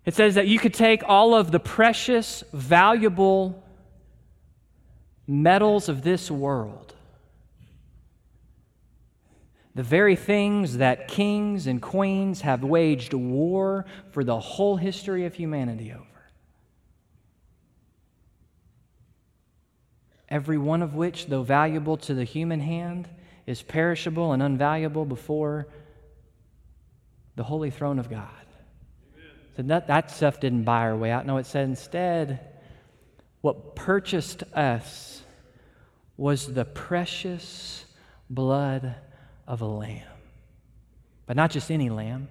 It 0.04 0.16
says 0.16 0.36
that 0.36 0.48
you 0.48 0.58
could 0.58 0.74
take 0.74 1.04
all 1.06 1.36
of 1.36 1.52
the 1.52 1.60
precious, 1.60 2.44
valuable 2.54 3.62
metals 5.28 5.90
of 5.90 6.02
this 6.02 6.32
world, 6.32 6.96
the 9.78 9.84
very 9.84 10.16
things 10.18 10.78
that 10.78 11.08
kings 11.08 11.68
and 11.68 11.82
queens 11.82 12.42
have 12.42 12.64
waged 12.64 13.14
war 13.14 13.86
for 14.12 14.24
the 14.24 14.40
whole 14.40 14.76
history 14.76 15.26
of 15.26 15.36
humanity 15.36 15.94
over. 15.94 16.04
Every 20.28 20.58
one 20.58 20.82
of 20.82 20.96
which, 20.96 21.28
though 21.28 21.44
valuable 21.44 21.96
to 21.98 22.14
the 22.14 22.26
human 22.26 22.60
hand, 22.60 23.08
is 23.46 23.62
perishable 23.62 24.34
and 24.34 24.42
unvaluable 24.42 25.08
before 25.08 25.68
the 27.36 27.44
holy 27.44 27.70
throne 27.70 28.00
of 28.00 28.10
God 28.10 28.28
said 29.58 29.70
that, 29.70 29.88
that 29.88 30.12
stuff 30.12 30.40
didn't 30.40 30.64
buy 30.64 30.82
our 30.82 30.96
way 30.96 31.10
out. 31.12 31.26
No, 31.26 31.38
it 31.38 31.48
said 31.48 31.68
instead, 31.68 32.40
what 33.42 33.76
purchased 33.76 34.44
us 34.54 35.24
was 36.16 36.54
the 36.54 36.64
precious 36.64 37.86
blood 38.30 38.96
of 39.48 39.62
a 39.62 39.66
lamb. 39.66 40.08
But 41.26 41.36
not 41.36 41.52
just 41.52 41.72
any 41.72 41.90
lamb. 41.90 42.28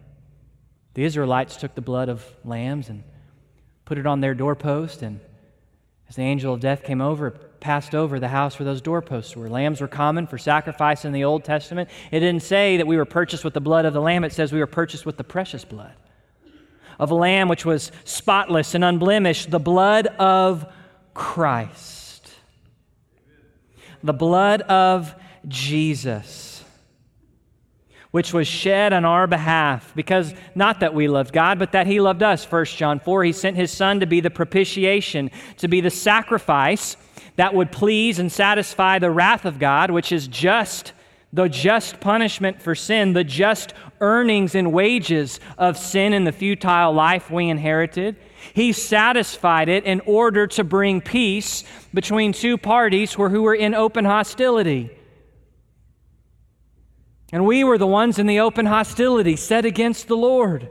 The 0.94 1.04
Israelites 1.04 1.56
took 1.56 1.74
the 1.74 1.80
blood 1.80 2.08
of 2.08 2.24
lambs 2.44 2.88
and 2.88 3.02
put 3.84 3.98
it 3.98 4.06
on 4.06 4.20
their 4.20 4.34
doorpost, 4.34 5.02
and 5.02 5.20
as 6.08 6.16
the 6.16 6.22
angel 6.22 6.54
of 6.54 6.60
death 6.60 6.84
came 6.84 7.00
over, 7.00 7.30
passed 7.60 7.94
over 7.94 8.20
the 8.20 8.28
house 8.28 8.58
where 8.58 8.64
those 8.64 8.80
doorposts 8.80 9.36
were. 9.36 9.48
Lambs 9.48 9.80
were 9.80 9.88
common 9.88 10.26
for 10.26 10.38
sacrifice 10.38 11.04
in 11.04 11.12
the 11.12 11.24
Old 11.24 11.44
Testament. 11.44 11.90
It 12.10 12.20
didn't 12.20 12.42
say 12.42 12.76
that 12.76 12.86
we 12.86 12.96
were 12.96 13.04
purchased 13.04 13.44
with 13.44 13.54
the 13.54 13.60
blood 13.60 13.84
of 13.84 13.92
the 13.92 14.00
lamb, 14.00 14.24
it 14.24 14.32
says 14.32 14.52
we 14.52 14.60
were 14.60 14.66
purchased 14.66 15.04
with 15.04 15.16
the 15.16 15.24
precious 15.24 15.64
blood 15.64 15.94
of 16.98 17.10
a 17.10 17.14
lamb 17.14 17.48
which 17.48 17.64
was 17.64 17.92
spotless 18.04 18.74
and 18.74 18.84
unblemished, 18.84 19.50
the 19.50 19.58
blood 19.58 20.06
of 20.18 20.70
Christ. 21.14 22.30
The 24.02 24.12
blood 24.12 24.62
of 24.62 25.14
Jesus, 25.48 26.55
which 28.16 28.32
was 28.32 28.48
shed 28.48 28.94
on 28.94 29.04
our 29.04 29.26
behalf, 29.26 29.92
because 29.94 30.32
not 30.54 30.80
that 30.80 30.94
we 30.94 31.06
loved 31.06 31.34
God, 31.34 31.58
but 31.58 31.72
that 31.72 31.86
He 31.86 32.00
loved 32.00 32.22
us. 32.22 32.50
1 32.50 32.64
John 32.64 32.98
4, 32.98 33.24
He 33.24 33.32
sent 33.32 33.58
His 33.58 33.70
Son 33.70 34.00
to 34.00 34.06
be 34.06 34.20
the 34.20 34.30
propitiation, 34.30 35.30
to 35.58 35.68
be 35.68 35.82
the 35.82 35.90
sacrifice 35.90 36.96
that 37.36 37.52
would 37.52 37.70
please 37.70 38.18
and 38.18 38.32
satisfy 38.32 38.98
the 38.98 39.10
wrath 39.10 39.44
of 39.44 39.58
God, 39.58 39.90
which 39.90 40.12
is 40.12 40.28
just, 40.28 40.94
the 41.30 41.46
just 41.46 42.00
punishment 42.00 42.62
for 42.62 42.74
sin, 42.74 43.12
the 43.12 43.22
just 43.22 43.74
earnings 44.00 44.54
and 44.54 44.72
wages 44.72 45.38
of 45.58 45.76
sin 45.76 46.14
in 46.14 46.24
the 46.24 46.32
futile 46.32 46.94
life 46.94 47.30
we 47.30 47.50
inherited. 47.50 48.16
He 48.54 48.72
satisfied 48.72 49.68
it 49.68 49.84
in 49.84 50.00
order 50.06 50.46
to 50.46 50.64
bring 50.64 51.02
peace 51.02 51.64
between 51.92 52.32
two 52.32 52.56
parties 52.56 53.12
who 53.12 53.42
were 53.42 53.54
in 53.54 53.74
open 53.74 54.06
hostility. 54.06 54.95
And 57.32 57.44
we 57.44 57.64
were 57.64 57.78
the 57.78 57.86
ones 57.86 58.18
in 58.18 58.26
the 58.26 58.40
open 58.40 58.66
hostility 58.66 59.36
set 59.36 59.64
against 59.64 60.08
the 60.08 60.16
Lord. 60.16 60.70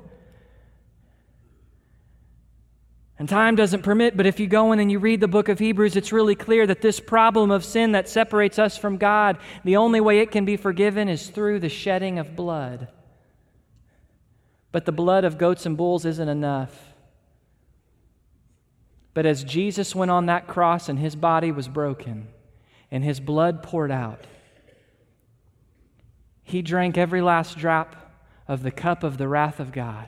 And 3.17 3.29
time 3.29 3.55
doesn't 3.55 3.83
permit, 3.83 4.17
but 4.17 4.25
if 4.25 4.39
you 4.39 4.47
go 4.47 4.73
in 4.73 4.79
and 4.79 4.91
you 4.91 4.99
read 4.99 5.21
the 5.21 5.27
book 5.27 5.47
of 5.47 5.59
Hebrews, 5.59 5.95
it's 5.95 6.11
really 6.11 6.35
clear 6.35 6.67
that 6.67 6.81
this 6.81 6.99
problem 6.99 7.49
of 7.49 7.63
sin 7.63 7.93
that 7.93 8.09
separates 8.09 8.59
us 8.59 8.77
from 8.77 8.97
God, 8.97 9.37
the 9.63 9.77
only 9.77 10.01
way 10.01 10.19
it 10.19 10.31
can 10.31 10.43
be 10.43 10.57
forgiven 10.57 11.07
is 11.07 11.29
through 11.29 11.59
the 11.59 11.69
shedding 11.69 12.19
of 12.19 12.35
blood. 12.35 12.89
But 14.73 14.85
the 14.85 14.91
blood 14.91 15.23
of 15.23 15.37
goats 15.37 15.65
and 15.65 15.77
bulls 15.77 16.03
isn't 16.03 16.27
enough. 16.27 16.93
But 19.13 19.25
as 19.25 19.45
Jesus 19.45 19.95
went 19.95 20.11
on 20.11 20.25
that 20.25 20.47
cross 20.47 20.89
and 20.89 20.99
his 20.99 21.15
body 21.15 21.53
was 21.53 21.69
broken 21.69 22.27
and 22.91 23.01
his 23.01 23.21
blood 23.21 23.63
poured 23.63 23.91
out, 23.91 24.25
he 26.55 26.61
drank 26.61 26.97
every 26.97 27.21
last 27.21 27.57
drop 27.57 27.97
of 28.47 28.63
the 28.63 28.71
cup 28.71 29.03
of 29.03 29.17
the 29.17 29.27
wrath 29.27 29.59
of 29.59 29.73
God. 29.73 30.07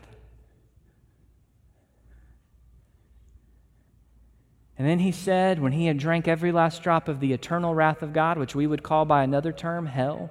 And 4.78 4.88
then 4.88 5.00
he 5.00 5.12
said, 5.12 5.60
when 5.60 5.74
he 5.74 5.88
had 5.88 5.98
drank 5.98 6.26
every 6.26 6.54
last 6.54 6.82
drop 6.82 7.10
of 7.10 7.20
the 7.20 7.34
eternal 7.34 7.76
wrath 7.76 8.02
of 8.02 8.14
God, 8.14 8.38
which 8.38 8.56
we 8.56 8.66
would 8.66 8.82
call 8.82 9.04
by 9.04 9.24
another 9.24 9.52
term 9.52 9.88
hell, 9.88 10.30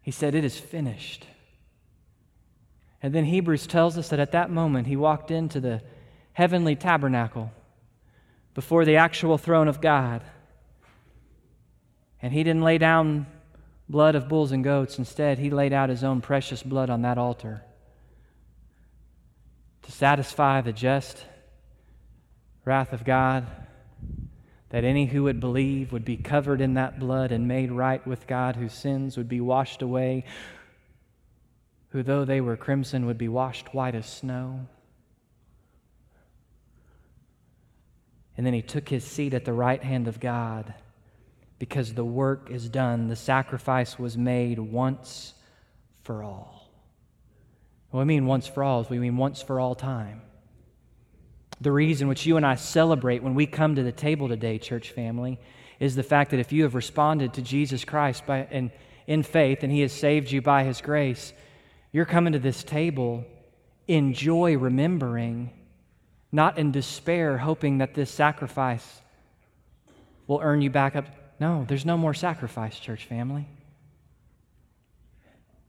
he 0.00 0.10
said, 0.10 0.34
It 0.34 0.46
is 0.46 0.58
finished. 0.58 1.26
And 3.02 3.14
then 3.14 3.26
Hebrews 3.26 3.66
tells 3.66 3.98
us 3.98 4.08
that 4.08 4.18
at 4.18 4.32
that 4.32 4.50
moment 4.50 4.86
he 4.86 4.96
walked 4.96 5.30
into 5.30 5.60
the 5.60 5.82
heavenly 6.32 6.74
tabernacle 6.74 7.52
before 8.54 8.86
the 8.86 8.96
actual 8.96 9.36
throne 9.36 9.68
of 9.68 9.82
God. 9.82 10.22
And 12.22 12.32
he 12.32 12.42
didn't 12.42 12.62
lay 12.62 12.78
down 12.78 13.26
blood 13.88 14.14
of 14.14 14.28
bulls 14.28 14.52
and 14.52 14.64
goats. 14.64 14.98
Instead, 14.98 15.38
he 15.38 15.50
laid 15.50 15.72
out 15.72 15.88
his 15.88 16.04
own 16.04 16.20
precious 16.20 16.62
blood 16.62 16.90
on 16.90 17.02
that 17.02 17.18
altar 17.18 17.62
to 19.82 19.92
satisfy 19.92 20.60
the 20.60 20.72
just 20.72 21.24
wrath 22.64 22.92
of 22.92 23.04
God, 23.04 23.46
that 24.70 24.82
any 24.82 25.06
who 25.06 25.22
would 25.22 25.38
believe 25.38 25.92
would 25.92 26.04
be 26.04 26.16
covered 26.16 26.60
in 26.60 26.74
that 26.74 26.98
blood 26.98 27.30
and 27.30 27.46
made 27.46 27.70
right 27.70 28.04
with 28.04 28.26
God, 28.26 28.56
whose 28.56 28.72
sins 28.72 29.16
would 29.16 29.28
be 29.28 29.40
washed 29.40 29.82
away, 29.82 30.24
who, 31.90 32.02
though 32.02 32.24
they 32.24 32.40
were 32.40 32.56
crimson, 32.56 33.06
would 33.06 33.16
be 33.16 33.28
washed 33.28 33.72
white 33.72 33.94
as 33.94 34.06
snow. 34.06 34.66
And 38.36 38.44
then 38.44 38.52
he 38.52 38.62
took 38.62 38.88
his 38.88 39.04
seat 39.04 39.32
at 39.32 39.44
the 39.44 39.52
right 39.52 39.82
hand 39.82 40.08
of 40.08 40.18
God 40.18 40.74
because 41.58 41.94
the 41.94 42.04
work 42.04 42.50
is 42.50 42.68
done. 42.68 43.08
The 43.08 43.16
sacrifice 43.16 43.98
was 43.98 44.16
made 44.16 44.58
once 44.58 45.34
for 46.02 46.22
all. 46.22 46.70
What 47.90 48.00
we 48.00 48.06
mean 48.06 48.26
once 48.26 48.46
for 48.46 48.62
all 48.62 48.82
is 48.82 48.90
we 48.90 48.98
mean 48.98 49.16
once 49.16 49.40
for 49.40 49.58
all 49.58 49.74
time. 49.74 50.22
The 51.60 51.72
reason 51.72 52.08
which 52.08 52.26
you 52.26 52.36
and 52.36 52.44
I 52.44 52.56
celebrate 52.56 53.22
when 53.22 53.34
we 53.34 53.46
come 53.46 53.76
to 53.76 53.82
the 53.82 53.92
table 53.92 54.28
today, 54.28 54.58
church 54.58 54.90
family, 54.90 55.40
is 55.80 55.94
the 55.94 56.02
fact 56.02 56.30
that 56.30 56.40
if 56.40 56.52
you 56.52 56.64
have 56.64 56.74
responded 56.74 57.34
to 57.34 57.42
Jesus 57.42 57.84
Christ 57.84 58.26
by, 58.26 58.46
in, 58.50 58.70
in 59.06 59.22
faith 59.22 59.62
and 59.62 59.72
he 59.72 59.80
has 59.80 59.92
saved 59.92 60.30
you 60.30 60.42
by 60.42 60.64
his 60.64 60.80
grace, 60.80 61.32
you're 61.92 62.04
coming 62.04 62.34
to 62.34 62.38
this 62.38 62.62
table 62.62 63.24
in 63.86 64.12
joy, 64.12 64.56
remembering, 64.56 65.50
not 66.32 66.58
in 66.58 66.72
despair, 66.72 67.38
hoping 67.38 67.78
that 67.78 67.94
this 67.94 68.10
sacrifice 68.10 69.00
will 70.26 70.40
earn 70.42 70.60
you 70.60 70.70
back 70.70 70.96
up. 70.96 71.06
No, 71.38 71.64
there's 71.68 71.84
no 71.84 71.96
more 71.98 72.14
sacrifice, 72.14 72.78
church 72.78 73.04
family. 73.04 73.46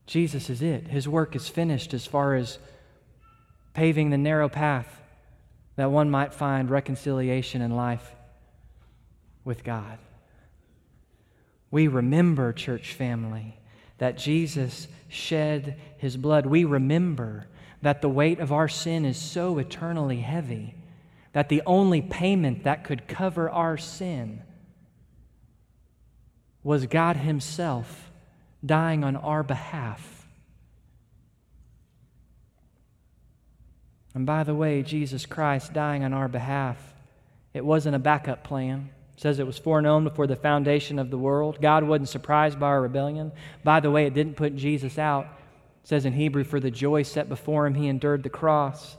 Jesus 0.05 0.49
is 0.49 0.61
it. 0.61 0.88
His 0.88 1.07
work 1.07 1.36
is 1.36 1.49
finished 1.49 1.93
as 1.93 2.05
far 2.05 2.36
as 2.36 2.59
paving 3.74 4.09
the 4.09 4.18
narrow 4.18 4.47
path 4.47 5.01
that 5.76 5.91
one 5.91 6.09
might 6.09 6.34
find 6.34 6.70
reconciliation 6.70 7.61
in 7.61 7.76
life 7.76 8.15
with 9.43 9.63
God. 9.63 9.99
We 11.70 11.88
remember, 11.88 12.53
church 12.53 12.93
family, 12.93 13.59
that 13.97 14.18
Jesus 14.18 14.88
shed 15.09 15.80
his 15.97 16.15
blood, 16.15 16.45
we 16.45 16.63
remember 16.63 17.47
that 17.82 18.01
the 18.01 18.09
weight 18.09 18.39
of 18.39 18.51
our 18.51 18.68
sin 18.68 19.05
is 19.05 19.18
so 19.18 19.57
eternally 19.57 20.22
heavy 20.22 20.76
that 21.34 21.49
the 21.49 21.61
only 21.65 22.01
payment 22.01 22.63
that 22.63 22.84
could 22.84 23.07
cover 23.07 23.49
our 23.49 23.78
sin 23.78 24.41
was 26.68 26.86
God 26.86 27.15
Himself 27.15 28.11
dying 28.65 29.05
on 29.05 29.15
our 29.15 29.41
behalf. 29.41 30.28
And 34.13 34.26
by 34.26 34.43
the 34.43 34.53
way, 34.53 34.84
Jesus 34.84 35.26
Christ 35.26 35.72
dying 35.72 36.03
on 36.03 36.11
our 36.11 36.28
behalf, 36.28 36.78
it 37.53 37.63
wasn't 37.63 37.95
a 37.95 37.99
backup 37.99 38.43
plan 38.43 38.89
says 39.15 39.39
it 39.39 39.47
was 39.47 39.57
foreknown 39.57 40.03
before 40.03 40.28
the 40.28 40.36
foundation 40.36 40.99
of 40.99 41.09
the 41.09 41.18
world. 41.18 41.57
God 41.59 41.84
wasn't 41.84 42.09
surprised 42.09 42.59
by 42.59 42.68
our 42.68 42.82
rebellion. 42.82 43.32
By 43.63 43.80
the 43.80 43.89
way, 43.89 44.05
it 44.05 44.13
didn't 44.13 44.36
put 44.36 44.55
Jesus 44.55 44.99
out. 44.99 45.26
It 45.84 45.88
says 45.88 46.05
in 46.05 46.13
Hebrew, 46.13 46.43
for 46.43 46.59
the 46.59 46.70
joy 46.70 47.01
set 47.01 47.28
before 47.28 47.65
him, 47.65 47.74
he 47.74 47.88
endured 47.88 48.22
the 48.22 48.30
cross. 48.30 48.95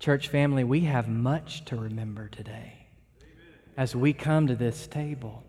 Church 0.00 0.26
family, 0.26 0.64
we 0.64 0.80
have 0.80 1.06
much 1.06 1.64
to 1.66 1.76
remember 1.76 2.26
today 2.26 2.85
as 3.76 3.94
we 3.94 4.12
come 4.12 4.46
to 4.46 4.56
this 4.56 4.86
table. 4.86 5.42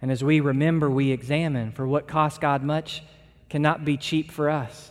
And 0.00 0.10
as 0.10 0.24
we 0.24 0.40
remember, 0.40 0.90
we 0.90 1.12
examine, 1.12 1.72
for 1.72 1.86
what 1.86 2.08
cost 2.08 2.40
God 2.40 2.62
much 2.62 3.02
cannot 3.48 3.84
be 3.84 3.96
cheap 3.96 4.32
for 4.32 4.50
us. 4.50 4.90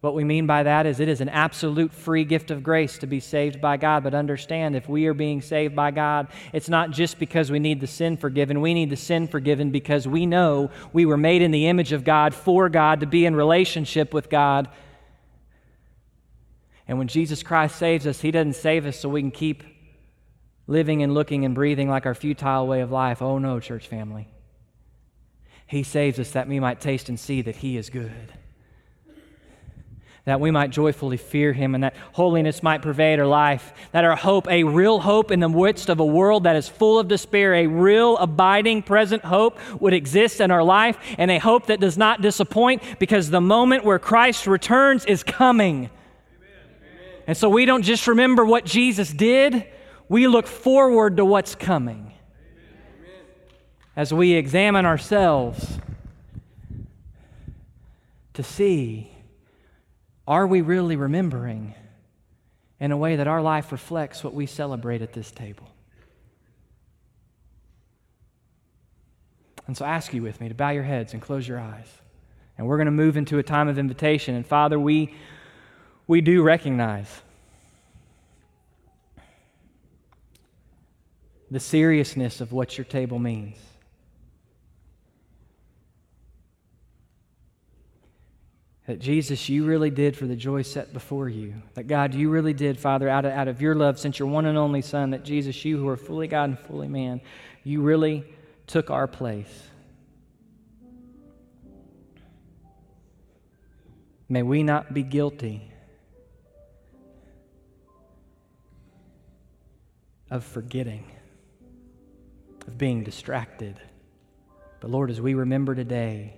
What 0.00 0.14
we 0.14 0.22
mean 0.22 0.46
by 0.46 0.62
that 0.62 0.86
is 0.86 1.00
it 1.00 1.08
is 1.08 1.20
an 1.20 1.28
absolute 1.28 1.92
free 1.92 2.24
gift 2.24 2.52
of 2.52 2.62
grace 2.62 2.98
to 2.98 3.08
be 3.08 3.18
saved 3.18 3.60
by 3.60 3.76
God. 3.76 4.04
But 4.04 4.14
understand, 4.14 4.76
if 4.76 4.88
we 4.88 5.06
are 5.06 5.14
being 5.14 5.42
saved 5.42 5.74
by 5.74 5.90
God, 5.90 6.28
it's 6.52 6.68
not 6.68 6.92
just 6.92 7.18
because 7.18 7.50
we 7.50 7.58
need 7.58 7.80
the 7.80 7.88
sin 7.88 8.16
forgiven. 8.16 8.60
We 8.60 8.74
need 8.74 8.90
the 8.90 8.96
sin 8.96 9.26
forgiven 9.26 9.72
because 9.72 10.06
we 10.06 10.24
know 10.24 10.70
we 10.92 11.04
were 11.04 11.16
made 11.16 11.42
in 11.42 11.50
the 11.50 11.66
image 11.66 11.92
of 11.92 12.04
God 12.04 12.32
for 12.32 12.68
God 12.68 13.00
to 13.00 13.06
be 13.06 13.26
in 13.26 13.34
relationship 13.34 14.14
with 14.14 14.30
God. 14.30 14.68
And 16.86 16.96
when 16.96 17.08
Jesus 17.08 17.42
Christ 17.42 17.76
saves 17.76 18.06
us, 18.06 18.20
He 18.20 18.30
doesn't 18.30 18.54
save 18.54 18.86
us 18.86 19.00
so 19.00 19.08
we 19.08 19.20
can 19.20 19.32
keep 19.32 19.64
living 20.68 21.02
and 21.02 21.12
looking 21.12 21.44
and 21.44 21.56
breathing 21.56 21.88
like 21.88 22.06
our 22.06 22.14
futile 22.14 22.68
way 22.68 22.80
of 22.80 22.92
life. 22.92 23.20
Oh 23.20 23.38
no, 23.38 23.58
church 23.58 23.88
family. 23.88 24.28
He 25.66 25.82
saves 25.82 26.20
us 26.20 26.30
that 26.30 26.46
we 26.46 26.60
might 26.60 26.80
taste 26.80 27.08
and 27.08 27.18
see 27.18 27.42
that 27.42 27.56
He 27.56 27.76
is 27.76 27.90
good 27.90 28.32
that 30.28 30.40
we 30.40 30.50
might 30.50 30.68
joyfully 30.68 31.16
fear 31.16 31.54
him 31.54 31.74
and 31.74 31.82
that 31.82 31.94
holiness 32.12 32.62
might 32.62 32.82
pervade 32.82 33.18
our 33.18 33.26
life, 33.26 33.72
that 33.92 34.04
our 34.04 34.14
hope, 34.14 34.46
a 34.50 34.62
real 34.62 35.00
hope 35.00 35.30
in 35.30 35.40
the 35.40 35.48
midst 35.48 35.88
of 35.88 36.00
a 36.00 36.04
world 36.04 36.44
that 36.44 36.54
is 36.54 36.68
full 36.68 36.98
of 36.98 37.08
despair, 37.08 37.54
a 37.54 37.66
real 37.66 38.18
abiding 38.18 38.82
present 38.82 39.24
hope 39.24 39.58
would 39.80 39.94
exist 39.94 40.42
in 40.42 40.50
our 40.50 40.62
life, 40.62 40.98
and 41.16 41.30
a 41.30 41.38
hope 41.38 41.66
that 41.66 41.80
does 41.80 41.96
not 41.96 42.20
disappoint 42.20 42.82
because 42.98 43.30
the 43.30 43.40
moment 43.40 43.84
where 43.84 43.98
Christ 43.98 44.46
returns 44.46 45.06
is 45.06 45.22
coming. 45.22 45.88
And 47.26 47.34
so 47.34 47.48
we 47.48 47.64
don't 47.64 47.82
just 47.82 48.06
remember 48.06 48.44
what 48.44 48.66
Jesus 48.66 49.10
did, 49.10 49.66
we 50.08 50.26
look 50.26 50.46
forward 50.46 51.16
to 51.18 51.24
what's 51.24 51.54
coming. 51.54 52.12
As 53.94 54.12
we 54.12 54.34
examine 54.34 54.86
ourselves 54.86 55.78
to 58.34 58.42
see 58.42 59.10
are 60.28 60.46
we 60.46 60.60
really 60.60 60.94
remembering 60.94 61.74
in 62.78 62.92
a 62.92 62.96
way 62.98 63.16
that 63.16 63.26
our 63.26 63.40
life 63.40 63.72
reflects 63.72 64.22
what 64.22 64.34
we 64.34 64.44
celebrate 64.44 65.00
at 65.00 65.14
this 65.14 65.30
table? 65.30 65.66
And 69.66 69.74
so 69.74 69.86
I 69.86 69.94
ask 69.94 70.12
you 70.12 70.22
with 70.22 70.38
me 70.38 70.48
to 70.48 70.54
bow 70.54 70.68
your 70.68 70.82
heads 70.82 71.14
and 71.14 71.22
close 71.22 71.48
your 71.48 71.58
eyes. 71.58 71.88
And 72.58 72.66
we're 72.66 72.76
going 72.76 72.86
to 72.86 72.92
move 72.92 73.16
into 73.16 73.38
a 73.38 73.42
time 73.42 73.68
of 73.68 73.78
invitation. 73.78 74.34
And 74.34 74.46
Father, 74.46 74.78
we, 74.78 75.14
we 76.06 76.20
do 76.20 76.42
recognize 76.42 77.08
the 81.50 81.60
seriousness 81.60 82.40
of 82.40 82.52
what 82.52 82.76
your 82.76 82.84
table 82.84 83.18
means. 83.18 83.56
That 88.86 89.00
Jesus, 89.00 89.50
you 89.50 89.66
really 89.66 89.90
did 89.90 90.16
for 90.16 90.26
the 90.26 90.34
joy 90.36 90.62
set 90.62 90.94
before 90.94 91.28
you. 91.28 91.54
That 91.74 91.88
God, 91.88 92.14
you 92.14 92.30
really 92.30 92.54
did, 92.54 92.78
Father, 92.78 93.06
out 93.06 93.26
of, 93.26 93.32
out 93.32 93.46
of 93.46 93.60
your 93.60 93.74
love, 93.74 93.98
since 93.98 94.18
your 94.18 94.28
one 94.28 94.46
and 94.46 94.56
only 94.56 94.80
Son, 94.80 95.10
that 95.10 95.24
Jesus, 95.24 95.62
you 95.64 95.76
who 95.76 95.88
are 95.88 95.96
fully 95.96 96.26
God 96.26 96.44
and 96.50 96.58
fully 96.58 96.88
man, 96.88 97.20
you 97.64 97.82
really 97.82 98.24
took 98.66 98.90
our 98.90 99.06
place. 99.06 99.68
May 104.26 104.42
we 104.42 104.62
not 104.62 104.92
be 104.92 105.02
guilty 105.02 105.70
of 110.30 110.44
forgetting, 110.44 111.10
of 112.68 112.76
being 112.78 113.02
distracted. 113.02 113.80
But 114.80 114.90
Lord, 114.90 115.10
as 115.10 115.20
we 115.20 115.34
remember 115.34 115.74
today, 115.74 116.34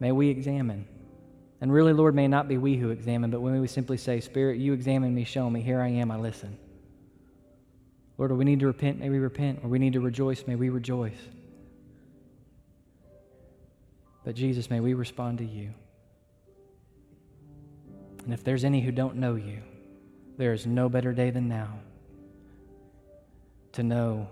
may 0.00 0.10
we 0.10 0.30
examine. 0.30 0.86
And 1.60 1.70
really, 1.70 1.92
Lord, 1.92 2.14
may 2.14 2.26
not 2.26 2.48
be 2.48 2.56
we 2.56 2.76
who 2.76 2.88
examine, 2.90 3.30
but 3.30 3.42
when 3.42 3.60
we 3.60 3.68
simply 3.68 3.98
say, 3.98 4.20
Spirit, 4.20 4.58
you 4.58 4.72
examine 4.72 5.14
me, 5.14 5.24
show 5.24 5.48
me, 5.48 5.60
here 5.60 5.80
I 5.80 5.88
am, 5.88 6.10
I 6.10 6.16
listen. 6.16 6.56
Lord, 8.16 8.32
we 8.32 8.44
need 8.44 8.60
to 8.60 8.66
repent, 8.66 8.98
may 8.98 9.10
we 9.10 9.18
repent. 9.18 9.60
Or 9.62 9.68
we 9.68 9.78
need 9.78 9.92
to 9.92 10.00
rejoice, 10.00 10.46
may 10.46 10.56
we 10.56 10.70
rejoice. 10.70 11.20
But 14.24 14.34
Jesus, 14.34 14.70
may 14.70 14.80
we 14.80 14.94
respond 14.94 15.38
to 15.38 15.44
you. 15.44 15.74
And 18.24 18.32
if 18.32 18.42
there's 18.42 18.64
any 18.64 18.80
who 18.80 18.90
don't 18.90 19.16
know 19.16 19.34
you, 19.34 19.62
there 20.38 20.54
is 20.54 20.66
no 20.66 20.88
better 20.88 21.12
day 21.12 21.30
than 21.30 21.48
now 21.48 21.78
to 23.72 23.82
know 23.82 24.28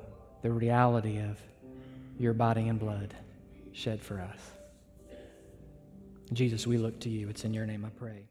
the 0.47 0.53
reality 0.53 1.19
of 1.19 1.43
your 2.21 2.33
body 2.33 2.69
and 2.69 2.79
blood 2.79 3.13
shed 3.73 4.01
for 4.01 4.21
us. 4.21 4.39
Jesus, 6.33 6.69
we 6.69 6.79
look 6.79 7.01
to 7.01 7.09
you. 7.09 7.29
It's 7.29 7.45
in 7.45 7.53
your 7.53 7.67
name 7.67 7.85
I 7.85 7.89
pray. 7.89 8.29